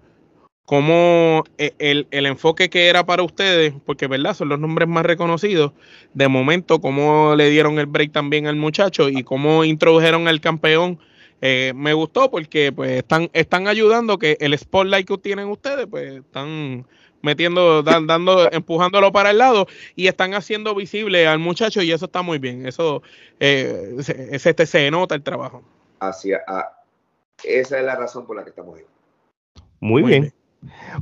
como 0.66 1.44
eh, 1.58 1.74
el, 1.78 2.08
el 2.10 2.26
enfoque 2.26 2.68
que 2.68 2.88
era 2.88 3.06
para 3.06 3.22
ustedes, 3.22 3.72
porque 3.86 4.08
verdad, 4.08 4.34
son 4.34 4.48
los 4.48 4.58
nombres 4.58 4.88
más 4.88 5.06
reconocidos, 5.06 5.72
de 6.12 6.26
momento 6.28 6.80
cómo 6.80 7.34
le 7.36 7.48
dieron 7.50 7.78
el 7.78 7.86
break 7.86 8.12
también 8.12 8.48
al 8.48 8.56
muchacho 8.56 9.08
y 9.08 9.22
cómo 9.22 9.64
introdujeron 9.64 10.26
al 10.26 10.40
campeón, 10.40 10.98
eh, 11.40 11.72
me 11.76 11.92
gustó 11.94 12.30
porque 12.30 12.72
pues 12.72 12.90
están, 12.90 13.30
están 13.32 13.68
ayudando 13.68 14.18
que 14.18 14.36
el 14.40 14.58
spotlight 14.58 15.06
que 15.06 15.18
tienen 15.18 15.48
ustedes, 15.48 15.86
pues 15.86 16.14
están 16.16 16.84
metiendo, 17.22 17.84
dan- 17.84 18.06
dando, 18.08 18.50
empujándolo 18.50 19.12
para 19.12 19.30
el 19.30 19.38
lado 19.38 19.68
y 19.94 20.08
están 20.08 20.34
haciendo 20.34 20.74
visible 20.74 21.28
al 21.28 21.38
muchacho 21.38 21.80
y 21.80 21.92
eso 21.92 22.06
está 22.06 22.22
muy 22.22 22.38
bien. 22.38 22.66
Eso 22.66 23.02
eh, 23.38 23.94
se, 24.00 24.38
se, 24.40 24.52
se- 24.54 24.66
se 24.66 24.90
nota 24.90 25.14
el 25.14 25.22
trabajo. 25.22 25.62
Hacia, 26.00 26.40
a- 26.48 26.72
esa 27.44 27.78
es 27.78 27.84
la 27.84 27.94
razón 27.94 28.26
por 28.26 28.34
la 28.34 28.42
que 28.42 28.50
estamos 28.50 28.76
ahí. 28.78 28.84
Muy, 29.78 30.02
Muy 30.02 30.10
bien. 30.10 30.22
bien. 30.22 30.34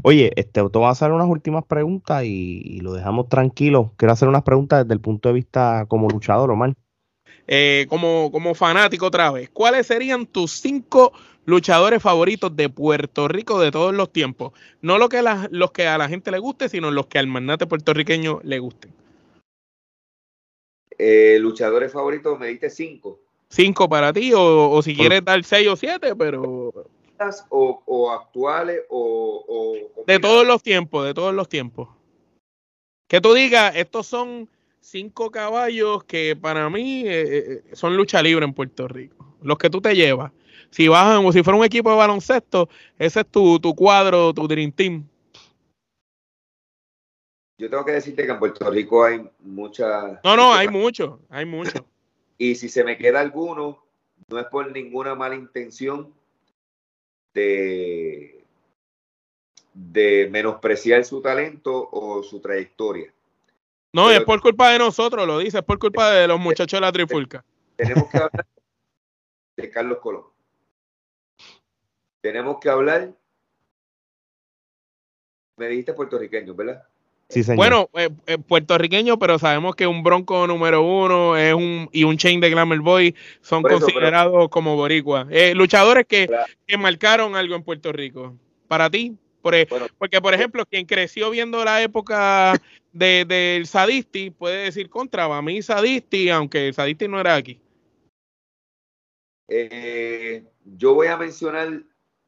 Oye, 0.02 0.32
este, 0.36 0.52
te 0.52 0.78
voy 0.78 0.84
a 0.84 0.90
hacer 0.90 1.12
unas 1.12 1.28
últimas 1.28 1.64
preguntas 1.64 2.24
y, 2.24 2.60
y 2.64 2.80
lo 2.80 2.92
dejamos 2.92 3.28
tranquilo. 3.28 3.92
Quiero 3.96 4.12
hacer 4.12 4.28
unas 4.28 4.42
preguntas 4.42 4.84
desde 4.84 4.94
el 4.94 5.00
punto 5.00 5.28
de 5.28 5.34
vista 5.34 5.86
como 5.88 6.08
luchador, 6.08 6.50
Omar. 6.50 6.74
Eh, 7.46 7.86
como, 7.88 8.30
como 8.32 8.54
fanático 8.54 9.06
otra 9.06 9.30
vez, 9.30 9.50
¿cuáles 9.50 9.86
serían 9.86 10.26
tus 10.26 10.52
cinco 10.52 11.12
luchadores 11.46 12.02
favoritos 12.02 12.54
de 12.56 12.68
Puerto 12.68 13.28
Rico 13.28 13.60
de 13.60 13.70
todos 13.70 13.94
los 13.94 14.10
tiempos? 14.12 14.52
No 14.82 14.98
lo 14.98 15.08
que 15.08 15.22
la- 15.22 15.48
los 15.50 15.70
que 15.72 15.86
a 15.86 15.98
la 15.98 16.08
gente 16.08 16.30
le 16.30 16.38
guste, 16.38 16.68
sino 16.68 16.90
los 16.90 17.06
que 17.06 17.18
al 17.18 17.26
magnate 17.26 17.66
puertorriqueño 17.66 18.40
le 18.42 18.58
gusten. 18.58 18.92
Eh, 20.98 21.38
luchadores 21.40 21.92
favoritos, 21.92 22.38
me 22.38 22.46
diste 22.48 22.70
cinco. 22.70 23.20
Cinco 23.48 23.88
para 23.88 24.12
ti, 24.12 24.32
o, 24.32 24.70
o 24.70 24.82
si 24.82 24.94
quieres 24.94 25.24
dar 25.24 25.42
seis 25.44 25.68
o 25.68 25.76
siete, 25.76 26.14
pero 26.16 26.72
O, 27.48 27.82
o 27.86 28.10
actuales 28.10 28.82
o, 28.90 29.44
o 29.48 30.04
de 30.04 30.18
todos 30.18 30.46
los 30.46 30.62
tiempos, 30.62 31.06
de 31.06 31.14
todos 31.14 31.34
los 31.34 31.48
tiempos. 31.48 31.88
Que 33.08 33.20
tú 33.20 33.34
digas, 33.34 33.74
estos 33.76 34.06
son 34.06 34.48
cinco 34.80 35.30
caballos 35.30 36.04
que 36.04 36.36
para 36.36 36.68
mí 36.68 37.04
eh, 37.06 37.62
eh, 37.68 37.76
son 37.76 37.96
lucha 37.96 38.22
libre 38.22 38.44
en 38.44 38.52
Puerto 38.52 38.88
Rico. 38.88 39.36
Los 39.42 39.58
que 39.58 39.70
tú 39.70 39.80
te 39.80 39.94
llevas. 39.94 40.32
Si 40.70 40.88
vas, 40.88 41.20
o 41.24 41.32
si 41.32 41.42
fuera 41.42 41.58
un 41.58 41.64
equipo 41.64 41.90
de 41.90 41.96
baloncesto, 41.96 42.68
ese 42.98 43.20
es 43.20 43.26
tu, 43.26 43.60
tu 43.60 43.74
cuadro, 43.74 44.34
tu 44.34 44.48
Dream 44.48 44.72
Team. 44.72 45.06
Yo 47.58 47.70
tengo 47.70 47.84
que 47.84 47.92
decirte 47.92 48.26
que 48.26 48.32
en 48.32 48.38
Puerto 48.38 48.68
Rico 48.68 49.04
hay 49.04 49.30
muchas. 49.40 50.18
No, 50.24 50.36
no, 50.36 50.52
hay 50.52 50.68
mucho, 50.68 51.20
hay 51.30 51.44
mucho. 51.44 51.86
Y 52.36 52.56
si 52.56 52.68
se 52.68 52.82
me 52.82 52.98
queda 52.98 53.20
alguno, 53.20 53.84
no 54.28 54.38
es 54.40 54.46
por 54.46 54.70
ninguna 54.72 55.14
mala 55.14 55.36
intención 55.36 56.12
de, 57.34 58.44
de 59.74 60.28
menospreciar 60.30 61.04
su 61.04 61.20
talento 61.20 61.88
o 61.90 62.22
su 62.22 62.40
trayectoria. 62.40 63.12
No, 63.92 64.06
Pero- 64.06 64.18
es 64.20 64.24
por 64.24 64.40
culpa 64.40 64.70
de 64.70 64.78
nosotros, 64.78 65.26
lo 65.26 65.38
dice, 65.38 65.58
es 65.58 65.64
por 65.64 65.78
culpa 65.78 66.10
de 66.12 66.26
los 66.28 66.40
muchachos 66.40 66.78
de 66.78 66.80
la 66.80 66.92
Trifulca. 66.92 67.44
Tenemos 67.76 68.08
que 68.10 68.16
hablar 68.16 68.46
de 69.56 69.70
Carlos 69.70 69.98
Colón. 69.98 70.24
Tenemos 72.20 72.58
que 72.60 72.70
hablar. 72.70 73.12
Me 75.56 75.68
dijiste 75.68 75.92
puertorriqueño, 75.92 76.54
¿verdad? 76.54 76.88
Sí, 77.28 77.42
señor. 77.42 77.56
Bueno, 77.56 77.88
eh, 77.94 78.10
eh, 78.26 78.38
puertorriqueño, 78.38 79.18
pero 79.18 79.38
sabemos 79.38 79.74
que 79.74 79.86
un 79.86 80.02
bronco 80.02 80.46
número 80.46 80.82
uno 80.82 81.36
es 81.36 81.54
un 81.54 81.88
y 81.90 82.04
un 82.04 82.16
chain 82.16 82.38
de 82.40 82.50
Glamour 82.50 82.80
Boy 82.80 83.14
son 83.40 83.64
eso, 83.66 83.78
considerados 83.80 84.48
como 84.50 84.76
boricua. 84.76 85.26
Eh, 85.30 85.54
luchadores 85.54 86.06
que, 86.06 86.26
Claro. 86.26 86.52
que 86.66 86.76
marcaron 86.76 87.34
algo 87.34 87.54
en 87.56 87.62
Puerto 87.62 87.92
Rico. 87.92 88.36
Para 88.68 88.88
ti, 88.90 89.16
por, 89.42 89.54
e- 89.54 89.66
Bueno, 89.68 89.86
porque 89.98 90.20
por 90.20 90.34
ejemplo, 90.34 90.64
quien 90.66 90.86
creció 90.86 91.30
viendo 91.30 91.64
la 91.64 91.82
época 91.82 92.60
de, 92.92 93.24
del 93.24 93.66
Sadisti 93.66 94.30
puede 94.30 94.64
decir 94.64 94.88
contra, 94.88 95.24
a 95.24 95.42
mí 95.42 95.60
Sadisti, 95.62 96.28
aunque 96.30 96.68
el 96.68 96.74
Sadisti 96.74 97.08
no 97.08 97.18
era 97.20 97.34
aquí. 97.34 97.58
eh, 99.48 100.44
yo 100.64 100.94
voy 100.94 101.06
a 101.08 101.16
mencionar 101.16 101.68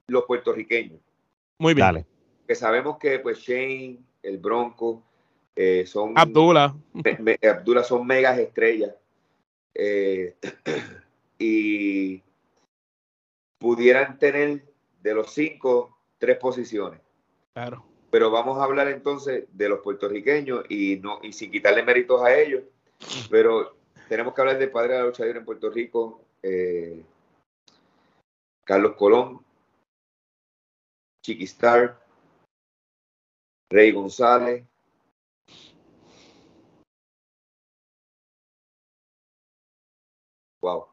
los 0.09 0.25
puertorriqueños, 0.25 1.01
Muy 1.59 1.75
bien. 1.75 1.87
Dale. 1.87 2.07
que 2.47 2.55
sabemos 2.55 2.99
que 2.99 3.19
pues 3.19 3.39
Shane, 3.39 3.99
el 4.27 4.39
Bronco, 4.39 5.03
eh, 5.55 5.87
son 5.87 6.13
Abdullah. 6.17 6.75
me- 6.93 7.19
me- 7.19 7.49
Abdullah 7.49 7.85
son 7.85 8.07
megas 8.07 8.39
estrellas. 8.39 8.95
Eh, 9.75 10.35
y 11.39 12.23
pudieran 13.59 14.19
tener 14.19 14.65
de 15.03 15.15
los 15.15 15.33
cinco 15.33 15.97
tres 16.19 16.39
posiciones. 16.39 17.01
Claro. 17.55 17.85
Pero 18.11 18.31
vamos 18.31 18.59
a 18.59 18.65
hablar 18.65 18.89
entonces 18.89 19.45
de 19.53 19.69
los 19.69 19.81
puertorriqueños 19.81 20.65
y 20.69 20.97
no 20.97 21.19
y 21.23 21.33
sin 21.33 21.51
quitarle 21.51 21.83
méritos 21.83 22.23
a 22.23 22.35
ellos, 22.39 22.63
pero 23.31 23.77
tenemos 24.09 24.35
que 24.35 24.41
hablar 24.41 24.59
del 24.59 24.71
padre 24.71 24.95
de 24.95 24.99
la 25.01 25.07
lucha 25.07 25.25
libre 25.25 25.41
en 25.41 25.45
Puerto 25.45 25.71
Rico, 25.71 26.23
eh, 26.43 27.03
Carlos 28.65 28.95
Colón, 28.97 29.41
Chiquistar, 31.25 31.99
Rey 33.71 33.93
González, 33.93 34.65
Wow. 40.63 40.87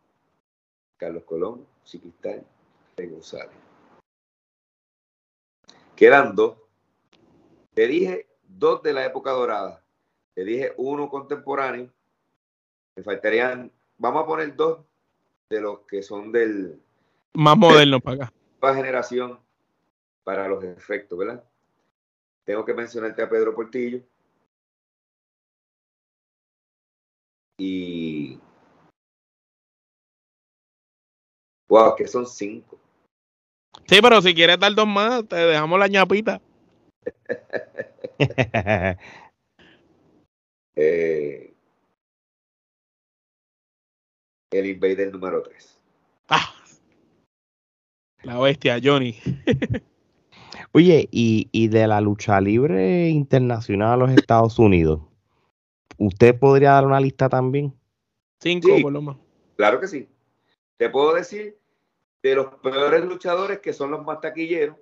Carlos 0.97 1.23
Colón, 1.23 1.65
Chiquistar, 1.83 2.43
Rey 2.95 3.09
González. 3.09 3.55
Quedan 5.95 6.35
dos. 6.35 6.57
Te 7.73 7.87
dije 7.87 8.27
dos 8.43 8.83
de 8.83 8.93
la 8.93 9.05
época 9.05 9.31
dorada. 9.31 9.83
Te 10.33 10.43
dije 10.43 10.73
uno 10.77 11.09
contemporáneo. 11.09 11.91
Me 12.95 13.03
faltarían, 13.03 13.71
vamos 13.97 14.23
a 14.23 14.27
poner 14.27 14.55
dos 14.55 14.85
de 15.49 15.61
los 15.61 15.79
que 15.87 16.03
son 16.03 16.31
del 16.31 16.81
Más 17.33 17.57
moderno 17.57 17.99
para 17.99 18.25
acá. 18.25 18.33
generación 18.75 19.39
para 20.23 20.47
los 20.47 20.63
efectos, 20.63 21.17
¿verdad? 21.17 21.43
Tengo 22.45 22.65
que 22.65 22.73
mencionarte 22.73 23.21
a 23.21 23.29
Pedro 23.29 23.55
Portillo. 23.55 24.01
Y. 27.57 28.39
Wow, 31.69 31.95
que 31.95 32.07
son 32.07 32.27
cinco. 32.27 32.77
Sí, 33.85 33.99
pero 34.01 34.21
si 34.21 34.33
quieres 34.33 34.59
dar 34.59 34.73
dos 34.75 34.87
más, 34.87 35.27
te 35.27 35.35
dejamos 35.35 35.79
la 35.79 35.87
ñapita. 35.87 36.41
Eh, 40.75 41.53
el 44.49 44.65
Invader 44.65 45.11
número 45.11 45.43
3. 45.43 45.79
Ah. 46.29 46.55
La 48.23 48.39
bestia, 48.39 48.79
Johnny. 48.83 49.15
Oye, 50.71 51.07
y, 51.11 51.49
y 51.51 51.67
de 51.67 51.87
la 51.87 52.01
lucha 52.01 52.39
libre 52.41 53.09
internacional 53.09 53.93
a 53.93 53.97
los 53.97 54.11
Estados 54.11 54.59
Unidos, 54.59 55.01
¿usted 55.97 56.37
podría 56.37 56.71
dar 56.71 56.85
una 56.85 56.99
lista 56.99 57.29
también? 57.29 57.73
Cinco 58.39 58.75
Sí. 58.75 58.81
por 58.81 58.91
lo 58.91 59.01
menos. 59.01 59.17
Claro 59.55 59.79
que 59.79 59.87
sí. 59.87 60.07
Te 60.77 60.89
puedo 60.89 61.13
decir 61.13 61.57
de 62.21 62.35
los 62.35 62.47
peores 62.61 63.03
luchadores 63.05 63.59
que 63.59 63.73
son 63.73 63.91
los 63.91 64.03
más 64.05 64.19
taquilleros 64.21 64.77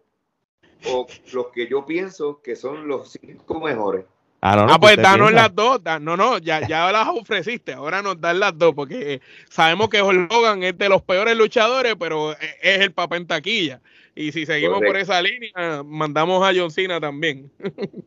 o 0.88 1.08
los 1.34 1.48
que 1.48 1.68
yo 1.68 1.86
pienso 1.86 2.42
que 2.42 2.56
son 2.56 2.88
los 2.88 3.12
cinco 3.22 3.60
mejores. 3.60 4.06
Ah, 4.44 4.56
no, 4.56 4.66
no, 4.66 4.74
Ah, 4.74 4.80
pues 4.80 4.94
usted 4.94 5.04
danos 5.04 5.28
piensa. 5.30 5.44
las 5.44 5.56
dos. 5.56 5.84
da- 5.84 6.00
no, 6.00 6.18
no, 6.18 6.40
ya, 6.40 6.68
ya 6.68 6.92
las 6.92 7.08
ofreciste. 7.10 7.74
Ahora 7.74 8.02
nos 8.02 8.20
dan 8.20 8.40
las 8.40 8.58
dos, 8.58 8.74
porque 8.74 9.22
sabemos 9.50 9.90
que 9.90 10.02
Hulk 10.02 10.32
Hogan 10.34 10.64
es 10.64 10.76
de 10.78 10.90
los 10.90 11.04
peores 11.04 11.38
luchadores, 11.38 11.96
pero 12.00 12.32
e- 12.32 12.38
es 12.64 12.80
el 12.80 12.92
papá 12.92 13.18
en 13.18 13.28
taquilla. 13.28 13.82
Y 14.16 14.32
si 14.32 14.46
seguimos 14.46 14.82
por 14.82 14.98
esa 14.98 15.22
línea, 15.22 15.84
mandamos 15.84 16.44
a 16.44 16.54
John 16.54 16.72
Cena 16.72 17.00
también. 17.00 17.52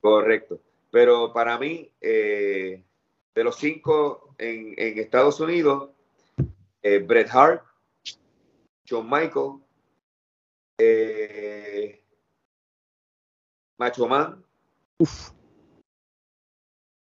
Correcto. 0.00 0.60
Pero 0.90 1.32
para 1.32 1.58
mí, 1.58 1.90
eh, 2.00 2.82
de 3.34 3.44
los 3.44 3.56
cinco 3.56 4.34
en, 4.38 4.74
en 4.76 4.98
Estados 4.98 5.40
Unidos, 5.40 5.90
eh, 6.82 6.98
Bret 6.98 7.28
Hart, 7.30 7.62
Shawn 8.84 9.08
Michael, 9.08 9.60
eh, 10.78 12.02
Macho 13.78 14.06
Man, 14.06 14.44
Uf. 14.98 15.30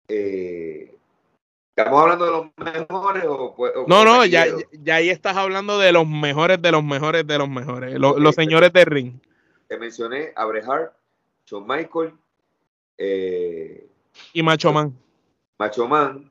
eh, 0.09 0.97
¿estamos 1.75 2.03
hablando 2.03 2.25
de 2.27 2.31
los 2.31 2.47
mejores 2.57 3.25
o, 3.25 3.55
o- 3.57 3.87
No, 3.87 4.05
no, 4.05 4.25
ya, 4.27 4.47
ya- 4.47 4.55
ya 4.73 4.95
ahí 4.97 5.11
estás 5.11 5.37
hablando 5.37 5.79
de 5.79 5.93
los 5.93 6.07
mejores, 6.07 6.61
de 6.61 6.71
los 6.73 6.85
mejores, 6.85 7.27
de 7.27 7.39
los 7.39 7.49
mejores. 7.49 7.99
Los, 7.99 8.19
los 8.19 8.35
señores 8.35 8.73
de 8.73 8.85
ring. 8.85 9.21
Te 9.69 9.79
mencioné 9.79 10.33
a 10.37 10.45
Bret 10.45 10.67
Hart, 10.69 10.93
Shawn 11.47 11.67
Michael, 11.67 12.13
eh, 12.99 13.87
Y 14.35 14.43
Macho 14.43 14.73
Man. 14.73 14.97
Macho 15.59 15.89
Man, 15.89 16.31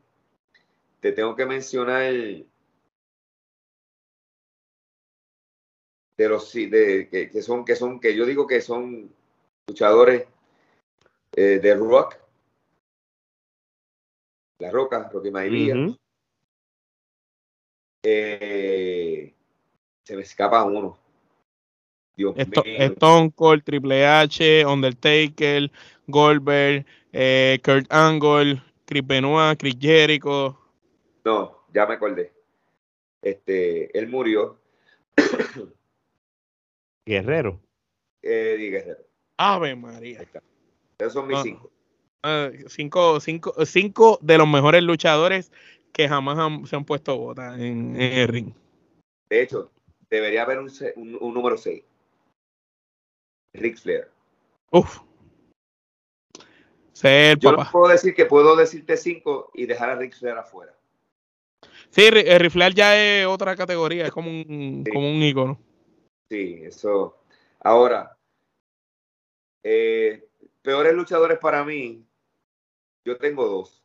te 1.00 1.12
tengo 1.12 1.36
que 1.36 1.46
mencionar 1.46 2.04
de 2.04 2.46
los 6.30 6.54
de, 6.54 7.08
que, 7.10 7.30
que 7.32 7.42
son 7.42 7.66
que 7.66 7.76
son 7.76 8.00
que 8.00 8.16
yo 8.16 8.26
digo 8.28 8.46
que 8.46 8.62
son 8.62 9.12
luchadores 9.68 10.26
eh, 11.36 11.60
de 11.62 11.76
rock, 11.76 12.18
La 14.62 14.70
Roca, 14.70 15.09
Rocky 15.12 15.32
Maivia, 15.32 15.76
eh, 18.03 19.34
se 20.03 20.16
me 20.16 20.22
escapa 20.22 20.64
uno. 20.64 20.97
Dios 22.16 22.36
Esto- 22.38 22.64
mío. 22.64 22.76
Stone 22.80 23.32
Cold, 23.32 23.64
Triple 23.64 24.05
H, 24.05 24.66
Undertaker, 24.66 25.72
Goldberg, 26.07 26.86
eh, 27.12 27.59
Kurt 27.64 27.91
Angle, 27.91 28.62
Chris 28.86 29.05
Benoit, 29.05 29.57
Chris 29.57 29.76
Jericho. 29.80 30.57
No, 31.26 31.66
ya 31.74 31.86
me 31.88 31.95
acordé. 31.95 32.32
Este, 33.22 33.97
él 33.97 34.07
murió, 34.09 34.59
Guerrero. 37.05 37.59
Eddie 38.22 38.70
Guerrero. 38.70 39.03
Ave 39.38 39.76
María. 39.76 40.22
Esos 40.99 41.14
son 41.14 41.28
mis 41.28 41.38
Ah. 41.38 41.43
cinco. 41.43 41.72
Ah, 42.24 42.49
cinco, 42.67 43.19
cinco, 43.19 43.53
cinco 43.65 44.19
de 44.22 44.38
los 44.38 44.47
mejores 44.47 44.84
luchadores 44.84 45.51
que 45.91 46.07
jamás 46.07 46.38
han- 46.38 46.65
se 46.67 46.76
han 46.76 46.86
puesto 46.86 47.17
botas 47.17 47.59
en, 47.59 47.95
en 47.99 48.13
el 48.19 48.28
ring. 48.28 48.53
De 49.30 49.41
hecho, 49.41 49.72
debería 50.09 50.43
haber 50.43 50.59
un, 50.59 50.69
se- 50.69 50.93
un- 50.95 51.17
un 51.19 51.34
número 51.34 51.57
6. 51.57 51.84
Ric 53.53 53.78
Flair. 53.78 54.09
Uf. 54.72 54.99
Ser 56.93 57.39
Yo 57.39 57.51
no 57.53 57.67
puedo 57.72 57.88
decir 57.88 58.13
que 58.13 58.26
puedo 58.26 58.55
decirte 58.55 58.95
5 58.95 59.49
y 59.53 59.65
dejar 59.65 59.89
a 59.89 59.95
Ric 59.95 60.15
Flair 60.15 60.38
afuera. 60.38 60.74
Sí, 61.89 62.03
el 62.05 62.39
riflear 62.39 62.74
ya 62.74 62.95
es 62.97 63.26
otra 63.26 63.55
categoría, 63.55 64.05
es 64.05 64.11
como 64.11 64.30
un, 64.30 64.84
Sí. 64.86 64.91
como 64.91 65.09
un 65.09 65.22
ícono. 65.24 65.59
Sí, 66.30 66.61
eso. 66.63 67.17
Ahora, 67.59 68.15
eh, 69.63 70.28
peores 70.61 70.93
luchadores 70.93 71.38
para 71.39 71.63
mí, 71.65 72.05
yo 73.04 73.18
tengo 73.18 73.45
dos. 73.47 73.82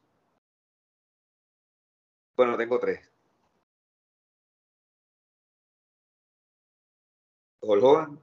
Bueno, 2.37 2.57
tengo 2.57 2.79
tres. 2.79 3.01
Hulk 7.61 7.83
Hogan, 7.83 8.21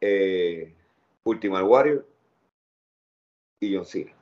eh, 0.00 0.74
Ultimate 1.24 1.64
Warrior 1.64 2.06
y 3.60 3.74
John 3.74 3.84
Cena. 3.84 4.12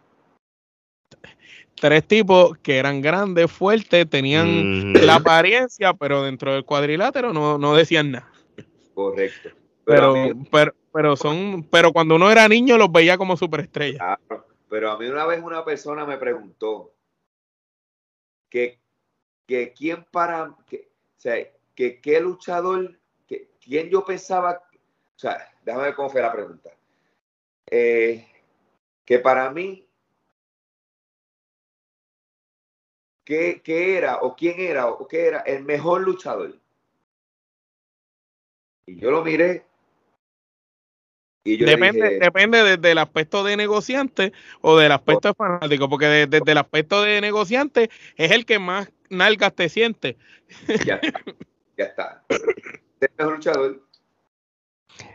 Tres 1.75 2.07
tipos 2.07 2.57
que 2.59 2.79
eran 2.79 3.01
grandes, 3.03 3.51
fuertes, 3.51 4.09
tenían 4.09 4.93
la 4.95 5.17
apariencia, 5.17 5.95
pero 5.95 6.23
dentro 6.23 6.53
del 6.55 6.65
cuadrilátero 6.65 7.33
no, 7.33 7.59
no 7.59 7.75
decían 7.75 8.13
nada. 8.13 8.33
Correcto. 8.95 9.51
Pero, 9.85 10.15
mí- 10.15 10.45
pero, 10.51 10.75
pero 10.93 11.17
son, 11.17 11.67
pero 11.71 11.93
cuando 11.93 12.17
uno 12.17 12.31
era 12.31 12.49
niño 12.49 12.79
los 12.79 12.91
veía 12.91 13.19
como 13.19 13.37
superestrellas. 13.37 13.99
Claro, 13.99 14.47
pero 14.73 14.91
a 14.91 14.97
mí 14.97 15.07
una 15.07 15.27
vez 15.27 15.43
una 15.43 15.63
persona 15.67 16.07
me 16.07 16.17
preguntó 16.17 16.95
que, 18.49 18.81
que 19.47 19.75
quién 19.75 20.07
para, 20.11 20.57
que, 20.67 20.89
o 21.15 21.21
sea, 21.21 21.47
que 21.75 22.01
qué 22.01 22.19
luchador, 22.23 22.99
que, 23.27 23.51
quién 23.61 23.91
yo 23.91 24.03
pensaba, 24.03 24.65
o 25.15 25.19
sea, 25.19 25.55
déjame 25.63 25.95
cómo 25.95 26.09
fue 26.09 26.23
la 26.23 26.33
pregunta. 26.33 26.71
Eh, 27.67 28.27
que 29.05 29.19
para 29.19 29.51
mí, 29.51 29.87
¿qué, 33.27 33.61
qué 33.63 33.99
era 33.99 34.23
o 34.23 34.35
quién 34.35 34.59
era 34.59 34.89
o 34.89 35.07
qué 35.07 35.27
era 35.27 35.41
el 35.41 35.65
mejor 35.65 36.01
luchador? 36.01 36.59
Y 38.87 38.99
yo 38.99 39.11
lo 39.11 39.23
miré. 39.23 39.67
Y 41.45 41.57
yo 41.57 41.67
le 41.67 41.73
Depende, 41.73 42.09
dije, 42.09 42.21
depende 42.21 42.63
desde 42.63 42.93
el 42.93 42.99
aspecto 42.99 43.43
de 43.43 43.57
negociante 43.57 44.33
o 44.61 44.77
del 44.79 44.93
aspecto 44.93 45.29
de 45.29 45.35
fanático, 45.35 45.89
porque 45.89 46.07
de- 46.07 46.27
desde 46.27 46.53
el 46.53 46.59
aspecto 46.59 47.03
de 47.03 47.21
negociante 47.21 47.91
es 48.17 48.31
el 48.31 48.47
que 48.47 48.59
más 48.59 48.93
nalgas 49.11 49.55
te 49.55 49.69
siente. 49.69 50.17
Ya 50.87 50.95
está. 50.97 51.21
Ya 51.77 51.85
está. 51.85 52.25
Es 52.29 53.11
mejor 53.19 53.35
luchador. 53.35 53.83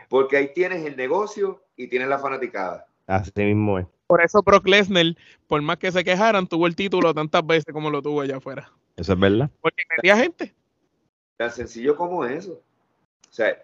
Porque 0.09 0.38
ahí 0.38 0.53
tienes 0.53 0.86
el 0.86 0.97
negocio 0.97 1.63
y 1.75 1.88
tienes 1.88 2.07
la 2.07 2.19
fanaticada. 2.19 2.88
Así 3.05 3.32
mismo 3.36 3.80
es. 3.80 3.86
Por 4.07 4.21
eso 4.21 4.41
Brock 4.41 4.67
Lesnar, 4.67 5.15
por 5.47 5.61
más 5.61 5.78
que 5.78 5.91
se 5.91 6.03
quejaran, 6.03 6.47
tuvo 6.47 6.67
el 6.67 6.75
título 6.75 7.13
tantas 7.13 7.45
veces 7.45 7.73
como 7.73 7.89
lo 7.89 8.01
tuvo 8.01 8.21
allá 8.21 8.38
afuera. 8.38 8.71
Eso 8.95 9.13
es 9.13 9.19
verdad. 9.19 9.49
Porque 9.61 9.84
metía 9.95 10.17
gente. 10.17 10.53
Tan 11.38 11.51
sencillo 11.51 11.95
como 11.95 12.25
eso. 12.25 12.53
O 13.30 13.32
sea, 13.34 13.55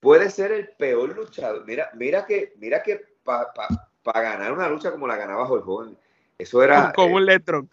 puede 0.00 0.30
ser 0.30 0.52
el 0.52 0.68
peor 0.68 1.14
luchador. 1.16 1.64
Mira, 1.66 1.90
mira 1.94 2.26
que, 2.26 2.54
mira 2.58 2.82
que 2.82 3.16
para 3.22 4.20
ganar 4.20 4.52
una 4.52 4.68
lucha 4.68 4.90
como 4.90 5.06
la 5.06 5.16
ganaba 5.16 5.50
Hulk 5.50 5.66
Hogan, 5.66 5.98
eso 6.38 6.62
era. 6.62 6.92
Como 6.94 7.16
un 7.16 7.26
Letron. 7.26 7.68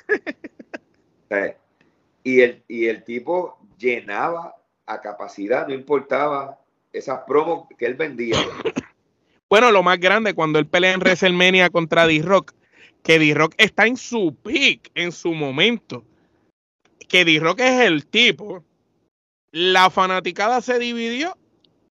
y, 2.23 2.41
el, 2.41 2.63
y 2.67 2.87
el 2.87 3.03
tipo 3.03 3.59
llenaba 3.77 4.55
a 4.85 5.01
capacidad, 5.01 5.67
no 5.67 5.73
importaba 5.73 6.59
esas 6.91 7.21
promos 7.27 7.67
que 7.77 7.85
él 7.85 7.95
vendía. 7.95 8.37
Bueno, 9.47 9.71
lo 9.71 9.83
más 9.83 9.99
grande, 9.99 10.33
cuando 10.33 10.57
él 10.57 10.65
pelea 10.65 10.93
en 10.93 10.99
WrestleMania 10.99 11.69
contra 11.69 12.07
D-Rock, 12.07 12.53
que 13.03 13.19
D-Rock 13.19 13.53
está 13.57 13.85
en 13.85 13.95
su 13.95 14.35
peak, 14.35 14.89
en 14.95 15.11
su 15.11 15.33
momento. 15.33 16.03
Que 17.07 17.23
D-Rock 17.23 17.59
es 17.59 17.81
el 17.81 18.07
tipo. 18.07 18.65
La 19.51 19.91
fanaticada 19.91 20.61
se 20.61 20.79
dividió 20.79 21.37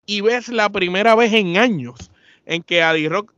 y 0.06 0.20
ves 0.20 0.48
la 0.48 0.70
primera 0.70 1.14
vez 1.14 1.32
en 1.32 1.56
años 1.56 2.10
en 2.46 2.62
que 2.62 2.82
a 2.82 2.92
D-Rock 2.92 3.32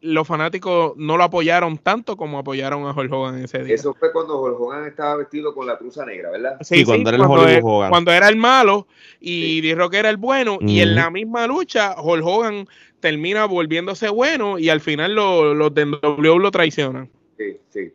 los 0.00 0.28
fanáticos 0.28 0.92
no 0.96 1.16
lo 1.16 1.24
apoyaron 1.24 1.78
tanto 1.78 2.18
como 2.18 2.38
apoyaron 2.38 2.86
a 2.86 2.92
Hulk 2.92 3.10
Hogan 3.10 3.42
ese 3.42 3.64
día. 3.64 3.74
Eso 3.74 3.94
fue 3.94 4.12
cuando 4.12 4.38
Hulk 4.38 4.60
Hogan 4.60 4.86
estaba 4.86 5.16
vestido 5.16 5.54
con 5.54 5.66
la 5.66 5.78
truza 5.78 6.04
negra, 6.04 6.30
¿verdad? 6.30 6.58
Sí, 6.60 6.84
cuando, 6.84 7.08
era 7.08 7.16
el 7.16 7.62
cuando 7.62 8.12
era 8.12 8.28
el 8.28 8.36
malo 8.36 8.86
y 9.18 9.62
D-Rock 9.62 9.94
era 9.94 10.10
el 10.10 10.18
bueno. 10.18 10.58
Y 10.60 10.80
en 10.80 10.94
la 10.94 11.08
misma 11.08 11.46
lucha, 11.46 11.94
Hulk 11.98 12.24
Hogan 12.24 12.68
termina 13.00 13.46
volviéndose 13.46 14.10
bueno 14.10 14.58
y 14.58 14.68
al 14.68 14.82
final 14.82 15.14
los 15.14 15.74
de 15.74 15.86
W 15.86 16.38
lo 16.38 16.50
traicionan. 16.50 17.08
Sí, 17.38 17.58
sí. 17.70 17.92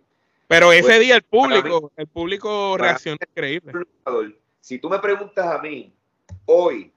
Pero 0.48 0.72
ese 0.72 0.84
pues, 0.84 1.00
día 1.02 1.16
el 1.16 1.22
público, 1.22 1.92
el 1.96 2.08
público 2.08 2.76
reacciona 2.76 3.20
increíble. 3.30 3.72
Si 4.62 4.80
tú 4.80 4.90
me 4.90 4.98
preguntas 4.98 5.46
a 5.46 5.62
mí, 5.62 5.94
hoy, 6.46 6.92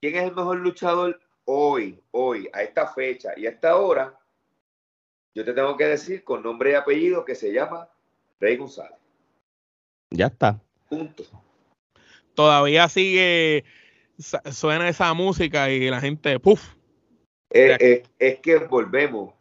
¿quién 0.00 0.16
es 0.16 0.24
el 0.24 0.34
mejor 0.34 0.58
luchador 0.58 1.20
hoy, 1.44 2.00
hoy, 2.10 2.48
a 2.52 2.62
esta 2.62 2.86
fecha 2.86 3.32
y 3.36 3.46
a 3.46 3.50
esta 3.50 3.76
hora, 3.76 4.18
yo 5.34 5.44
te 5.44 5.52
tengo 5.52 5.76
que 5.76 5.86
decir 5.86 6.24
con 6.24 6.42
nombre 6.42 6.72
y 6.72 6.74
apellido 6.74 7.24
que 7.24 7.34
se 7.34 7.52
llama 7.52 7.88
Rey 8.40 8.56
González. 8.56 8.98
Ya 10.10 10.26
está. 10.26 10.60
Punto. 10.88 11.24
Todavía 12.34 12.88
sigue, 12.88 13.64
suena 14.50 14.88
esa 14.88 15.12
música 15.14 15.70
y 15.70 15.88
la 15.90 16.00
gente, 16.00 16.38
¡puf! 16.38 16.74
Eh, 17.50 17.76
eh, 17.80 18.02
es 18.18 18.40
que 18.40 18.58
volvemos. 18.58 19.34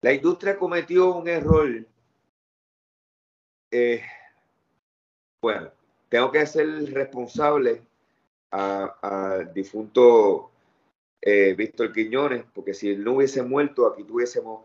La 0.00 0.12
industria 0.12 0.58
cometió 0.58 1.14
un 1.14 1.28
error. 1.28 1.86
Eh, 3.70 4.02
bueno, 5.40 5.70
tengo 6.08 6.30
que 6.30 6.46
ser 6.46 6.66
responsable 6.92 7.82
al 8.50 9.52
difunto 9.52 10.50
eh, 11.20 11.54
Víctor 11.54 11.92
Quiñones, 11.92 12.44
porque 12.54 12.74
si 12.74 12.90
él 12.90 13.04
no 13.04 13.14
hubiese 13.14 13.42
muerto, 13.42 13.86
aquí 13.86 14.04
tuviésemos 14.04 14.64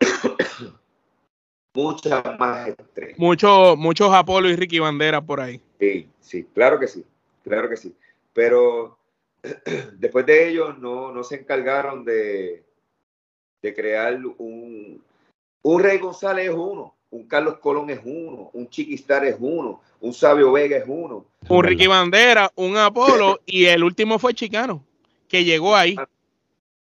muchas 1.74 2.22
más 2.38 2.68
estrellas. 2.68 3.18
Muchos, 3.18 3.76
muchos 3.76 4.12
Apolo 4.12 4.48
y 4.48 4.56
Ricky 4.56 4.78
Bandera 4.78 5.20
por 5.20 5.40
ahí. 5.40 5.60
Sí, 5.78 6.08
sí, 6.20 6.44
claro 6.54 6.78
que 6.78 6.88
sí, 6.88 7.04
claro 7.44 7.68
que 7.68 7.76
sí. 7.76 7.94
Pero 8.32 8.98
después 9.98 10.26
de 10.26 10.48
ellos 10.48 10.78
no, 10.78 11.12
no 11.12 11.22
se 11.22 11.36
encargaron 11.36 12.04
de, 12.04 12.64
de 13.62 13.74
crear 13.74 14.18
un... 14.38 15.02
Un 15.62 15.82
Rey 15.82 15.98
González 15.98 16.48
es 16.48 16.54
uno, 16.54 16.94
un 17.10 17.26
Carlos 17.26 17.58
Colón 17.58 17.90
es 17.90 18.00
uno, 18.04 18.50
un 18.52 18.68
Chiquistar 18.68 19.24
es 19.24 19.36
uno, 19.38 19.82
un 20.00 20.12
Sabio 20.12 20.52
Vega 20.52 20.76
es 20.76 20.84
uno. 20.86 21.26
Un 21.48 21.64
Ricky 21.64 21.86
Bandera, 21.86 22.50
un 22.54 22.76
Apolo 22.76 23.40
y 23.46 23.66
el 23.66 23.82
último 23.82 24.18
fue 24.18 24.34
Chicano 24.34 24.84
que 25.30 25.44
llegó 25.44 25.74
ahí. 25.74 25.96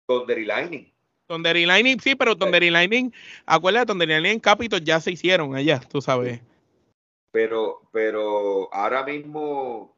Thundery 0.07 0.45
Lightning. 0.45 0.91
Thundery 1.27 1.65
Lightning, 1.67 1.99
sí, 1.99 2.15
pero 2.15 2.35
Thundery 2.35 2.71
Lightning, 2.71 3.11
acuérdate, 3.45 3.85
Thundery 3.85 4.13
Lightning 4.13 4.39
Capitol 4.39 4.83
ya 4.83 4.99
se 4.99 5.11
hicieron 5.11 5.55
allá, 5.55 5.79
tú 5.79 6.01
sabes. 6.01 6.41
Pero, 7.31 7.81
pero 7.91 8.73
ahora 8.73 9.03
mismo 9.03 9.95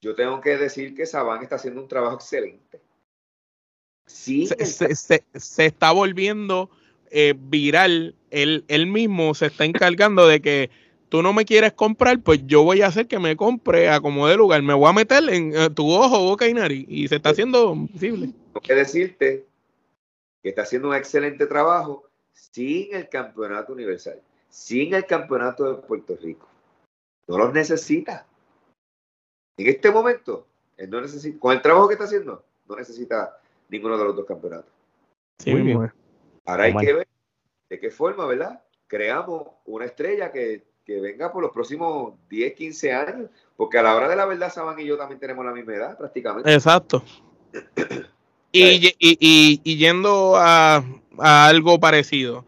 yo 0.00 0.14
tengo 0.14 0.40
que 0.40 0.56
decir 0.56 0.94
que 0.94 1.04
Saban 1.04 1.42
está 1.42 1.56
haciendo 1.56 1.82
un 1.82 1.88
trabajo 1.88 2.16
excelente. 2.16 2.80
Sí. 4.06 4.46
Se, 4.46 5.66
está 5.66 5.92
volviendo 5.92 6.70
eh, 7.14 7.34
viral. 7.38 8.16
Él, 8.30 8.64
él 8.66 8.88
mismo 8.88 9.34
se 9.34 9.46
está 9.46 9.64
encargando 9.64 10.26
de 10.26 10.42
que 10.42 10.70
tú 11.08 11.22
no 11.22 11.32
me 11.32 11.44
quieres 11.44 11.72
comprar, 11.72 12.20
pues 12.20 12.44
yo 12.44 12.64
voy 12.64 12.82
a 12.82 12.88
hacer 12.88 13.06
que 13.06 13.20
me 13.20 13.36
compre 13.36 13.88
a 13.88 14.00
como 14.00 14.26
de 14.26 14.36
lugar. 14.36 14.60
Me 14.62 14.74
voy 14.74 14.90
a 14.90 14.92
meter 14.92 15.22
en 15.32 15.54
eh, 15.54 15.70
tu 15.70 15.88
ojo, 15.88 16.18
boca 16.18 16.48
y 16.48 16.54
nariz. 16.54 16.84
Y 16.88 17.06
se 17.06 17.16
está 17.16 17.30
haciendo 17.30 17.72
visible. 17.76 18.26
Tengo 18.26 18.60
que 18.60 18.74
decirte 18.74 19.46
que 20.42 20.48
está 20.48 20.62
haciendo 20.62 20.88
un 20.88 20.96
excelente 20.96 21.46
trabajo 21.46 22.08
sin 22.32 22.92
el 22.92 23.08
campeonato 23.08 23.72
universal, 23.72 24.20
sin 24.48 24.92
el 24.92 25.06
campeonato 25.06 25.72
de 25.72 25.82
Puerto 25.82 26.18
Rico. 26.20 26.48
No 27.28 27.38
los 27.38 27.52
necesita. 27.52 28.26
En 29.56 29.68
este 29.68 29.92
momento, 29.92 30.48
él 30.76 30.90
no 30.90 31.00
necesita, 31.00 31.38
con 31.38 31.52
el 31.52 31.62
trabajo 31.62 31.86
que 31.86 31.94
está 31.94 32.06
haciendo, 32.06 32.44
no 32.68 32.74
necesita 32.74 33.38
ninguno 33.68 33.96
de 33.96 34.04
los 34.04 34.16
dos 34.16 34.26
campeonatos. 34.26 34.72
Muy 35.46 35.62
bien. 35.62 35.92
Ahora 36.44 36.64
hay 36.64 36.76
que 36.76 36.92
ver 36.92 37.08
de 37.70 37.80
qué 37.80 37.90
forma, 37.90 38.26
¿verdad? 38.26 38.62
Creamos 38.86 39.48
una 39.64 39.86
estrella 39.86 40.30
que 40.30 40.64
que 40.84 41.00
venga 41.00 41.32
por 41.32 41.42
los 41.42 41.52
próximos 41.52 42.14
10, 42.28 42.54
15 42.54 42.92
años, 42.92 43.30
porque 43.56 43.78
a 43.78 43.82
la 43.82 43.94
hora 43.94 44.08
de 44.08 44.16
la 44.16 44.26
verdad, 44.26 44.52
Saban 44.52 44.78
y 44.78 44.84
yo 44.84 44.98
también 44.98 45.18
tenemos 45.18 45.44
la 45.44 45.52
misma 45.52 45.74
edad 45.74 45.96
prácticamente. 45.98 46.52
Exacto. 46.52 47.02
y, 48.52 49.76
yendo 49.76 50.34
a, 50.36 50.84
algo 51.18 51.80
parecido, 51.80 52.44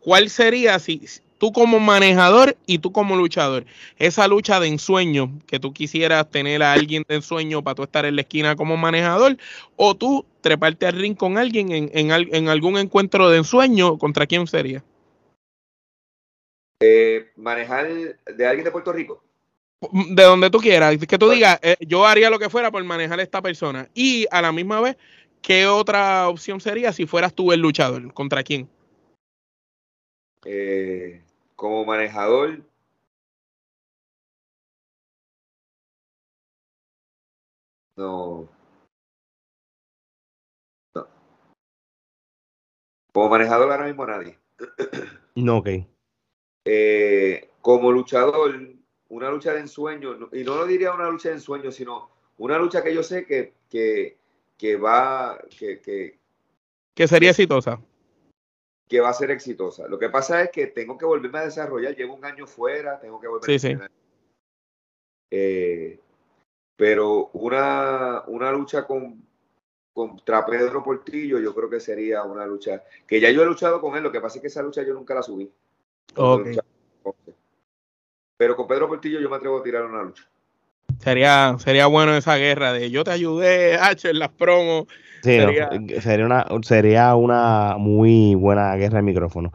¿cuál 0.00 0.28
sería 0.28 0.78
si 0.78 1.02
tú 1.38 1.52
como 1.52 1.80
manejador 1.80 2.56
y 2.66 2.78
tú 2.78 2.92
como 2.92 3.16
luchador, 3.16 3.64
esa 3.96 4.28
lucha 4.28 4.60
de 4.60 4.68
ensueño 4.68 5.38
que 5.46 5.60
tú 5.60 5.72
quisieras 5.72 6.28
tener 6.30 6.62
a 6.62 6.72
alguien 6.72 7.04
de 7.08 7.16
ensueño 7.16 7.62
para 7.62 7.76
tú 7.76 7.84
estar 7.84 8.04
en 8.04 8.16
la 8.16 8.22
esquina 8.22 8.56
como 8.56 8.76
manejador, 8.76 9.38
o 9.76 9.94
tú 9.94 10.26
treparte 10.48 10.86
al 10.86 10.94
ring 10.94 11.14
con 11.14 11.36
alguien 11.36 11.70
en, 11.70 11.90
en 11.92 12.48
algún 12.48 12.78
encuentro 12.78 13.28
de 13.28 13.36
ensueño, 13.36 13.98
¿contra 13.98 14.26
quién 14.26 14.46
sería? 14.46 14.82
Eh, 16.80 17.32
manejar 17.36 17.86
de 17.88 18.46
alguien 18.46 18.64
de 18.64 18.70
Puerto 18.70 18.92
Rico. 18.92 19.22
De 19.92 20.22
donde 20.22 20.50
tú 20.50 20.58
quieras, 20.58 20.96
que 20.96 21.18
tú 21.18 21.28
digas, 21.30 21.58
eh, 21.62 21.76
yo 21.80 22.06
haría 22.06 22.30
lo 22.30 22.38
que 22.38 22.48
fuera 22.48 22.70
por 22.70 22.82
manejar 22.82 23.20
a 23.20 23.22
esta 23.22 23.42
persona. 23.42 23.88
Y 23.94 24.26
a 24.30 24.40
la 24.40 24.52
misma 24.52 24.80
vez, 24.80 24.96
¿qué 25.42 25.66
otra 25.66 26.28
opción 26.28 26.60
sería 26.60 26.92
si 26.92 27.06
fueras 27.06 27.34
tú 27.34 27.52
el 27.52 27.60
luchador? 27.60 28.12
¿Contra 28.14 28.42
quién? 28.42 28.68
Eh, 30.44 31.22
como 31.56 31.84
manejador. 31.84 32.62
No. 37.96 38.57
Como 43.18 43.30
manejador 43.30 43.72
ahora 43.72 43.86
mismo 43.86 44.06
nadie. 44.06 44.38
No, 45.34 45.58
ok. 45.58 45.68
Eh, 46.64 47.50
como 47.60 47.90
luchador, 47.92 48.60
una 49.08 49.30
lucha 49.30 49.52
de 49.52 49.60
ensueño, 49.60 50.28
y 50.32 50.42
no 50.42 50.56
lo 50.56 50.66
diría 50.66 50.92
una 50.92 51.10
lucha 51.10 51.28
de 51.28 51.36
ensueño, 51.36 51.70
sino 51.72 52.10
una 52.38 52.58
lucha 52.58 52.82
que 52.82 52.94
yo 52.94 53.04
sé 53.04 53.24
que, 53.24 53.54
que, 54.56 54.76
va, 54.76 55.38
que, 55.56 55.80
que, 55.80 57.08
sería 57.08 57.30
exitosa. 57.30 57.80
Que 58.88 59.00
va 59.00 59.10
a 59.10 59.14
ser 59.14 59.32
exitosa. 59.32 59.86
Lo 59.86 59.98
que 59.98 60.10
pasa 60.10 60.42
es 60.42 60.50
que 60.50 60.68
tengo 60.68 60.98
que 60.98 61.04
volverme 61.04 61.38
a 61.38 61.44
desarrollar, 61.44 61.96
llevo 61.96 62.14
un 62.14 62.24
año 62.24 62.46
fuera, 62.46 63.00
tengo 63.00 63.20
que 63.20 63.28
volver 63.28 63.60
sí, 63.60 63.68
a 63.68 63.88
eh, 65.30 66.00
pero 66.76 67.30
una, 67.32 68.22
una 68.26 68.50
lucha 68.50 68.86
con, 68.86 69.27
contra 69.98 70.46
Pedro 70.46 70.84
Portillo, 70.84 71.40
yo 71.40 71.52
creo 71.52 71.68
que 71.68 71.80
sería 71.80 72.22
una 72.22 72.46
lucha 72.46 72.84
que 73.04 73.20
ya 73.20 73.32
yo 73.32 73.42
he 73.42 73.46
luchado 73.46 73.80
con 73.80 73.96
él, 73.96 74.04
lo 74.04 74.12
que 74.12 74.20
pasa 74.20 74.36
es 74.38 74.42
que 74.42 74.46
esa 74.46 74.62
lucha 74.62 74.84
yo 74.84 74.94
nunca 74.94 75.12
la 75.12 75.22
subí. 75.24 75.50
Pero 78.36 78.54
con 78.54 78.68
Pedro 78.68 78.86
Portillo 78.86 79.18
yo 79.18 79.28
me 79.28 79.34
atrevo 79.34 79.58
a 79.58 79.62
tirar 79.64 79.84
una 79.84 80.04
lucha. 80.04 80.22
Sería, 81.00 81.56
sería 81.58 81.86
bueno 81.86 82.16
esa 82.16 82.36
guerra 82.36 82.72
de 82.72 82.92
yo 82.92 83.02
te 83.02 83.10
ayudé, 83.10 83.74
H, 83.74 84.08
en 84.08 84.20
las 84.20 84.28
promos. 84.28 84.86
sería... 85.22 85.68
una, 86.24 86.46
sería 86.62 87.16
una 87.16 87.74
muy 87.76 88.36
buena 88.36 88.76
guerra 88.76 88.98
de 88.98 89.02
micrófono. 89.02 89.52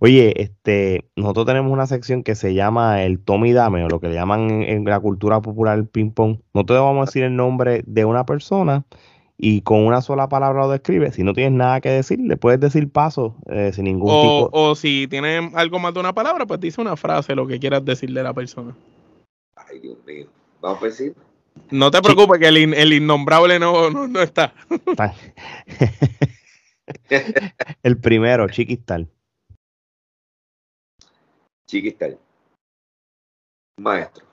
Oye, 0.00 0.42
este, 0.42 1.08
nosotros 1.16 1.46
tenemos 1.46 1.72
una 1.72 1.86
sección 1.86 2.22
que 2.22 2.34
se 2.34 2.52
llama 2.52 3.02
el 3.02 3.18
Tommy 3.18 3.54
Dame, 3.54 3.82
o 3.82 3.88
lo 3.88 3.98
que 3.98 4.08
le 4.08 4.14
llaman 4.14 4.62
en, 4.62 4.84
la 4.84 5.00
cultura 5.00 5.40
popular 5.40 5.78
el 5.78 5.88
ping 5.88 6.10
pong. 6.10 6.40
No 6.52 6.66
te 6.66 6.74
vamos 6.74 7.02
a 7.02 7.06
decir 7.06 7.24
el 7.24 7.34
nombre 7.34 7.82
de 7.86 8.04
una 8.04 8.26
persona 8.26 8.84
y 9.38 9.60
con 9.62 9.84
una 9.86 10.00
sola 10.00 10.28
palabra 10.28 10.62
lo 10.62 10.70
describe. 10.70 11.12
Si 11.12 11.22
no 11.22 11.32
tienes 11.34 11.52
nada 11.52 11.80
que 11.80 11.90
decir, 11.90 12.18
le 12.20 12.36
puedes 12.36 12.60
decir 12.60 12.90
paso 12.90 13.36
eh, 13.50 13.72
sin 13.74 13.84
ningún 13.84 14.08
O, 14.10 14.22
tipo. 14.46 14.50
o 14.52 14.74
si 14.74 15.06
tienes 15.08 15.54
algo 15.54 15.78
más 15.78 15.92
de 15.94 16.00
una 16.00 16.14
palabra, 16.14 16.46
pues 16.46 16.60
dice 16.60 16.80
una 16.80 16.96
frase, 16.96 17.34
lo 17.34 17.46
que 17.46 17.58
quieras 17.60 17.84
decirle 17.84 18.20
a 18.20 18.24
la 18.24 18.34
persona. 18.34 18.74
Ay, 19.56 19.80
Dios 19.80 19.96
mío. 20.06 20.26
Vamos 20.60 20.78
por 20.78 20.88
encima. 20.88 21.14
No 21.70 21.90
te 21.90 22.02
preocupes 22.02 22.38
que 22.38 22.48
el, 22.48 22.58
in- 22.58 22.74
el 22.74 22.92
innombrable 22.92 23.58
no, 23.58 23.90
no, 23.90 24.06
no 24.08 24.20
está. 24.20 24.52
El 27.82 27.98
primero, 27.98 28.48
Chiquistal. 28.48 29.08
Chiquistal. 31.66 32.18
Maestro. 33.80 34.24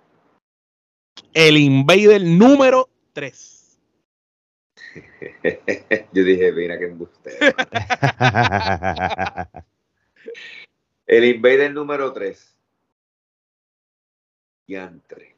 El 1.34 1.58
Invader 1.58 2.22
número 2.24 2.90
3. 3.14 3.63
Yo 6.14 6.24
dije, 6.24 6.52
mira 6.52 6.78
qué 6.78 6.86
embuste. 6.86 7.32
El 11.08 11.26
Invader 11.26 11.74
número 11.74 12.12
3. 12.14 12.56
Yantre. 14.68 15.36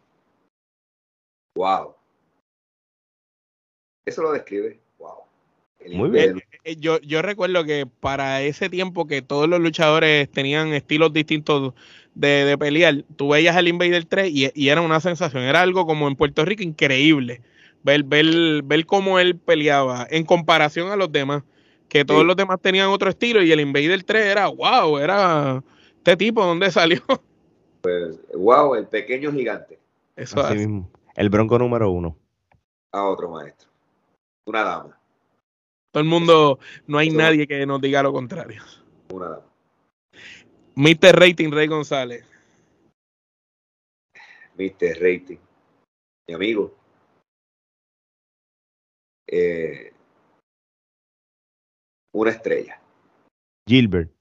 Wow. 1.55 1.95
Eso 4.05 4.21
lo 4.21 4.31
describe. 4.31 4.79
Wow. 4.99 5.23
El 5.79 5.95
Muy 5.97 6.09
Invader- 6.09 6.33
bien. 6.33 6.43
Eh, 6.63 6.75
Yo, 6.77 6.99
yo 7.01 7.21
recuerdo 7.21 7.63
que 7.63 7.85
para 7.87 8.41
ese 8.43 8.69
tiempo 8.69 9.07
que 9.07 9.21
todos 9.21 9.49
los 9.49 9.59
luchadores 9.59 10.29
tenían 10.31 10.73
estilos 10.73 11.11
distintos 11.13 11.73
de, 12.13 12.45
de 12.45 12.57
pelear, 12.57 13.03
tú 13.15 13.29
veías 13.29 13.55
al 13.55 13.67
Invader 13.67 14.05
3 14.05 14.29
y, 14.31 14.51
y 14.53 14.69
era 14.69 14.81
una 14.81 14.99
sensación, 14.99 15.43
era 15.43 15.61
algo 15.61 15.85
como 15.85 16.07
en 16.07 16.15
Puerto 16.15 16.45
Rico 16.45 16.63
increíble. 16.63 17.41
Ver, 17.85 18.03
ver, 18.03 18.63
ver 18.63 18.85
cómo 18.87 19.19
él 19.19 19.37
peleaba 19.37 20.07
en 20.09 20.25
comparación 20.25 20.89
a 20.91 20.95
los 20.95 21.11
demás, 21.11 21.43
que 21.87 22.03
todos 22.03 22.21
Sí. 22.21 22.25
los 22.27 22.35
demás 22.35 22.59
tenían 22.59 22.87
otro 22.89 23.11
estilo 23.11 23.43
y 23.43 23.51
el 23.51 23.59
Invader 23.59 24.03
3 24.03 24.25
era 24.25 24.47
wow, 24.47 24.97
era 24.97 25.63
este 25.97 26.17
tipo, 26.17 26.43
¿dónde 26.43 26.71
salió? 26.71 27.01
Wow, 28.33 28.73
el 28.73 28.87
pequeño 28.87 29.31
gigante. 29.31 29.77
Eso 30.15 30.39
Así 30.39 30.47
hace. 30.55 30.55
mismo. 30.67 30.89
El 31.15 31.29
bronco 31.29 31.59
número 31.59 31.91
uno. 31.91 32.17
A 32.91 33.03
otro 33.05 33.29
maestro. 33.29 33.69
Una 34.47 34.63
dama. 34.63 34.99
Todo 35.91 36.01
el 36.01 36.09
mundo, 36.09 36.57
no 36.87 36.97
hay 36.97 37.09
Eso- 37.09 37.17
nadie 37.17 37.45
que 37.45 37.63
nos 37.67 37.79
diga 37.79 38.01
lo 38.01 38.11
contrario. 38.11 38.63
Una 39.13 39.29
dama. 39.29 39.45
Mr. 40.73 41.11
Rating 41.19 41.51
Rey 41.51 41.67
González. 41.67 42.25
Mr. 44.57 44.97
Rating. 44.99 45.37
Mi 46.27 46.33
amigo. 46.33 46.73
Eh, 49.27 49.91
una 52.13 52.31
estrella. 52.31 52.79
Gilbert. 53.67 54.11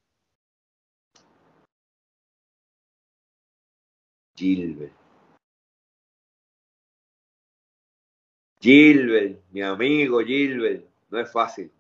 Gilbert. 4.37 4.93
Gilbert, 8.61 9.43
mi 9.53 9.63
amigo 9.63 10.21
Gilbert. 10.21 10.89
No 11.11 11.21
es 11.21 11.31
fácil. 11.31 11.71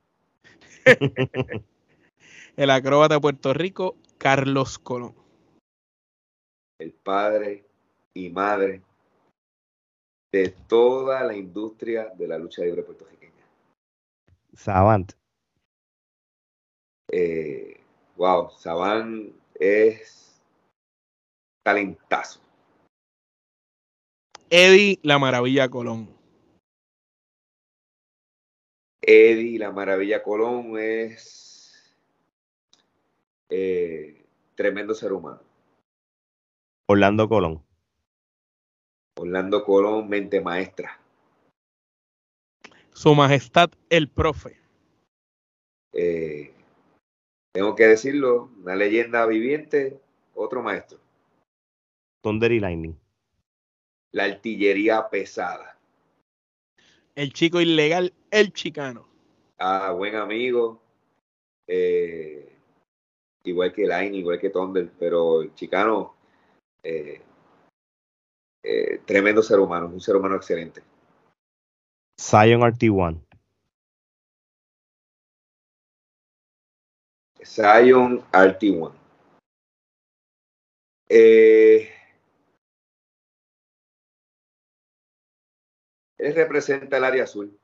El 2.56 2.70
acróbata 2.70 3.14
de 3.14 3.20
Puerto 3.20 3.54
Rico, 3.54 3.96
Carlos 4.18 4.78
Colón. 4.78 5.14
El 6.78 6.92
padre 6.92 7.64
y 8.12 8.28
madre 8.28 8.82
de 10.34 10.48
toda 10.48 11.22
la 11.22 11.36
industria 11.36 12.08
de 12.08 12.26
la 12.26 12.36
lucha 12.36 12.64
libre 12.64 12.82
puertorriqueña. 12.82 13.46
Savant. 14.52 15.12
Eh, 17.08 17.80
wow, 18.16 18.50
Saban 18.50 19.32
es 19.54 20.42
talentazo. 21.62 22.40
Eddie 24.50 24.98
La 25.04 25.20
Maravilla 25.20 25.68
Colón. 25.68 26.08
Eddie, 29.02 29.58
la 29.58 29.70
maravilla 29.70 30.22
Colón, 30.22 30.78
es 30.78 31.94
eh, 33.50 34.24
tremendo 34.56 34.94
ser 34.94 35.12
humano. 35.12 35.42
Orlando 36.88 37.28
Colón. 37.28 37.63
Orlando 39.16 39.64
Colón, 39.64 40.08
mente 40.08 40.40
maestra. 40.40 41.00
Su 42.92 43.14
Majestad 43.14 43.70
el 43.88 44.08
Profe. 44.08 44.56
Eh, 45.92 46.52
tengo 47.52 47.74
que 47.74 47.86
decirlo, 47.86 48.50
una 48.62 48.74
leyenda 48.74 49.26
viviente, 49.26 50.00
otro 50.34 50.62
maestro. 50.62 50.98
Thunder 52.22 52.52
y 52.52 52.60
Lightning. 52.60 52.98
La 54.12 54.24
artillería 54.24 55.08
pesada. 55.08 55.78
El 57.14 57.32
chico 57.32 57.60
ilegal, 57.60 58.12
el 58.30 58.52
chicano. 58.52 59.06
Ah, 59.58 59.92
buen 59.92 60.16
amigo. 60.16 60.80
eh, 61.66 62.52
igual 63.44 63.72
que 63.72 63.82
Line, 63.82 64.16
igual 64.16 64.38
que 64.38 64.50
Thunder, 64.50 64.90
pero 64.98 65.42
el 65.42 65.54
chicano, 65.54 66.14
eh, 66.82 67.22
eh, 68.64 69.02
tremendo 69.04 69.42
ser 69.42 69.60
humano, 69.60 69.88
un 69.88 70.00
ser 70.00 70.16
humano 70.16 70.36
excelente. 70.36 70.82
Zion 72.18 72.62
RT1. 72.62 73.20
Zion 77.44 78.24
RT1. 78.32 78.92
Eh, 81.10 81.92
él 86.16 86.34
representa 86.34 86.96
el 86.96 87.04
área 87.04 87.24
azul. 87.24 87.60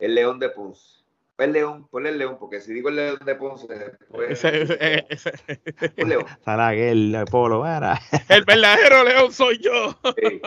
El 0.00 0.16
león 0.16 0.40
de 0.40 0.50
Ponce. 0.50 1.04
El 1.38 1.52
león, 1.52 1.86
ponle 1.88 2.08
el 2.10 2.18
león, 2.18 2.36
porque 2.38 2.60
si 2.60 2.72
digo 2.72 2.88
el 2.88 2.96
león 2.96 3.18
de 3.24 3.34
Ponce, 3.36 3.66
después. 3.68 4.30
Ese- 4.44 4.62
ese- 4.62 5.06
ese- 5.08 5.94
un 6.02 6.08
león. 6.08 6.24
Salaguel, 6.44 7.14
el 7.14 7.24
Polo, 7.26 7.64
era. 7.64 7.98
el 8.28 8.44
verdadero 8.44 9.04
león 9.04 9.32
soy 9.32 9.58
yo. 9.58 9.96
Sí. 10.16 10.40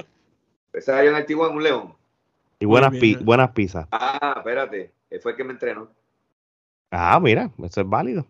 Zion 0.81 1.15
RT1, 1.15 1.49
un 1.51 1.63
león. 1.63 1.95
Y 2.59 2.65
buenas, 2.65 2.91
pi- 2.91 3.15
buenas 3.15 3.51
pizzas. 3.51 3.87
Ah, 3.91 4.33
espérate. 4.37 4.91
Él 5.09 5.19
fue 5.21 5.31
el 5.31 5.37
que 5.37 5.43
me 5.45 5.53
entrenó. 5.53 5.89
Ah, 6.91 7.19
mira, 7.21 7.49
eso 7.63 7.81
es 7.81 7.89
válido. 7.89 8.27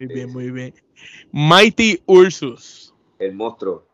Muy 0.00 0.08
bien, 0.12 0.32
muy 0.32 0.50
bien. 0.50 0.74
Mighty 1.30 2.02
Ursus. 2.06 2.92
El 3.20 3.34
monstruo. 3.34 3.86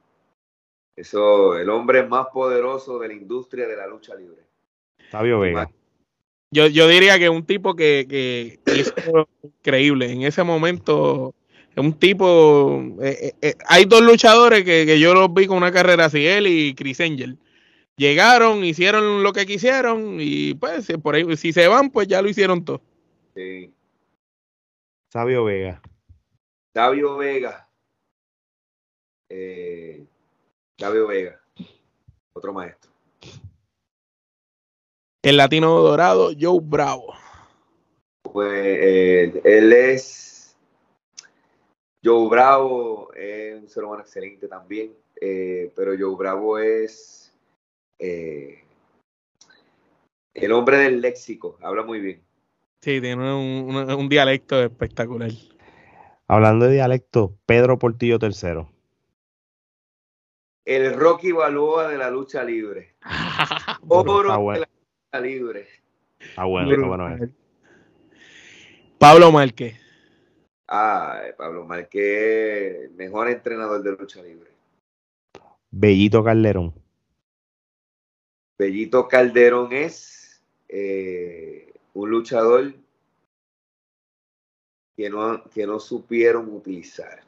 Eso, 0.97 1.57
el 1.59 1.69
hombre 1.71 2.03
más 2.07 2.27
poderoso 2.33 2.99
de 2.99 3.09
la 3.09 3.15
industria 3.15 3.69
de 3.69 3.77
la 3.77 3.87
lucha 3.87 4.15
libre. 4.15 4.43
Sabio 5.11 5.39
Vega. 5.41 5.71
Yo, 6.51 6.67
yo 6.67 6.89
diría 6.89 7.19
que 7.19 7.29
un 7.29 7.45
tipo 7.45 7.75
que, 7.75 8.07
que 8.09 8.59
hizo 8.75 9.29
increíble. 9.43 10.11
En 10.11 10.23
ese 10.23 10.43
momento, 10.43 11.35
es 11.71 11.79
un 11.79 11.93
tipo. 11.99 12.83
eh, 13.03 13.19
eh, 13.21 13.33
eh, 13.43 13.55
hay 13.67 13.85
dos 13.85 14.01
luchadores 14.01 14.65
que, 14.65 14.87
que 14.87 14.99
yo 14.99 15.15
los 15.15 15.33
vi 15.33 15.47
con 15.47 15.59
una 15.59 15.73
carrera 15.73 16.07
así, 16.07 16.27
él 16.27 16.47
y 16.47 16.75
Chris 16.75 17.01
Angel. 17.01 17.39
Llegaron, 17.97 18.65
hicieron 18.65 19.23
lo 19.23 19.33
que 19.33 19.45
quisieron 19.45 20.19
y 20.21 20.55
pues 20.55 20.87
si 20.87 20.97
por 20.97 21.17
ahí, 21.17 21.37
si 21.37 21.53
se 21.53 21.67
van, 21.67 21.91
pues 21.91 22.07
ya 22.07 22.23
lo 22.23 22.29
hicieron 22.29 22.65
todo. 22.65 22.81
Sí. 23.35 23.73
Sabio 25.13 25.45
Vega. 25.45 25.83
Davio 26.73 27.17
Vega. 27.17 27.69
Eh, 29.29 30.07
Davio 30.79 31.09
Vega. 31.09 31.41
Otro 32.33 32.53
maestro. 32.53 32.88
El 35.29 35.37
latino 35.37 35.79
dorado, 35.83 36.31
Joe 36.41 36.59
Bravo. 36.63 37.13
Pues 38.23 38.51
eh, 38.51 39.41
él 39.45 39.73
es. 39.75 40.57
Joe 42.03 42.29
Bravo 42.31 43.13
es 43.15 43.61
un 43.61 43.69
ser 43.69 43.85
humano 43.85 44.01
excelente 44.03 44.49
también. 44.49 44.95
eh, 45.21 45.71
pero 45.77 45.93
Joe 45.99 46.17
Bravo 46.17 46.59
es. 46.59 47.35
eh, 47.99 48.65
el 50.33 50.53
hombre 50.53 50.79
del 50.79 51.03
léxico. 51.03 51.59
Habla 51.61 51.83
muy 51.83 52.01
bien. 52.01 52.23
Sí, 52.81 52.99
tiene 53.01 53.17
un, 53.35 53.77
un- 53.77 53.91
un 53.93 54.09
dialecto 54.09 54.63
espectacular. 54.63 55.31
Hablando 56.27 56.65
de 56.67 56.73
dialecto, 56.75 57.37
Pedro 57.45 57.79
Portillo 57.79 58.19
III. 58.19 58.67
El 60.65 60.95
Rocky 60.95 61.33
Balboa 61.33 61.89
de 61.89 61.99
la 61.99 62.11
lucha 62.11 62.43
libre. 62.45 62.95
Oro 63.89 64.39
bueno. 64.41 64.53
de 64.53 64.61
la 64.61 64.67
lucha 64.67 64.78
libre. 65.15 65.67
Está 66.21 66.45
bueno, 66.45 66.71
está 66.73 66.87
bueno. 66.87 67.25
eh. 67.25 67.31
Pablo 68.99 69.33
Márquez. 69.33 69.81
Ah, 70.67 71.23
Pablo 71.39 71.65
Márquez, 71.65 72.91
mejor 72.93 73.31
entrenador 73.31 73.83
de 73.83 73.93
lucha 73.93 74.23
libre. 74.23 74.51
Bellito 75.71 76.23
Calderón. 76.23 76.75
Bellito 78.59 79.09
Calderón 79.09 79.73
es 79.73 80.43
eh, 80.69 81.73
un 81.95 82.11
luchador 82.11 82.75
que 84.97 85.09
no, 85.09 85.45
que 85.45 85.67
no 85.67 85.79
supieron 85.79 86.53
utilizar. 86.53 87.21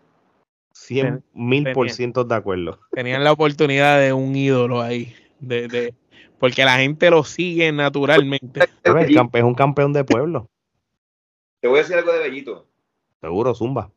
100 0.72 1.22
mil 1.34 1.72
por 1.72 1.88
ciento 1.90 2.24
de 2.24 2.34
acuerdo. 2.34 2.80
Tenían 2.90 3.22
la 3.22 3.32
oportunidad 3.32 4.00
de 4.00 4.12
un 4.12 4.34
ídolo 4.34 4.80
ahí, 4.80 5.14
de, 5.38 5.68
de 5.68 5.94
porque 6.38 6.64
la 6.64 6.78
gente 6.78 7.10
lo 7.10 7.24
sigue 7.24 7.70
naturalmente. 7.72 8.60
es 8.84 9.42
un 9.42 9.54
campeón 9.54 9.92
de 9.92 10.04
pueblo. 10.04 10.48
Te 11.60 11.68
voy 11.68 11.78
a 11.78 11.82
decir 11.82 11.96
algo 11.96 12.12
de 12.12 12.20
Bellito. 12.20 12.66
Seguro, 13.20 13.54
Zumba. 13.54 13.92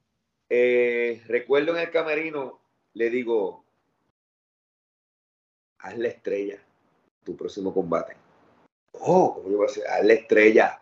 Eh, 0.50 1.24
recuerdo 1.28 1.76
en 1.76 1.84
el 1.84 1.92
camerino, 1.92 2.60
le 2.94 3.10
digo, 3.10 3.64
haz 5.80 5.98
la 5.98 6.10
estrella, 6.10 6.60
tu 7.24 7.36
próximo 7.36 7.74
combate. 7.74 8.16
Oh, 8.92 9.36
¿cómo 9.36 9.50
yo 9.50 9.58
voy 9.58 9.68
a 9.68 9.70
hacer? 9.70 9.88
Haz 9.88 10.06
la 10.06 10.14
estrella. 10.14 10.82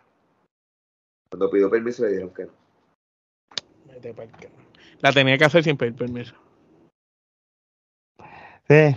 Cuando 1.30 1.50
pidió 1.50 1.70
permiso 1.70 2.04
le 2.04 2.10
dijeron 2.10 2.34
que 2.34 2.46
no. 2.46 2.54
La 5.00 5.12
tenía 5.12 5.38
que 5.38 5.46
hacer 5.46 5.64
sin 5.64 5.78
pedir 5.78 5.96
permiso. 5.96 6.36
Sí, 8.72 8.78
eh, 8.78 8.96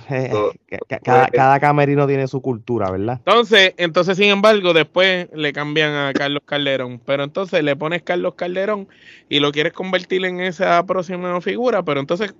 eh, 0.69 0.79
cada, 1.03 1.59
camerino 1.59 2.07
tiene 2.07 2.29
su 2.29 2.41
cultura, 2.41 2.93
¿verdad? 2.93 3.21
Entonces, 3.27 3.75
entonces, 3.77 4.17
sin 4.17 4.29
embargo, 4.29 4.73
después 4.73 5.27
le 5.35 5.53
cambian 5.53 5.93
a 5.93 6.13
Carlos 6.13 6.43
Calderón. 6.47 7.01
Pero 7.05 7.25
entonces 7.25 7.65
le 7.65 7.75
pones 7.75 8.03
Carlos 8.03 8.35
Calderón 8.37 8.87
y 9.29 9.41
lo 9.41 9.51
quieres 9.51 9.73
convertir 9.73 10.25
en 10.27 10.39
esa 10.39 10.87
próxima 10.87 11.41
figura. 11.41 11.83
Pero 11.83 11.99
entonces, 11.99 12.37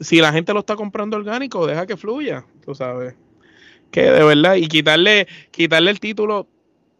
si 0.00 0.22
la 0.22 0.32
gente 0.32 0.54
lo 0.54 0.60
está 0.60 0.74
comprando 0.74 1.18
orgánico, 1.18 1.66
deja 1.66 1.86
que 1.86 1.98
fluya, 1.98 2.46
tú 2.64 2.74
sabes. 2.74 3.14
Que 3.90 4.10
de 4.10 4.24
verdad, 4.24 4.54
y 4.54 4.68
quitarle, 4.68 5.28
quitarle 5.50 5.90
el 5.90 6.00
título 6.00 6.46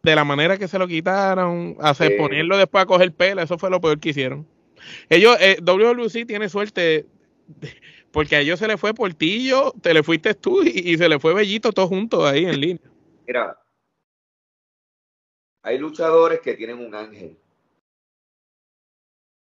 de 0.03 0.15
la 0.15 0.25
manera 0.25 0.59
que 0.59 0.69
se 0.69 0.79
lo 0.79 0.87
quitaron, 0.87 1.75
hacer, 1.81 2.19
ponerlo 2.19 2.59
después 2.59 2.83
a 2.83 2.87
coger 2.87 3.13
pela, 3.13 3.45
eso 3.45 3.57
fue 3.57 3.71
lo 3.71 3.81
peor 3.81 3.99
que 3.99 4.11
hicieron. 4.11 4.47
Ellos, 5.09 5.39
eh, 5.41 5.57
WWC 5.63 6.27
tiene 6.27 6.51
suerte 6.51 7.07
porque 8.13 8.37
a 8.37 8.41
ellos 8.41 8.59
se 8.59 8.67
le 8.67 8.77
fue 8.77 8.95
Portillo, 8.95 9.73
te 9.83 9.93
le 9.93 10.03
fuiste 10.03 10.35
tú 10.35 10.63
y, 10.63 10.97
se 10.97 11.09
le 11.09 11.19
fue 11.19 11.35
Bellito 11.35 11.73
todos 11.73 11.89
juntos 11.89 12.25
ahí 12.25 12.45
en 12.45 12.61
línea. 12.61 12.91
Mira, 13.27 13.61
hay 15.63 15.79
luchadores 15.79 16.41
que 16.41 16.55
tienen 16.55 16.79
un 16.79 16.95
ángel. 16.95 17.39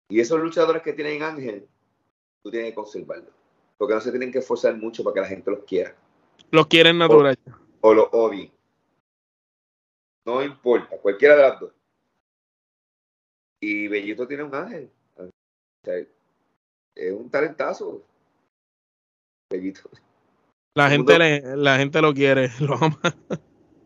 Y 0.10 0.20
esos 0.20 0.40
luchadores 0.40 0.82
que 0.82 0.94
tienen 0.94 1.24
ángel, 1.24 1.68
tú 2.44 2.52
tienes 2.52 2.70
que 2.70 2.76
conservarlos. 2.76 3.34
Porque 3.78 3.94
no 3.94 4.02
se 4.02 4.12
tienen 4.12 4.32
que 4.32 4.40
esforzar 4.40 4.78
mucho 4.78 5.04
para 5.04 5.16
que 5.16 5.22
la 5.22 5.28
gente 5.28 5.52
los 5.52 5.64
quiera. 5.66 5.96
Los 6.52 6.68
quieren 6.68 6.98
natural. 6.98 7.38
O, 7.82 7.90
o 7.90 7.94
los 7.94 8.08
odien. 8.12 8.52
No 10.26 10.42
importa, 10.42 10.98
cualquiera 10.98 11.36
de 11.36 11.42
las 11.42 11.60
dos. 11.60 11.72
Y 13.60 13.88
Bellito 13.88 14.28
tiene 14.28 14.44
un 14.44 14.56
ángel. 14.56 14.92
es 15.84 17.12
un 17.14 17.30
talentazo. 17.30 18.06
La 20.74 20.90
gente, 20.90 21.42
la 21.56 21.78
gente 21.78 22.02
lo 22.02 22.14
quiere, 22.14 22.50
lo 22.60 22.76
ama. 22.76 23.00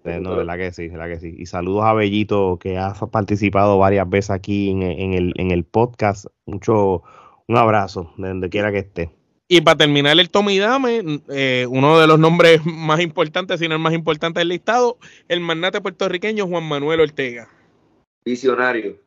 No, 0.04 0.36
verdad 0.36 0.58
que 0.58 0.72
sí, 0.72 0.88
verdad 0.88 1.08
que 1.08 1.20
sí. 1.20 1.36
Y 1.38 1.46
saludos 1.46 1.84
a 1.84 1.94
Bellito, 1.94 2.58
que 2.60 2.78
ha 2.78 2.94
participado 2.94 3.78
varias 3.78 4.10
veces 4.10 4.32
aquí 4.32 4.72
en, 4.72 4.82
el, 5.14 5.34
en 5.36 5.52
el 5.52 5.64
podcast. 5.66 6.26
Mucho, 6.46 7.04
un 7.48 7.58
abrazo, 7.58 8.14
de 8.18 8.30
donde 8.30 8.50
quiera 8.50 8.72
que 8.72 8.80
esté. 8.80 9.12
Y 9.48 9.62
para 9.62 9.78
terminar 9.78 10.20
el 10.20 10.30
Tommy 10.30 10.60
Dame, 10.60 11.22
eh, 11.30 11.66
uno 11.70 12.00
de 12.00 12.08
los 12.08 12.20
nombres 12.20 12.62
más 12.66 13.00
importantes, 13.02 13.60
si 13.60 13.68
no 13.68 13.76
el 13.76 13.82
más 13.82 13.94
importante 13.94 14.40
del 14.40 14.50
listado, 14.50 14.98
el 15.28 15.42
magnate 15.42 15.82
puertorriqueño 15.82 16.48
Juan 16.48 16.64
Manuel 16.64 17.02
Ortega. 17.02 17.50
Visionario. 18.24 18.98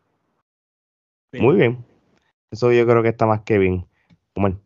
Muy 1.32 1.56
bien. 1.56 1.84
Eso 2.50 2.72
yo 2.72 2.86
creo 2.86 3.02
que 3.02 3.08
está 3.08 3.26
más 3.26 3.42
que 3.42 3.58
bien. 3.58 3.86
Bueno. 4.34 4.60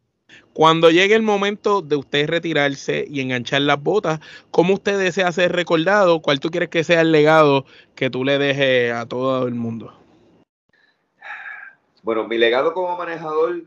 Cuando 0.56 0.88
llegue 0.90 1.14
el 1.14 1.20
momento 1.20 1.82
de 1.82 1.96
usted 1.96 2.30
retirarse 2.30 3.04
y 3.06 3.20
enganchar 3.20 3.60
las 3.60 3.78
botas, 3.78 4.20
¿cómo 4.50 4.72
usted 4.72 4.98
desea 4.98 5.30
ser 5.30 5.52
recordado? 5.52 6.22
¿Cuál 6.22 6.40
tú 6.40 6.48
quieres 6.48 6.70
que 6.70 6.82
sea 6.82 7.02
el 7.02 7.12
legado 7.12 7.66
que 7.94 8.08
tú 8.08 8.24
le 8.24 8.38
dejes 8.38 8.90
a 8.90 9.04
todo 9.04 9.46
el 9.46 9.54
mundo? 9.54 9.92
Bueno, 12.02 12.26
mi 12.26 12.38
legado 12.38 12.72
como 12.72 12.96
manejador, 12.96 13.64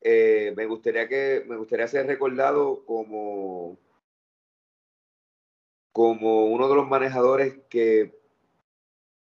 eh, 0.00 0.54
me 0.56 0.64
gustaría 0.64 1.06
que 1.06 1.44
me 1.46 1.56
gustaría 1.58 1.86
ser 1.86 2.06
recordado 2.06 2.82
como 2.86 3.76
como 5.92 6.46
uno 6.46 6.66
de 6.66 6.76
los 6.76 6.88
manejadores 6.88 7.58
que 7.68 8.18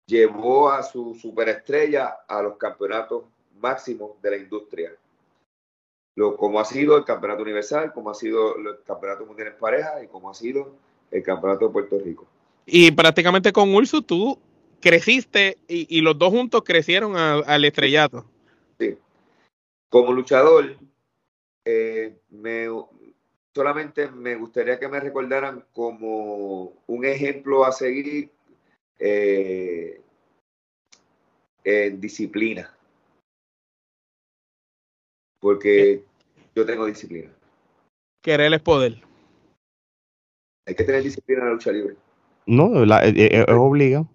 llevó 0.07 0.71
a 0.71 0.81
su 0.81 1.13
superestrella 1.13 2.07
a 2.27 2.41
los 2.41 2.57
campeonatos 2.57 3.25
máximos 3.53 4.19
de 4.23 4.31
la 4.31 4.37
industria 4.37 4.97
lo, 6.15 6.37
como 6.37 6.59
ha 6.59 6.65
sido 6.65 6.97
el 6.97 7.03
Campeonato 7.03 7.43
Universal, 7.43 7.91
como 7.93 8.09
ha 8.09 8.13
sido 8.13 8.55
el 8.57 8.83
Campeonato 8.85 9.25
Mundial 9.25 9.49
en 9.49 9.57
Pareja 9.57 10.03
y 10.03 10.07
como 10.07 10.29
ha 10.29 10.33
sido 10.33 10.75
el 11.11 11.21
Campeonato 11.21 11.67
de 11.67 11.73
Puerto 11.73 11.99
Rico. 11.99 12.25
Y 12.65 12.91
prácticamente 12.91 13.51
con 13.51 13.73
Urso 13.75 14.01
tú 14.01 14.39
creciste 14.79 15.57
y, 15.67 16.01
los 16.01 16.17
dos 16.17 16.29
juntos 16.29 16.63
crecieron 16.63 17.15
al 17.15 17.65
estrellato. 17.65 18.25
Sí. 18.79 18.97
Como 19.89 20.13
luchador, 20.13 20.77
eh, 21.65 22.17
me, 22.29 22.67
solamente 23.53 24.09
me 24.09 24.35
gustaría 24.35 24.79
que 24.79 24.87
me 24.87 24.99
recordaran 24.99 25.63
como 25.73 26.73
un 26.87 27.05
ejemplo 27.05 27.65
a 27.65 27.71
seguir 27.71 28.29
eh, 28.99 30.01
en 31.63 31.99
disciplina 31.99 32.74
porque 35.45 36.03
yo 36.55 36.65
tengo 36.65 36.87
disciplina. 36.87 37.31
Querer 38.23 38.51
es 38.51 38.61
poder. 38.61 38.99
Hay 40.65 40.73
que 40.73 40.83
tener 40.83 41.03
disciplina 41.03 41.41
en 41.41 41.45
la 41.45 41.53
lucha 41.53 41.71
libre. 41.71 41.97
No, 42.47 42.83
eh, 42.83 43.13
eh, 43.15 43.45
es, 43.47 43.55
obligado. 43.55 44.09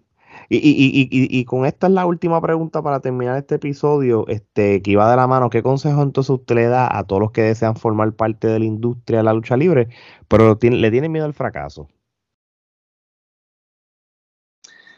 Y, 0.49 0.57
y, 0.57 1.07
y, 1.09 1.39
y, 1.39 1.45
con 1.45 1.65
esta 1.65 1.87
es 1.87 1.93
la 1.93 2.05
última 2.05 2.41
pregunta 2.41 2.81
para 2.81 2.99
terminar 2.99 3.37
este 3.37 3.55
episodio, 3.55 4.27
este, 4.27 4.81
que 4.81 4.91
iba 4.91 5.09
de 5.09 5.15
la 5.15 5.25
mano. 5.25 5.49
¿Qué 5.49 5.63
consejo 5.63 6.03
entonces 6.03 6.31
usted 6.31 6.55
le 6.55 6.65
da 6.65 6.97
a 6.97 7.05
todos 7.05 7.21
los 7.21 7.31
que 7.31 7.43
desean 7.43 7.77
formar 7.77 8.11
parte 8.11 8.49
de 8.49 8.59
la 8.59 8.65
industria 8.65 9.19
de 9.19 9.23
la 9.23 9.33
lucha 9.33 9.55
libre, 9.55 9.87
pero 10.27 10.59
le 10.61 10.91
tienen 10.91 11.13
miedo 11.13 11.25
al 11.25 11.33
fracaso? 11.33 11.87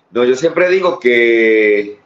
No, 0.09 0.25
yo 0.25 0.33
siempre 0.33 0.67
digo 0.69 0.99
que 0.99 1.99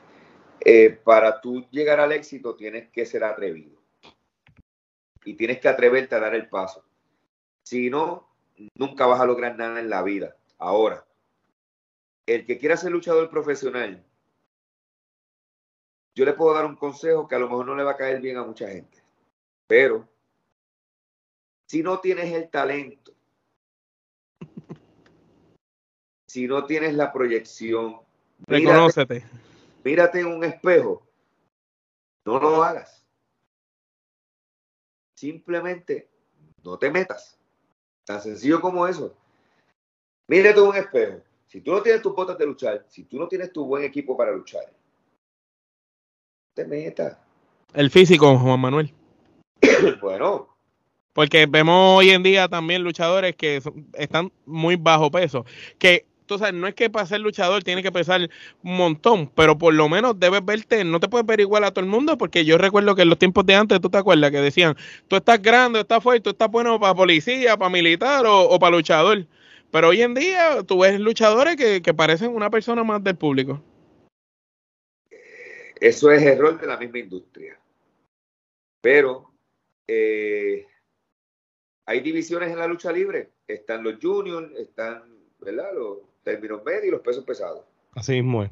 eh, 0.60 1.00
para 1.06 1.40
tú 1.40 1.66
llegar 1.72 2.02
al 2.02 2.12
éxito 2.12 2.58
tienes 2.58 2.90
que 2.90 3.06
ser 3.06 3.24
atrevido 3.24 3.77
y 5.28 5.34
tienes 5.34 5.60
que 5.60 5.68
atreverte 5.68 6.16
a 6.16 6.22
dar 6.22 6.34
el 6.36 6.48
paso. 6.48 6.86
Si 7.64 7.90
no, 7.90 8.30
nunca 8.76 9.06
vas 9.06 9.20
a 9.20 9.26
lograr 9.26 9.58
nada 9.58 9.78
en 9.82 9.90
la 9.90 10.02
vida. 10.02 10.38
Ahora, 10.58 11.06
el 12.26 12.46
que 12.46 12.58
quiera 12.58 12.78
ser 12.78 12.94
luchador 12.94 13.30
profesional, 13.30 14.06
yo 16.16 16.24
le 16.24 16.32
puedo 16.32 16.54
dar 16.54 16.66
un 16.66 16.78
consejo 16.78 17.28
que 17.28 17.36
a 17.36 17.40
lo 17.40 17.50
mejor 17.50 17.66
no 17.66 17.76
le 17.76 17.84
va 17.84 17.92
a 17.92 17.98
caer 17.98 18.22
bien 18.22 18.38
a 18.38 18.46
mucha 18.46 18.70
gente, 18.70 19.04
pero 19.68 20.08
si 21.68 21.84
no 21.84 22.00
tienes 22.00 22.32
el 22.32 22.50
talento, 22.50 23.14
si 26.26 26.48
no 26.48 26.66
tienes 26.66 26.94
la 26.94 27.12
proyección, 27.12 28.00
reconócete. 28.48 29.26
mírate 29.84 30.22
en 30.22 30.28
un 30.28 30.46
espejo, 30.46 31.06
no 32.24 32.40
lo 32.40 32.64
hagas. 32.64 33.07
Simplemente 35.18 36.08
no 36.64 36.78
te 36.78 36.92
metas. 36.92 37.40
Tan 38.06 38.22
sencillo 38.22 38.62
como 38.62 38.88
eso. 38.88 39.16
Mírate 40.28 40.62
un 40.62 40.76
espejo. 40.76 41.22
Si 41.48 41.60
tú 41.62 41.72
no 41.72 41.82
tienes 41.82 42.04
tus 42.04 42.14
botas 42.14 42.38
de 42.38 42.46
luchar, 42.46 42.86
si 42.88 43.04
tú 43.04 43.18
no 43.18 43.28
tienes 43.28 43.52
tu 43.52 43.66
buen 43.66 43.84
equipo 43.84 44.16
para 44.16 44.32
luchar, 44.32 44.72
te 46.54 46.66
metas. 46.66 47.18
El 47.74 47.90
físico, 47.90 48.38
Juan 48.38 48.60
Manuel. 48.60 48.94
bueno. 50.02 50.56
Porque 51.14 51.48
vemos 51.48 51.98
hoy 51.98 52.12
en 52.12 52.22
día 52.22 52.48
también 52.48 52.84
luchadores 52.84 53.36
que 53.36 53.60
están 53.94 54.32
muy 54.46 54.76
bajo 54.76 55.10
peso. 55.10 55.46
Que 55.80 56.06
entonces, 56.30 56.54
no 56.54 56.68
es 56.68 56.76
que 56.76 56.90
para 56.90 57.06
ser 57.06 57.22
luchador 57.22 57.64
tiene 57.64 57.82
que 57.82 57.90
pesar 57.90 58.30
un 58.62 58.76
montón, 58.76 59.32
pero 59.34 59.58
por 59.58 59.74
lo 59.74 59.88
menos 59.88 60.20
debes 60.20 60.44
verte, 60.44 60.84
no 60.84 61.00
te 61.00 61.08
puedes 61.08 61.26
ver 61.26 61.40
igual 61.40 61.64
a 61.64 61.72
todo 61.72 61.86
el 61.86 61.90
mundo, 61.90 62.18
porque 62.18 62.44
yo 62.44 62.58
recuerdo 62.58 62.96
que 62.96 63.04
en 63.04 63.08
los 63.10 63.18
tiempos 63.18 63.46
de 63.46 63.56
antes, 63.56 63.80
tú 63.80 63.90
te 63.90 63.98
acuerdas 63.98 64.30
que 64.32 64.42
decían, 64.42 64.76
tú 65.08 65.16
estás 65.16 65.42
grande, 65.42 65.80
estás 65.80 66.04
fuerte, 66.04 66.24
tú 66.24 66.30
estás 66.32 66.52
bueno 66.52 66.78
para 66.82 66.94
policía, 66.94 67.56
para 67.56 67.70
militar 67.70 68.26
o, 68.28 68.60
para 68.60 68.76
luchador. 68.76 69.26
Pero 69.72 69.88
hoy 69.88 70.02
en 70.02 70.16
día 70.16 70.64
tú 70.64 70.80
ves 70.80 71.00
luchadores 71.00 71.56
que, 71.56 71.94
parecen 71.94 72.36
una 72.36 72.50
persona 72.50 72.84
más 72.84 73.02
del 73.02 73.16
público. 73.16 73.64
Eso 75.80 76.12
es 76.12 76.24
error 76.24 76.60
de 76.60 76.68
la 76.68 76.76
misma 76.76 77.00
industria. 77.00 77.58
Pero 78.82 79.32
eh, 79.88 80.68
hay 81.86 82.02
divisiones 82.02 82.52
en 82.52 82.60
la 82.60 82.68
lucha 82.68 82.92
libre. 82.92 83.30
Están 83.48 83.82
los 83.82 83.96
juniors, 84.02 84.54
están 84.58 85.04
¿verdad? 85.40 85.74
los 85.74 86.07
términos 86.28 86.62
medios 86.66 86.86
y 86.86 86.92
los 86.92 87.02
pesos 87.02 87.24
pesados. 87.24 87.64
Así 87.94 88.14
mismo 88.14 88.44
es. 88.44 88.52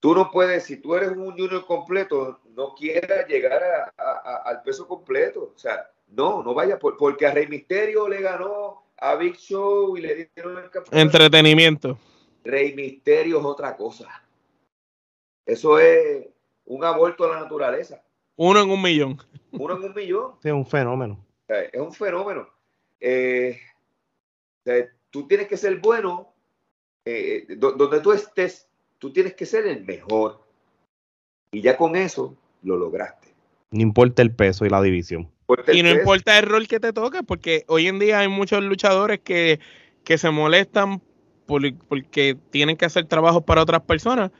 Tú 0.00 0.14
no 0.14 0.30
puedes, 0.30 0.64
si 0.64 0.76
tú 0.76 0.94
eres 0.94 1.10
un 1.10 1.32
junior 1.32 1.64
completo, 1.64 2.40
no 2.54 2.74
quieras 2.74 3.26
llegar 3.28 3.92
al 3.96 4.62
peso 4.62 4.86
completo. 4.86 5.52
O 5.54 5.58
sea, 5.58 5.88
no, 6.08 6.42
no 6.42 6.54
vaya, 6.54 6.78
porque 6.78 7.26
a 7.26 7.32
Rey 7.32 7.46
Misterio 7.46 8.08
le 8.08 8.20
ganó 8.20 8.82
a 8.98 9.14
Big 9.14 9.36
Show 9.36 9.96
y 9.96 10.02
le 10.02 10.30
dieron 10.34 10.58
el 10.58 10.70
campeonato. 10.70 10.98
Entretenimiento. 10.98 11.98
Rey 12.44 12.74
Misterio 12.74 13.38
es 13.38 13.44
otra 13.44 13.76
cosa. 13.76 14.08
Eso 15.44 15.78
es 15.78 16.26
un 16.64 16.84
aborto 16.84 17.24
a 17.24 17.34
la 17.34 17.40
naturaleza. 17.42 18.02
Uno 18.36 18.60
en 18.60 18.70
un 18.70 18.82
millón. 18.82 19.18
Uno 19.52 19.76
en 19.76 19.84
un 19.84 19.94
millón. 19.94 20.32
es 20.42 20.52
un 20.52 20.66
fenómeno. 20.66 21.24
es 21.48 21.80
un 21.80 21.92
fenómeno. 21.92 22.48
Eh, 23.00 23.58
tú 25.10 25.26
tienes 25.26 25.46
que 25.46 25.56
ser 25.56 25.76
bueno. 25.78 26.35
Eh, 27.06 27.46
eh, 27.48 27.56
donde 27.56 28.00
tú 28.00 28.12
estés, 28.12 28.66
tú 28.98 29.12
tienes 29.12 29.34
que 29.34 29.46
ser 29.46 29.66
el 29.66 29.84
mejor. 29.84 30.44
Y 31.52 31.62
ya 31.62 31.76
con 31.76 31.94
eso 31.94 32.36
lo 32.62 32.76
lograste. 32.76 33.28
No 33.70 33.80
importa 33.80 34.22
el 34.22 34.32
peso 34.32 34.66
y 34.66 34.70
la 34.70 34.82
división. 34.82 35.30
Y 35.72 35.84
no 35.84 35.90
importa 35.90 36.36
el 36.38 36.46
rol 36.46 36.66
que 36.66 36.80
te 36.80 36.92
toque, 36.92 37.22
porque 37.22 37.64
hoy 37.68 37.86
en 37.86 38.00
día 38.00 38.18
hay 38.18 38.28
muchos 38.28 38.62
luchadores 38.64 39.20
que, 39.20 39.60
se 40.04 40.30
molestan 40.30 41.00
porque 41.46 42.36
tienen 42.50 42.76
que 42.76 42.84
hacer 42.84 43.06
trabajos 43.06 43.44
para 43.44 43.62
otras 43.62 43.82
personas. 43.82 44.32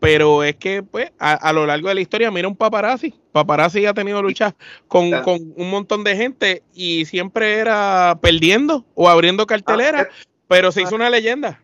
Pero 0.00 0.42
es 0.42 0.56
que, 0.56 0.82
pues, 0.82 1.12
a, 1.18 1.52
lo 1.52 1.66
largo 1.66 1.88
de 1.88 1.94
la 1.94 2.00
historia, 2.00 2.30
mira 2.30 2.48
un 2.48 2.56
paparazzi. 2.56 3.14
Paparazzi 3.30 3.86
ha 3.86 3.94
tenido 3.94 4.22
luchas 4.22 4.54
con, 4.88 5.10
un 5.24 5.70
montón 5.70 6.02
de 6.02 6.16
gente 6.16 6.62
y 6.74 7.04
siempre 7.04 7.58
era 7.58 8.18
perdiendo 8.20 8.84
o 8.94 9.08
abriendo 9.08 9.46
cartelera, 9.46 10.08
ah, 10.10 10.26
pero 10.48 10.72
se 10.72 10.82
hizo 10.82 10.96
una 10.96 11.10
leyenda. 11.10 11.60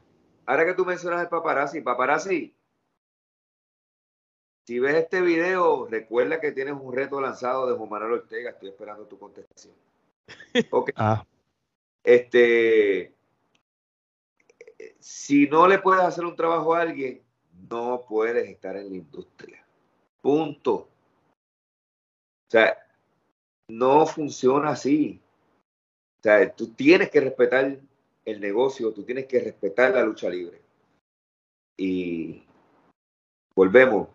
Ahora 0.47 0.65
que 0.65 0.75
tú 0.75 0.85
mencionas 0.85 1.23
el 1.23 1.29
paparazzi, 1.29 1.81
paparazzi, 1.81 2.55
si 4.67 4.79
ves 4.79 4.95
este 4.95 5.21
video, 5.21 5.87
recuerda 5.87 6.41
que 6.41 6.53
tienes 6.53 6.75
un 6.75 6.93
reto 6.93 7.21
lanzado 7.21 7.67
de 7.67 7.77
Juan 7.77 7.91
Manuel 7.91 8.13
Ortega. 8.13 8.51
Estoy 8.51 8.71
esperando 8.71 9.07
tu 9.07 9.19
contestación. 9.19 9.75
Ok. 10.71 10.91
Ah. 10.97 11.27
Este, 12.03 13.15
si 14.99 15.47
no 15.49 15.67
le 15.67 15.79
puedes 15.79 16.03
hacer 16.03 16.25
un 16.25 16.37
trabajo 16.37 16.75
a 16.75 16.81
alguien, 16.81 17.23
no 17.69 18.05
puedes 18.09 18.49
estar 18.49 18.77
en 18.77 18.89
la 18.89 18.97
industria. 18.97 19.65
Punto. 20.23 20.75
O 20.75 20.89
sea, 22.51 22.79
no 23.69 24.07
funciona 24.07 24.71
así. 24.71 25.21
O 26.21 26.23
sea, 26.23 26.55
tú 26.55 26.73
tienes 26.73 27.11
que 27.11 27.21
respetar 27.21 27.79
el 28.25 28.41
negocio, 28.41 28.93
tú 28.93 29.05
tienes 29.05 29.27
que 29.27 29.41
respetar 29.41 29.93
la 29.93 30.03
lucha 30.03 30.29
libre. 30.29 30.61
Y 31.77 32.45
volvemos. 33.55 34.09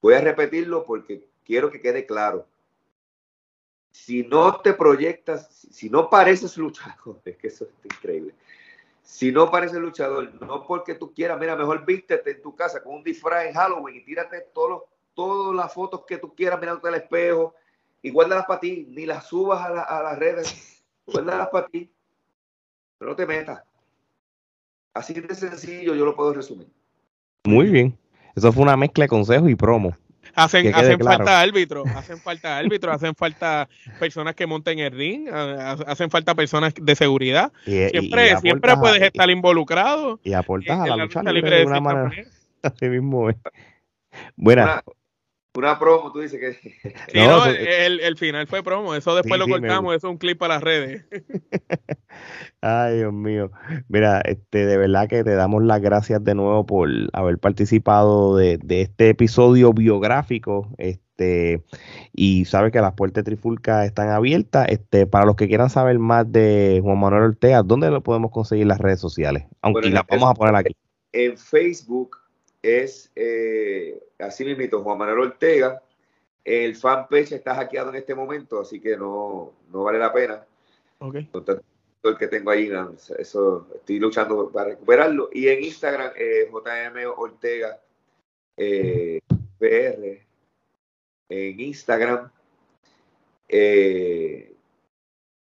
Voy 0.00 0.14
a 0.14 0.20
repetirlo 0.20 0.84
porque 0.84 1.28
quiero 1.44 1.70
que 1.70 1.80
quede 1.80 2.06
claro. 2.06 2.46
Si 3.90 4.22
no 4.22 4.60
te 4.60 4.72
proyectas, 4.72 5.66
si 5.70 5.90
no 5.90 6.08
pareces 6.08 6.56
luchador, 6.56 7.20
es 7.24 7.36
que 7.36 7.48
eso 7.48 7.64
es 7.64 7.70
increíble. 7.84 8.34
Si 9.02 9.32
no 9.32 9.50
pareces 9.50 9.78
luchador, 9.78 10.32
no 10.40 10.64
porque 10.66 10.94
tú 10.94 11.12
quieras, 11.12 11.38
mira, 11.38 11.56
mejor 11.56 11.84
vístete 11.84 12.30
en 12.30 12.42
tu 12.42 12.54
casa 12.54 12.82
con 12.82 12.94
un 12.94 13.02
disfraz 13.02 13.46
en 13.46 13.54
Halloween 13.54 13.96
y 13.96 14.04
tírate 14.04 14.40
todos 14.52 14.84
todas 15.14 15.54
las 15.54 15.72
fotos 15.72 16.04
que 16.06 16.18
tú 16.18 16.34
quieras 16.34 16.58
mirándote 16.58 16.88
al 16.88 16.94
espejo 16.94 17.54
y 18.00 18.10
guárdalas 18.10 18.46
para 18.46 18.60
ti, 18.60 18.86
ni 18.90 19.06
las 19.06 19.26
subas 19.26 19.60
a, 19.60 19.82
a 19.82 20.02
las 20.02 20.18
redes, 20.18 20.84
guárdalas 21.06 21.48
para 21.48 21.66
ti, 21.68 21.92
pero 23.02 23.10
no 23.10 23.16
te 23.16 23.26
metas. 23.26 23.60
Así 24.94 25.12
de 25.12 25.34
sencillo 25.34 25.96
yo 25.96 26.04
lo 26.04 26.14
puedo 26.14 26.34
resumir. 26.34 26.68
Muy 27.42 27.66
bien. 27.68 27.98
Eso 28.36 28.52
fue 28.52 28.62
una 28.62 28.76
mezcla 28.76 29.06
de 29.06 29.08
consejos 29.08 29.50
y 29.50 29.56
promo. 29.56 29.96
Hacen, 30.36 30.72
hacen 30.72 31.00
falta 31.00 31.40
árbitros, 31.40 31.88
hacen 31.88 32.18
falta 32.18 32.58
árbitros, 32.58 32.94
hacen 32.94 33.16
falta 33.16 33.68
personas 33.98 34.36
que 34.36 34.46
monten 34.46 34.78
el 34.78 34.92
ring, 34.92 35.28
hacen 35.28 36.10
falta 36.10 36.36
personas 36.36 36.74
de 36.80 36.94
seguridad. 36.94 37.52
siempre 37.64 38.36
siempre 38.36 38.76
puedes 38.76 39.02
estar 39.02 39.28
involucrado. 39.28 40.20
Y 40.22 40.34
aportas 40.34 40.78
a 40.78 40.86
la, 40.86 40.96
lucha 41.04 41.24
libre, 41.24 41.56
de 41.56 41.66
una 41.66 41.80
manera. 41.80 42.24
Así 42.62 42.88
mismo 42.88 43.30
es. 43.30 43.36
Buena. 44.36 44.62
Una 44.62 44.82
promo, 45.52 46.12
tú 46.12 46.20
dices 46.20 46.40
que. 46.40 46.72
Sí, 47.12 47.18
no, 47.18 47.44
el, 47.44 48.00
el, 48.00 48.16
final 48.16 48.46
fue 48.46 48.62
promo. 48.62 48.94
Eso 48.94 49.14
después 49.14 49.38
lo 49.38 49.46
cortamos. 49.46 49.94
Eso 49.94 50.08
es 50.08 50.10
un 50.12 50.18
clip 50.18 50.38
para 50.38 50.54
las 50.54 50.62
redes. 50.62 51.04
Ay, 52.60 52.98
Dios 52.98 53.12
mío. 53.12 53.50
Mira, 53.88 54.20
este, 54.20 54.66
de 54.66 54.76
verdad 54.76 55.08
que 55.08 55.24
te 55.24 55.34
damos 55.34 55.62
las 55.62 55.80
gracias 55.80 56.22
de 56.24 56.34
nuevo 56.34 56.64
por 56.64 56.88
haber 57.12 57.38
participado 57.38 58.36
de, 58.36 58.58
de 58.58 58.82
este 58.82 59.10
episodio 59.10 59.72
biográfico. 59.72 60.68
Este, 60.78 61.62
y 62.12 62.44
sabes 62.44 62.72
que 62.72 62.80
las 62.80 62.94
puertas 62.94 63.24
de 63.24 63.30
Trifulca 63.30 63.84
están 63.84 64.08
abiertas. 64.08 64.66
Este, 64.68 65.06
para 65.06 65.26
los 65.26 65.36
que 65.36 65.48
quieran 65.48 65.70
saber 65.70 65.98
más 65.98 66.30
de 66.30 66.80
Juan 66.82 66.98
Manuel 66.98 67.24
Ortega, 67.24 67.62
¿dónde 67.62 67.90
lo 67.90 68.02
podemos 68.02 68.30
conseguir 68.30 68.62
en 68.62 68.68
las 68.68 68.78
redes 68.78 69.00
sociales? 69.00 69.44
Aunque 69.60 69.90
las 69.90 70.06
vamos 70.06 70.30
a 70.30 70.34
poner 70.34 70.54
aquí. 70.54 70.76
En 71.12 71.36
Facebook 71.36 72.16
es 72.62 73.10
eh, 73.16 74.00
así 74.22 74.44
mismo 74.44 74.82
Juan 74.82 74.98
Manuel 74.98 75.18
Ortega. 75.18 75.82
El 76.44 76.74
fanpage 76.74 77.32
está 77.32 77.54
hackeado 77.54 77.90
en 77.90 77.96
este 77.96 78.14
momento, 78.14 78.60
así 78.60 78.80
que 78.80 78.96
no, 78.96 79.52
no 79.70 79.84
vale 79.84 79.98
la 79.98 80.12
pena. 80.12 80.44
Okay. 80.98 81.28
el 82.04 82.18
que 82.18 82.28
tengo 82.28 82.50
ahí, 82.50 82.70
eso 83.18 83.68
estoy 83.74 83.98
luchando 83.98 84.50
para 84.50 84.70
recuperarlo. 84.70 85.28
Y 85.32 85.48
en 85.48 85.64
Instagram, 85.64 86.12
eh, 86.16 86.48
JM 86.50 87.12
Ortega 87.16 87.80
eh, 88.56 89.20
PR. 89.58 90.26
En 91.28 91.60
Instagram. 91.60 92.30
Eh, 93.48 94.54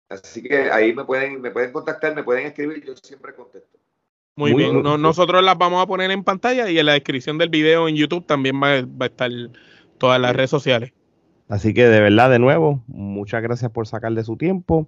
así 0.09 0.43
que 0.43 0.71
ahí 0.71 0.93
me 0.93 1.05
pueden, 1.05 1.41
me 1.41 1.51
pueden 1.51 1.71
contactar, 1.71 2.13
me 2.15 2.23
pueden 2.23 2.45
escribir, 2.47 2.83
yo 2.83 2.95
siempre 2.95 3.33
contesto. 3.33 3.79
Muy, 4.35 4.53
bien, 4.55 4.81
nosotros 4.81 5.43
las 5.43 5.57
vamos 5.57 5.81
a 5.83 5.85
poner 5.85 6.09
en 6.09 6.23
pantalla 6.23 6.69
y 6.69 6.79
en 6.79 6.87
la 6.87 6.93
descripción 6.93 7.37
del 7.37 7.49
video 7.49 7.87
en 7.87 7.95
YouTube 7.95 8.25
también 8.25 8.61
va, 8.61 8.69
a 8.69 9.05
estar 9.05 9.29
todas 9.99 10.19
las 10.19 10.35
redes 10.35 10.49
sociales. 10.49 10.91
Así 11.49 11.73
que 11.73 11.87
de 11.87 11.99
verdad, 11.99 12.31
de 12.31 12.39
nuevo, 12.39 12.83
muchas 12.87 13.43
gracias 13.43 13.69
por 13.69 13.85
sacar 13.85 14.11
de 14.13 14.23
su 14.23 14.35
tiempo 14.35 14.87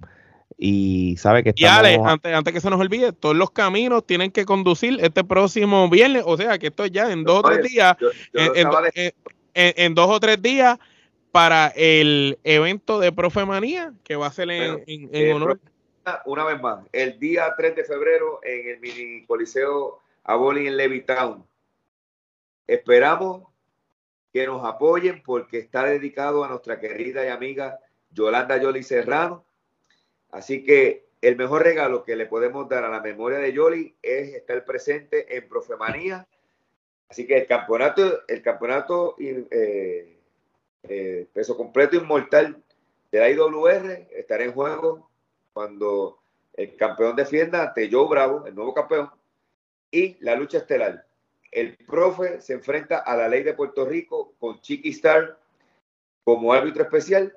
y 0.58 1.16
sabe 1.18 1.44
que 1.44 1.50
estamos... 1.50 1.76
Y 1.76 1.80
Ale, 1.80 2.00
antes, 2.04 2.34
antes 2.34 2.54
que 2.54 2.62
se 2.62 2.72
nos 2.72 2.80
olvide, 2.80 3.14
todos 3.14 3.36
los 3.36 3.52
caminos 3.52 4.06
tienen 4.08 4.32
que 4.32 4.46
conducir 4.46 4.98
este 5.02 5.24
próximo 5.24 5.90
viernes, 5.90 6.24
o 6.26 6.38
sea 6.38 6.58
que 6.58 6.68
esto 6.68 6.84
es 6.84 6.92
ya 6.92 7.12
en 7.12 7.24
dos 7.24 7.40
o 7.40 7.44
tres 7.44 7.62
días, 7.72 7.96
en, 9.54 9.94
dos 9.94 10.10
o 10.10 10.20
tres 10.20 10.42
días 10.42 10.80
para 11.32 11.68
el 11.76 12.40
evento 12.44 13.00
de 13.00 13.12
Profemanía 13.12 13.94
que 14.04 14.16
va 14.16 14.28
a 14.28 14.32
ser 14.32 14.50
en, 14.50 14.84
en 14.88 15.34
honor 15.34 15.60
una 16.26 16.44
vez 16.46 16.62
más, 16.62 16.86
el 16.92 17.20
día 17.20 17.54
3 17.56 17.76
de 17.76 17.84
febrero 17.84 18.40
en 18.44 18.70
el 18.70 18.80
mini 18.80 19.26
coliseo 19.26 20.02
Aboli 20.24 20.68
en 20.68 20.78
Levittown. 20.78 21.46
Esperamos 22.68 23.48
que 24.32 24.46
nos 24.46 24.66
apoyen 24.66 25.24
porque 25.24 25.60
está 25.60 25.86
dedicado 25.86 26.44
a 26.44 26.50
nuestra 26.50 26.80
querida 26.80 27.26
y 27.26 27.30
amiga 27.30 27.80
Yolanda 28.12 28.58
Yoli 28.58 28.84
Serrano. 28.84 29.46
Así 30.32 30.64
que 30.64 31.06
el 31.22 31.38
mejor 31.38 31.64
regalo 31.64 32.04
que 32.04 32.16
le 32.16 32.26
podemos 32.26 32.68
dar 32.68 32.84
a 32.84 32.90
la 32.90 33.02
memoria 33.02 33.40
de 33.40 33.54
Yoli 33.54 33.96
es 34.02 34.34
estar 34.34 34.64
presente 34.66 35.36
en 35.36 35.48
Profemanía. 35.48 36.28
Así 37.08 37.26
que 37.26 37.38
el 37.38 37.48
campeonato, 37.48 38.28
el 38.28 38.42
campeonato 38.42 39.16
eh, 39.20 40.20
eh, 40.84 41.28
peso 41.34 41.56
completo 41.56 41.96
inmortal 41.96 42.62
de 43.12 43.20
la 43.20 43.30
IWR 43.30 44.08
estará 44.12 44.44
en 44.44 44.52
juego 44.52 45.10
cuando 45.56 46.20
el 46.54 46.76
campeón 46.76 47.16
defienda 47.16 47.64
ante 47.64 47.90
Joe 47.90 48.10
Bravo, 48.10 48.46
el 48.46 48.54
nuevo 48.54 48.74
campeón, 48.74 49.10
y 49.90 50.18
la 50.20 50.36
lucha 50.36 50.58
estelar. 50.58 51.06
El 51.50 51.78
profe 51.78 52.42
se 52.42 52.56
enfrenta 52.56 52.98
a 52.98 53.16
la 53.16 53.30
ley 53.30 53.42
de 53.42 53.54
Puerto 53.54 53.86
Rico 53.86 54.34
con 54.38 54.60
Chiqui 54.60 54.90
Star 54.90 55.40
como 56.26 56.52
árbitro 56.52 56.84
especial, 56.84 57.34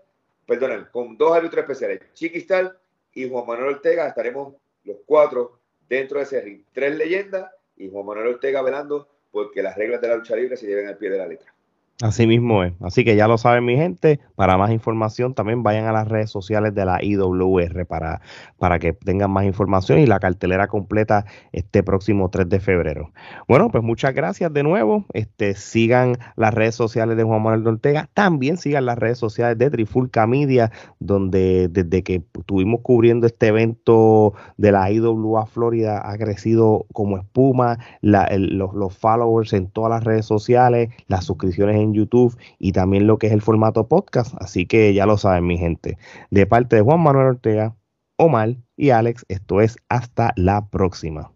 perdón, 0.48 0.88
con 0.90 1.16
dos 1.16 1.32
árbitros 1.32 1.62
especiales, 1.62 2.00
Chiqui 2.14 2.38
Star 2.38 2.76
y 3.14 3.28
Juan 3.28 3.46
Manuel 3.46 3.74
Ortega, 3.74 4.08
estaremos 4.08 4.54
los 4.82 4.96
cuatro 5.06 5.60
dentro 5.88 6.18
de 6.18 6.24
ese 6.24 6.40
ring. 6.40 6.64
Tres 6.72 6.96
leyendas 6.96 7.52
y 7.76 7.88
Juan 7.88 8.04
Manuel 8.04 8.34
Ortega 8.34 8.62
velando 8.62 9.06
porque 9.30 9.62
las 9.62 9.76
reglas 9.76 10.00
de 10.00 10.08
la 10.08 10.16
lucha 10.16 10.34
libre 10.34 10.56
se 10.56 10.66
lleven 10.66 10.88
al 10.88 10.98
pie 10.98 11.10
de 11.10 11.18
la 11.18 11.26
letra. 11.28 11.54
Así 12.00 12.28
mismo 12.28 12.62
es. 12.62 12.74
Así 12.80 13.04
que 13.04 13.16
ya 13.16 13.26
lo 13.26 13.38
saben 13.38 13.64
mi 13.64 13.74
gente. 13.74 14.20
Para 14.36 14.56
más 14.56 14.70
información 14.70 15.34
también 15.34 15.64
vayan 15.64 15.86
a 15.86 15.92
las 15.92 16.06
redes 16.06 16.30
sociales 16.30 16.72
de 16.72 16.84
la 16.84 17.02
IWR 17.02 17.86
para, 17.86 18.20
para 18.56 18.78
que 18.78 18.92
tengan 18.92 19.32
más 19.32 19.44
información 19.46 19.98
y 19.98 20.06
la 20.06 20.20
cartelera 20.20 20.68
completa 20.68 21.26
este 21.50 21.82
próximo 21.82 22.30
3 22.30 22.48
de 22.48 22.60
febrero. 22.60 23.10
Bueno, 23.48 23.68
pues 23.70 23.82
muchas 23.82 24.14
gracias 24.14 24.52
de 24.52 24.62
nuevo. 24.62 25.06
Este, 25.12 25.56
sigan 25.56 26.18
las 26.36 26.54
redes 26.54 26.76
sociales 26.76 27.16
de 27.16 27.24
Juan 27.24 27.42
Manuel 27.42 27.66
Ortega. 27.66 28.08
También 28.14 28.58
sigan 28.58 28.86
las 28.86 28.96
redes 28.96 29.18
sociales 29.18 29.58
de 29.58 29.68
Trifulca 29.68 30.24
Media, 30.28 30.70
donde 31.00 31.66
desde 31.66 32.04
que 32.04 32.22
estuvimos 32.38 32.80
cubriendo 32.82 33.26
este 33.26 33.48
evento 33.48 34.34
de 34.56 34.70
la 34.70 34.88
IWA 34.92 35.46
Florida 35.46 36.08
ha 36.08 36.16
crecido 36.16 36.86
como 36.92 37.18
espuma 37.18 37.80
los, 38.02 38.72
los 38.72 38.96
followers 38.96 39.52
en 39.52 39.68
todas 39.68 39.90
las 39.90 40.04
redes 40.04 40.26
sociales, 40.26 40.90
las 41.08 41.24
suscripciones 41.24 41.87
YouTube 41.94 42.36
y 42.58 42.72
también 42.72 43.06
lo 43.06 43.18
que 43.18 43.28
es 43.28 43.32
el 43.32 43.42
formato 43.42 43.88
podcast. 43.88 44.34
Así 44.40 44.66
que 44.66 44.94
ya 44.94 45.06
lo 45.06 45.18
saben, 45.18 45.46
mi 45.46 45.58
gente. 45.58 45.98
De 46.30 46.46
parte 46.46 46.76
de 46.76 46.82
Juan 46.82 47.00
Manuel 47.00 47.26
Ortega, 47.28 47.76
Omar 48.16 48.56
y 48.76 48.90
Alex, 48.90 49.24
esto 49.28 49.60
es 49.60 49.76
hasta 49.88 50.32
la 50.36 50.68
próxima. 50.68 51.32